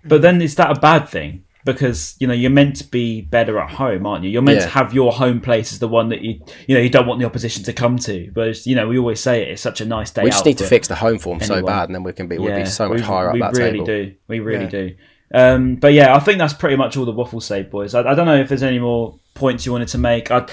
But 0.04 0.22
then 0.22 0.42
is 0.42 0.56
that 0.56 0.76
a 0.76 0.80
bad 0.80 1.08
thing? 1.10 1.44
Because 1.66 2.16
you 2.20 2.28
know 2.28 2.34
you're 2.36 2.52
meant 2.52 2.76
to 2.76 2.84
be 2.84 3.22
better 3.22 3.58
at 3.60 3.72
home, 3.72 4.06
aren't 4.06 4.24
you? 4.24 4.30
You're 4.30 4.44
meant 4.44 4.60
Yeah. 4.60 4.66
to 4.66 4.70
have 4.70 4.94
your 4.94 5.12
home 5.12 5.42
place 5.42 5.74
as 5.74 5.80
the 5.80 5.88
one 5.88 6.10
that 6.10 6.22
you 6.22 6.40
you 6.68 6.76
know 6.76 6.82
you 6.82 6.90
don't 6.92 7.08
want 7.08 7.20
the 7.20 7.26
opposition 7.26 7.64
to 7.64 7.74
come 7.74 7.98
to. 8.00 8.30
But 8.36 8.50
it's, 8.50 8.68
you 8.68 8.76
know 8.76 8.88
we 8.88 9.00
always 9.00 9.20
say 9.20 9.42
it, 9.42 9.48
it's 9.50 9.64
such 9.64 9.82
a 9.82 9.86
nice 9.86 10.12
day. 10.12 10.22
We 10.24 10.30
just 10.30 10.46
need 10.46 10.60
to 10.60 10.64
fix 10.68 10.88
the 10.88 10.94
home 10.96 11.18
form 11.18 11.40
so 11.40 11.64
bad, 11.64 11.90
and 11.90 11.96
then 11.96 12.04
we 12.04 12.14
can 12.14 12.28
be 12.28 12.38
we'll 12.38 12.56
be 12.56 12.66
so 12.66 12.88
much 12.88 12.98
we, 13.00 13.02
higher 13.04 13.30
up 13.30 13.34
we 13.34 13.40
that 13.40 13.54
really 13.54 13.72
table. 13.80 13.86
do. 13.86 14.12
We 14.28 14.40
really 14.42 14.66
Yeah. 14.66 14.70
do. 14.70 14.92
Um, 15.34 15.76
but 15.78 15.94
yeah, 15.94 16.16
I 16.16 16.20
think 16.20 16.38
that's 16.38 16.54
pretty 16.54 16.76
much 16.76 16.98
all 16.98 17.06
the 17.06 17.12
waffle 17.12 17.42
say, 17.42 17.64
boys. 17.64 17.96
I, 17.96 18.02
I 18.02 18.14
don't 18.14 18.28
know 18.28 18.38
if 18.38 18.48
there's 18.48 18.62
any 18.62 18.78
more 18.78 19.16
points 19.34 19.66
you 19.66 19.72
wanted 19.72 19.88
to 19.90 19.98
make. 19.98 20.30
I, 20.30 20.46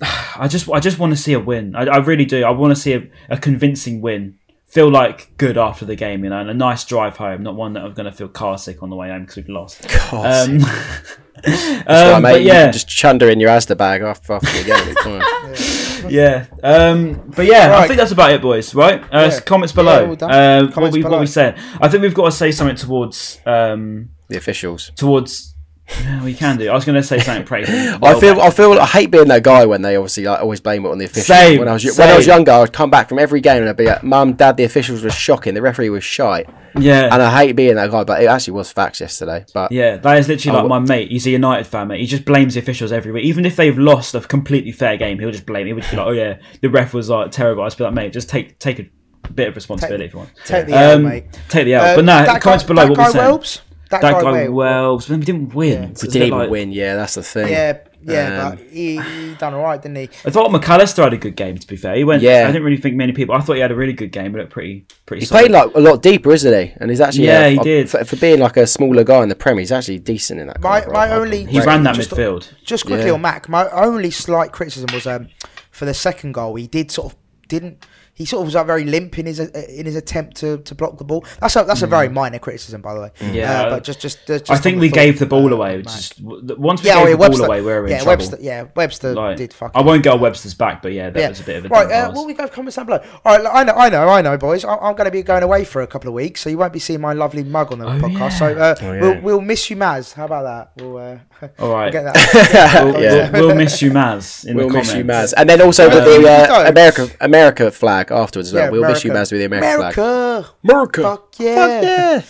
I 0.38 0.48
just, 0.48 0.68
I 0.70 0.80
just 0.80 0.98
want 0.98 1.12
to 1.12 1.16
see 1.16 1.32
a 1.32 1.40
win. 1.40 1.74
I, 1.76 1.84
I 1.84 1.96
really 1.98 2.24
do. 2.24 2.44
I 2.44 2.50
want 2.50 2.74
to 2.74 2.80
see 2.80 2.92
a, 2.94 3.02
a 3.30 3.36
convincing 3.38 4.00
win. 4.00 4.38
Feel 4.66 4.90
like 4.90 5.30
good 5.38 5.56
after 5.56 5.84
the 5.84 5.94
game, 5.94 6.24
you 6.24 6.30
know, 6.30 6.40
and 6.40 6.50
a 6.50 6.54
nice 6.54 6.84
drive 6.84 7.16
home, 7.16 7.44
not 7.44 7.54
one 7.54 7.72
that 7.74 7.84
I'm 7.84 7.94
going 7.94 8.04
to 8.06 8.12
feel 8.12 8.28
car 8.28 8.58
sick 8.58 8.82
on 8.82 8.90
the 8.90 8.96
way 8.96 9.08
home 9.08 9.20
because 9.22 9.36
we've 9.36 9.48
lost. 9.48 9.80
God, 10.10 10.48
Um, 10.50 10.58
That's 11.44 11.86
right, 11.86 12.12
um, 12.14 12.22
mate. 12.22 12.32
but 12.32 12.40
You 12.42 12.46
yeah, 12.48 12.64
can 12.64 12.72
just 12.72 12.88
chunder 12.88 13.28
in 13.30 13.38
your 13.38 13.50
Asda 13.50 13.76
bag 13.76 14.02
after, 14.02 14.32
after 14.32 14.46
the 14.46 14.64
game. 14.64 14.88
It's 14.88 16.02
fine. 16.02 16.10
yeah. 16.10 16.46
Um, 16.62 17.30
but 17.36 17.46
yeah, 17.46 17.78
I 17.78 17.86
think 17.86 17.98
that's 17.98 18.10
about 18.12 18.32
it, 18.32 18.42
boys. 18.42 18.74
Right? 18.74 19.00
Uh, 19.04 19.30
Yeah. 19.32 19.40
Comments 19.40 19.72
below. 19.72 20.08
all 20.08 20.16
done. 20.16 20.30
uh, 20.32 20.62
what 20.64 20.74
Comments 20.74 20.96
we 20.96 21.02
what 21.04 21.10
below. 21.10 21.20
we 21.20 21.26
said. 21.26 21.58
I 21.80 21.88
think 21.88 22.02
we've 22.02 22.14
got 22.14 22.24
to 22.26 22.32
say 22.32 22.50
something 22.52 22.76
towards 22.76 23.38
um, 23.46 24.10
The 24.28 24.36
officials. 24.36 24.90
towards. 24.96 25.54
Yeah, 25.88 26.24
we 26.24 26.34
can 26.34 26.56
do. 26.56 26.68
I 26.68 26.74
was 26.74 26.84
going 26.84 26.96
to 26.96 27.02
say 27.02 27.20
something 27.20 27.44
pretty. 27.46 27.70
I 28.02 28.18
feel, 28.18 28.40
I 28.40 28.50
feel, 28.50 28.72
I 28.72 28.86
hate 28.86 29.10
being 29.12 29.28
that 29.28 29.44
guy 29.44 29.66
when 29.66 29.82
they 29.82 29.94
obviously 29.96 30.24
like, 30.24 30.40
always 30.40 30.60
blame 30.60 30.84
it 30.84 30.88
on 30.88 30.98
the 30.98 31.04
officials. 31.04 31.26
Same, 31.26 31.60
when 31.60 31.68
I 31.68 31.74
was 31.74 31.96
when 31.96 32.08
I 32.08 32.16
was 32.16 32.26
younger, 32.26 32.50
I'd 32.50 32.72
come 32.72 32.90
back 32.90 33.08
from 33.08 33.20
every 33.20 33.40
game 33.40 33.58
and 33.62 33.68
I'd 33.68 33.76
be 33.76 33.84
like, 33.86 34.02
"Mum, 34.02 34.32
Dad, 34.34 34.56
the 34.56 34.64
officials 34.64 35.04
were 35.04 35.10
shocking. 35.10 35.54
The 35.54 35.62
referee 35.62 35.90
was 35.90 36.02
shite." 36.02 36.48
yeah. 36.78 37.04
And 37.12 37.22
I 37.22 37.30
hate 37.44 37.52
being 37.54 37.76
that 37.76 37.90
guy, 37.92 38.02
but 38.04 38.20
it 38.22 38.26
actually 38.26 38.54
was 38.54 38.70
facts 38.72 39.00
yesterday. 39.00 39.44
But 39.54 39.70
Yeah, 39.70 39.96
that 39.98 40.18
is 40.18 40.28
literally 40.28 40.58
Oh, 40.58 40.62
like 40.62 40.68
my 40.68 40.78
mate. 40.80 41.10
He's 41.12 41.26
a 41.26 41.30
United 41.30 41.66
fan, 41.68 41.88
mate. 41.88 42.00
He 42.00 42.06
just 42.06 42.24
blames 42.24 42.54
the 42.54 42.60
officials 42.60 42.90
every 42.90 43.12
week. 43.12 43.24
Even 43.24 43.46
if 43.46 43.54
they've 43.56 43.78
lost 43.78 44.14
a 44.16 44.20
completely 44.20 44.72
fair 44.72 44.96
game, 44.96 45.18
he'll 45.20 45.30
just 45.30 45.46
blame. 45.46 45.66
He 45.68 45.72
would 45.72 45.82
just 45.84 45.92
be 45.92 45.98
like, 45.98 46.06
"Oh 46.08 46.12
yeah, 46.12 46.38
the 46.62 46.68
ref 46.68 46.94
was 46.94 47.08
like 47.08 47.30
terrible." 47.30 47.62
I'd 47.62 47.66
just 47.66 47.78
be 47.78 47.84
like, 47.84 47.94
"Mate, 47.94 48.12
just 48.12 48.28
take 48.28 48.58
take 48.58 48.80
a 48.80 48.86
bit 49.32 49.48
of 49.48 49.54
responsibility 49.54 50.04
if 50.06 50.12
you 50.14 50.18
want." 50.18 50.30
Take 50.44 50.66
the 50.66 50.74
L, 50.74 50.96
Um, 50.96 51.04
mate. 51.04 51.24
take 51.48 51.64
the 51.66 51.74
L. 51.74 51.84
Uh, 51.84 51.96
but 51.96 52.04
no, 52.04 52.38
comments 52.40 52.64
guy, 52.64 52.66
below 52.66 52.82
that 52.82 52.90
what 52.90 52.96
guy 52.98 53.06
we 53.06 53.12
said. 53.12 53.30
Welbs? 53.30 53.60
That, 53.90 54.00
That 54.02 54.20
guy 54.22 54.46
Welbs. 54.46 54.52
well, 54.52 54.96
but 54.98 55.06
then 55.06 55.18
we 55.20 55.24
didn't 55.26 55.54
win. 55.54 55.82
Yeah. 55.82 55.88
We 55.88 55.94
didn't 56.08 56.22
even 56.26 56.38
like- 56.38 56.50
win. 56.50 56.72
Yeah, 56.72 56.96
that's 56.96 57.14
the 57.14 57.22
thing. 57.22 57.48
Yeah, 57.48 57.78
yeah, 58.02 58.42
Um, 58.48 58.56
but 58.56 58.66
he, 58.68 58.96
he 59.00 59.34
done 59.38 59.54
all 59.54 59.62
right, 59.62 59.80
didn't 59.80 59.96
he? 59.96 60.08
I 60.24 60.30
thought 60.30 60.50
Mac 60.50 60.68
Allister 60.68 61.02
had 61.04 61.12
a 61.12 61.16
good 61.16 61.36
game. 61.36 61.56
To 61.56 61.66
be 61.66 61.76
fair, 61.76 61.94
he 61.94 62.02
went. 62.02 62.20
Yeah. 62.22 62.44
I 62.44 62.52
didn't 62.52 62.64
really 62.64 62.76
think 62.78 62.96
many 62.96 63.12
people. 63.12 63.34
I 63.36 63.40
thought 63.40 63.54
he 63.54 63.60
had 63.60 63.70
a 63.70 63.76
really 63.76 63.92
good 63.92 64.10
game. 64.10 64.32
He 64.32 64.38
looked 64.38 64.50
pretty 64.50 64.86
pretty. 65.06 65.20
He's 65.20 65.28
solid. 65.28 65.42
played 65.42 65.50
like 65.52 65.74
a 65.76 65.80
lot 65.80 66.02
deeper, 66.02 66.32
isn't 66.32 66.52
he? 66.66 66.72
And 66.78 66.90
he's 66.90 67.00
actually 67.00 67.26
Yeah, 67.26 67.42
uh, 67.42 67.48
he 67.50 67.58
uh, 67.58 67.62
did. 67.62 67.90
for, 67.90 68.04
for 68.04 68.16
being 68.16 68.40
like 68.40 68.56
a 68.56 68.66
smaller 68.66 69.04
guy 69.04 69.22
in 69.22 69.28
the 69.28 69.36
Prem. 69.36 69.58
He's 69.58 69.70
actually 69.72 70.00
decent 70.00 70.40
in 70.40 70.48
that. 70.48 70.60
My- 70.60 70.80
kind 70.80 70.86
of 70.88 70.92
my 70.92 71.10
role. 71.10 71.20
only- 71.22 71.44
He 71.44 71.60
ran 71.60 71.84
that 71.84 71.94
just- 71.94 72.10
midfield. 72.10 72.48
Just 72.64 72.86
quickly 72.86 73.06
Yeah. 73.06 73.12
on 73.12 73.22
Mac, 73.22 73.48
my 73.48 73.68
only 73.70 74.10
slight 74.10 74.50
criticism 74.50 74.88
was 74.92 75.06
um, 75.06 75.28
for 75.70 75.84
the 75.84 75.94
second 75.94 76.32
goal. 76.32 76.56
He 76.56 76.66
did 76.66 76.90
sort 76.90 77.12
of 77.12 77.18
didn't. 77.48 77.86
He 78.18 78.24
sort 78.24 78.40
of 78.40 78.46
was 78.46 78.54
like 78.54 78.64
very 78.66 78.84
limp 78.84 79.18
in 79.18 79.26
his 79.26 79.38
uh, 79.38 79.50
in 79.68 79.84
his 79.84 79.94
attempt 79.94 80.38
to, 80.38 80.56
to 80.58 80.74
block 80.74 80.96
the 80.96 81.04
ball. 81.04 81.24
That's 81.38 81.54
a 81.54 81.64
that's 81.64 81.82
a 81.82 81.86
very 81.86 82.08
minor 82.08 82.38
criticism, 82.38 82.80
by 82.80 82.94
the 82.94 83.00
way. 83.02 83.10
Mm. 83.20 83.34
Yeah. 83.34 83.60
uh, 83.62 83.70
but 83.70 83.84
just 83.84 84.00
just, 84.00 84.18
uh, 84.30 84.38
just 84.38 84.50
I 84.50 84.56
think 84.56 84.80
we 84.80 84.88
the 84.88 84.94
gave 84.94 85.18
the 85.18 85.26
ball 85.26 85.52
uh, 85.52 85.56
away. 85.56 85.76
Which 85.76 85.86
Mac. 85.86 85.96
is 85.98 86.14
once 86.56 86.82
we 86.82 86.88
yeah, 86.88 86.94
gave 86.94 87.04
oh, 87.04 87.06
yeah, 87.08 87.10
the 87.12 87.16
ball 87.18 87.28
Webster. 87.28 87.44
away, 87.44 87.60
we 87.60 87.66
were 87.66 87.84
in 87.84 87.90
yeah, 87.90 87.96
trouble. 88.02 88.10
Webster. 88.24 88.38
Yeah, 88.40 88.64
Webster 88.74 89.14
Like, 89.14 89.36
did 89.36 89.52
fucking. 89.52 89.78
I 89.78 89.84
won't 89.84 90.02
go 90.02 90.14
on 90.14 90.20
Webster's 90.20 90.54
back, 90.54 90.80
but 90.80 90.92
yeah, 90.92 91.10
that 91.10 91.20
Yeah. 91.20 91.28
was 91.28 91.40
a 91.40 91.44
bit 91.44 91.56
of 91.58 91.66
a 91.66 91.68
Right, 91.68 91.92
uh, 91.92 92.10
well, 92.14 92.24
we 92.26 92.32
go 92.32 92.48
comments 92.48 92.76
down 92.76 92.86
below. 92.86 93.04
All 93.24 93.36
right, 93.38 93.46
I 93.52 93.64
know, 93.64 93.72
I 93.74 93.88
know, 93.90 94.08
I 94.08 94.22
know, 94.22 94.38
boys. 94.38 94.64
I- 94.64 94.76
I'm 94.76 94.94
going 94.96 95.04
to 95.04 95.10
be 95.10 95.22
going 95.22 95.42
away 95.42 95.64
for 95.64 95.82
a 95.82 95.86
couple 95.86 96.08
of 96.08 96.14
weeks, 96.14 96.40
so 96.40 96.48
you 96.48 96.56
won't 96.56 96.72
be 96.72 96.78
seeing 96.78 97.02
my 97.02 97.12
lovely 97.12 97.44
mug 97.44 97.70
on 97.70 97.80
the 97.80 97.84
podcast. 97.86 98.18
yeah. 98.18 98.28
So 98.30 98.46
uh, 98.56 98.74
Oh, 98.80 98.92
yeah. 98.92 99.00
we'll, 99.00 99.20
we'll 99.20 99.40
miss 99.42 99.68
you, 99.68 99.76
Maz. 99.76 100.14
How 100.14 100.24
about 100.24 100.44
that? 100.76 100.82
We'll, 100.82 100.96
uh, 100.96 101.18
All 101.58 101.72
right. 101.74 101.92
we'll 101.92 102.04
get 102.04 102.14
that. 102.14 102.84
We'll, 102.84 103.02
Yeah. 103.02 103.30
we'll, 103.30 103.46
we'll 103.48 103.56
miss 103.56 103.82
you, 103.82 103.90
Maz. 103.90 104.46
In 104.46 104.56
We'll 104.56 104.68
the 104.68 104.74
miss 104.78 104.88
comments. 104.92 104.94
you, 104.94 105.04
Maz. 105.04 105.34
And 105.36 105.50
then 105.50 105.60
also 105.60 105.88
with 105.88 106.04
the 106.04 106.26
uh. 106.28 106.68
America 106.70 107.08
America 107.20 107.70
flag 107.70 108.05
afterwards 108.10 108.48
as 108.48 108.54
well. 108.54 108.64
Yeah, 108.64 108.70
we'll 108.70 108.88
miss 108.88 109.04
you, 109.04 109.10
America. 109.10 109.26
Maz, 109.28 109.32
with 109.32 109.40
the 109.40 109.46
American 109.46 109.76
flag. 109.80 109.98
America. 109.98 110.50
America. 110.64 111.02
Fuck 111.02 111.34
yeah. 111.38 111.54
Fuck 111.54 111.82
yeah. 111.82 112.22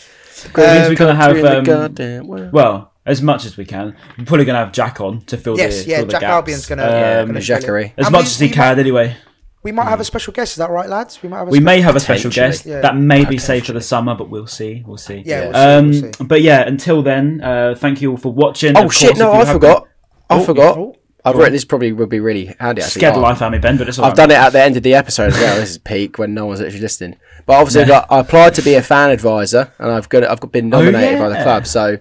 That 0.53 0.77
means 0.79 0.89
we're 0.91 0.95
gonna 0.97 1.14
have 1.14 1.33
Country 1.43 1.59
in 1.59 1.95
the 1.95 2.20
um, 2.45 2.51
well 2.53 2.93
as 3.07 3.22
much 3.22 3.45
as 3.45 3.57
we 3.57 3.64
can. 3.64 3.97
We're 4.18 4.24
probably 4.24 4.45
gonna 4.45 4.59
have 4.59 4.72
Jack 4.72 5.01
on 5.01 5.20
to 5.27 5.37
fill 5.37 5.57
Yes, 5.57 5.85
the 5.85 5.91
yeah, 5.91 6.03
Jack 6.03 6.20
gaps. 6.20 6.24
Albion's 6.24 6.66
gonna- 6.66 6.83
Um, 6.83 7.35
yeah, 7.35 7.41
Jackery. 7.41 7.93
as 7.97 8.07
And 8.07 8.12
much 8.12 8.22
we- 8.24 8.27
as 8.27 8.39
he 8.41 8.49
can 8.51 8.77
might- 8.77 8.81
anyway. 8.81 9.16
We 9.62 9.72
might 9.72 9.89
have 9.89 9.99
a 9.99 10.05
special 10.05 10.33
guest. 10.33 10.53
Is 10.53 10.57
that 10.59 10.70
right, 10.70 10.89
lads? 10.89 11.20
We 11.24 11.29
might 11.29 11.39
have. 11.39 11.49
A 11.49 11.51
We 11.51 11.59
spe- 11.59 11.62
may 11.64 11.81
have 11.81 11.97
a 11.97 12.01
special 12.01 12.31
guest 12.31 12.66
Yeah. 12.66 12.81
that 12.83 12.97
may 12.97 13.24
be 13.24 13.37
saved 13.39 13.66
for 13.66 13.72
the 13.72 13.81
summer, 13.81 14.14
but 14.14 14.29
we'll 14.29 14.47
see. 14.47 14.85
We'll 14.87 14.97
see. 14.97 15.22
Yeah, 15.27 15.47
we'll 15.49 15.57
um, 15.57 15.93
see, 15.93 16.03
we'll 16.03 16.12
see. 16.12 16.24
but 16.24 16.43
yeah, 16.43 16.61
until 16.68 17.03
then, 17.03 17.41
uh, 17.43 17.74
thank 17.77 18.01
you 18.01 18.12
all 18.12 18.16
for 18.16 18.33
watching. 18.33 18.77
Oh 18.77 18.85
Of 18.85 18.95
shit! 18.95 19.09
course, 19.11 19.18
No, 19.18 19.33
I 19.33 19.37
have- 19.39 19.49
forgot. 19.49 19.89
I 20.31 20.39
Oh, 20.39 20.45
forgot. 20.45 20.97
Oh, 21.27 21.31
I've 21.31 21.35
go 21.35 21.41
written 21.41 21.53
this 21.53 21.64
probably 21.64 21.93
would 21.93 22.09
be 22.09 22.20
really 22.20 22.47
handy. 22.59 22.81
Actually, 22.83 23.01
Scared 23.01 23.14
Oh, 23.16 23.20
life 23.20 23.43
out 23.43 23.47
of 23.49 23.53
me, 23.53 23.59
Ben, 23.59 23.77
but 23.77 23.89
it's 23.89 23.99
I've 23.99 24.05
alright. 24.05 24.16
done 24.16 24.31
it 24.31 24.35
at 24.39 24.51
the 24.51 24.62
end 24.62 24.77
of 24.77 24.83
the 24.83 24.95
episode 24.95 25.33
as 25.33 25.39
well. 25.39 25.57
This 25.57 25.70
is 25.70 25.79
peak 25.79 26.18
when 26.18 26.33
no 26.35 26.47
one's 26.47 26.61
actually 26.61 26.81
listening. 26.81 27.16
But 27.45 27.55
obviously, 27.55 27.83
I 27.83 27.87
got- 27.87 28.07
I 28.11 28.20
applied 28.20 28.55
to 28.55 28.62
be 28.62 28.74
a 28.74 28.83
fan 28.83 29.11
advisor, 29.11 29.70
and 29.79 29.91
I've 29.93 30.09
got 30.09 30.24
I've 30.24 30.41
got 30.41 30.53
been 30.53 30.68
nominated 30.70 31.18
by 31.18 31.29
the 31.29 31.43
club. 31.43 31.66
So, 31.66 31.99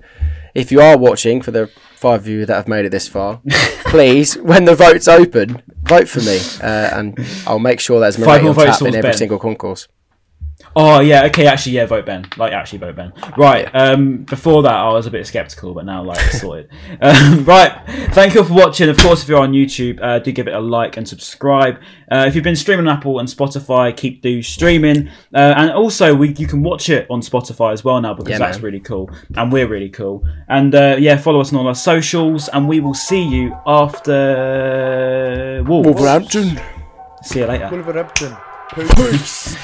if 0.53 0.71
you 0.71 0.79
are 0.81 0.97
watching, 0.97 1.41
for 1.41 1.51
the 1.51 1.69
five 1.95 2.21
of 2.21 2.27
you 2.27 2.45
that 2.45 2.55
have 2.55 2.67
made 2.67 2.85
it 2.85 2.89
this 2.89 3.07
far, 3.07 3.41
please, 3.85 4.35
when 4.37 4.65
the 4.65 4.75
vote's 4.75 5.07
open, 5.07 5.61
vote 5.83 6.07
for 6.07 6.19
me, 6.21 6.39
uh, 6.61 6.89
and 6.97 7.17
I'll 7.47 7.59
make 7.59 7.79
sure 7.79 7.99
there's 7.99 8.15
Five 8.17 8.25
Moretti 8.25 8.43
more 8.43 8.49
on 8.51 8.55
votes 8.55 8.79
tap 8.79 8.87
in 8.87 8.95
every 8.95 9.09
Ben. 9.11 9.17
single 9.17 9.39
concourse. 9.39 9.87
Oh 10.77 10.99
yeah, 10.99 11.23
okay, 11.27 11.47
actually 11.47 11.71
yeah, 11.73 11.85
vote 11.85 12.05
Ben. 12.05 12.25
Like 12.37 12.51
actually 12.51 12.79
vote 12.79 12.95
Ben. 12.97 13.13
Right. 13.37 13.69
Um 13.73 14.23
before 14.23 14.61
that 14.63 14.73
I 14.73 14.89
was 14.91 15.05
a 15.07 15.11
bit 15.11 15.25
skeptical, 15.25 15.73
but 15.73 15.85
now 15.85 16.03
like 16.03 16.19
it's 16.27 16.41
sorted. 16.41 16.69
Um, 17.01 17.45
right. 17.45 17.71
Thank 18.13 18.33
you 18.33 18.41
all 18.41 18.45
for 18.47 18.53
watching. 18.53 18.89
Of 18.89 18.97
course 18.97 19.21
if 19.23 19.29
you're 19.29 19.39
on 19.39 19.51
YouTube, 19.53 19.99
uh, 20.01 20.19
do 20.19 20.31
give 20.31 20.47
it 20.47 20.53
a 20.53 20.59
like 20.59 20.97
and 20.97 21.07
subscribe. 21.07 21.79
Uh, 22.11 22.25
if 22.27 22.35
you've 22.35 22.43
been 22.43 22.55
streaming 22.55 22.87
on 22.87 22.97
Apple 22.97 23.19
and 23.19 23.27
Spotify, 23.29 23.95
keep 23.95 24.21
do 24.21 24.41
streaming. 24.41 25.07
Uh, 25.33 25.53
and 25.57 25.71
also 25.71 26.13
we 26.13 26.33
you 26.35 26.47
can 26.47 26.61
watch 26.63 26.89
it 26.89 27.07
on 27.09 27.21
Spotify 27.21 27.71
as 27.73 27.83
well 27.83 28.01
now 28.01 28.13
because 28.13 28.31
Yeah, 28.31 28.39
that's 28.39 28.57
man. 28.57 28.65
really 28.65 28.79
cool. 28.81 29.09
And 29.35 29.51
we're 29.51 29.67
really 29.67 29.89
cool. 29.89 30.23
And 30.49 30.73
uh, 30.75 30.95
yeah, 30.99 31.17
follow 31.17 31.39
us 31.41 31.53
on 31.53 31.59
all 31.59 31.67
our 31.67 31.75
socials 31.75 32.49
and 32.49 32.67
we 32.67 32.79
will 32.81 32.93
see 32.93 33.23
you 33.23 33.55
after 33.65 35.63
Wolves. 35.65 35.85
Wolverhampton. 35.87 36.59
See 37.23 37.39
you 37.39 37.45
later. 37.47 37.69
Wolverhampton. 37.71 38.35
Peace. 38.75 39.55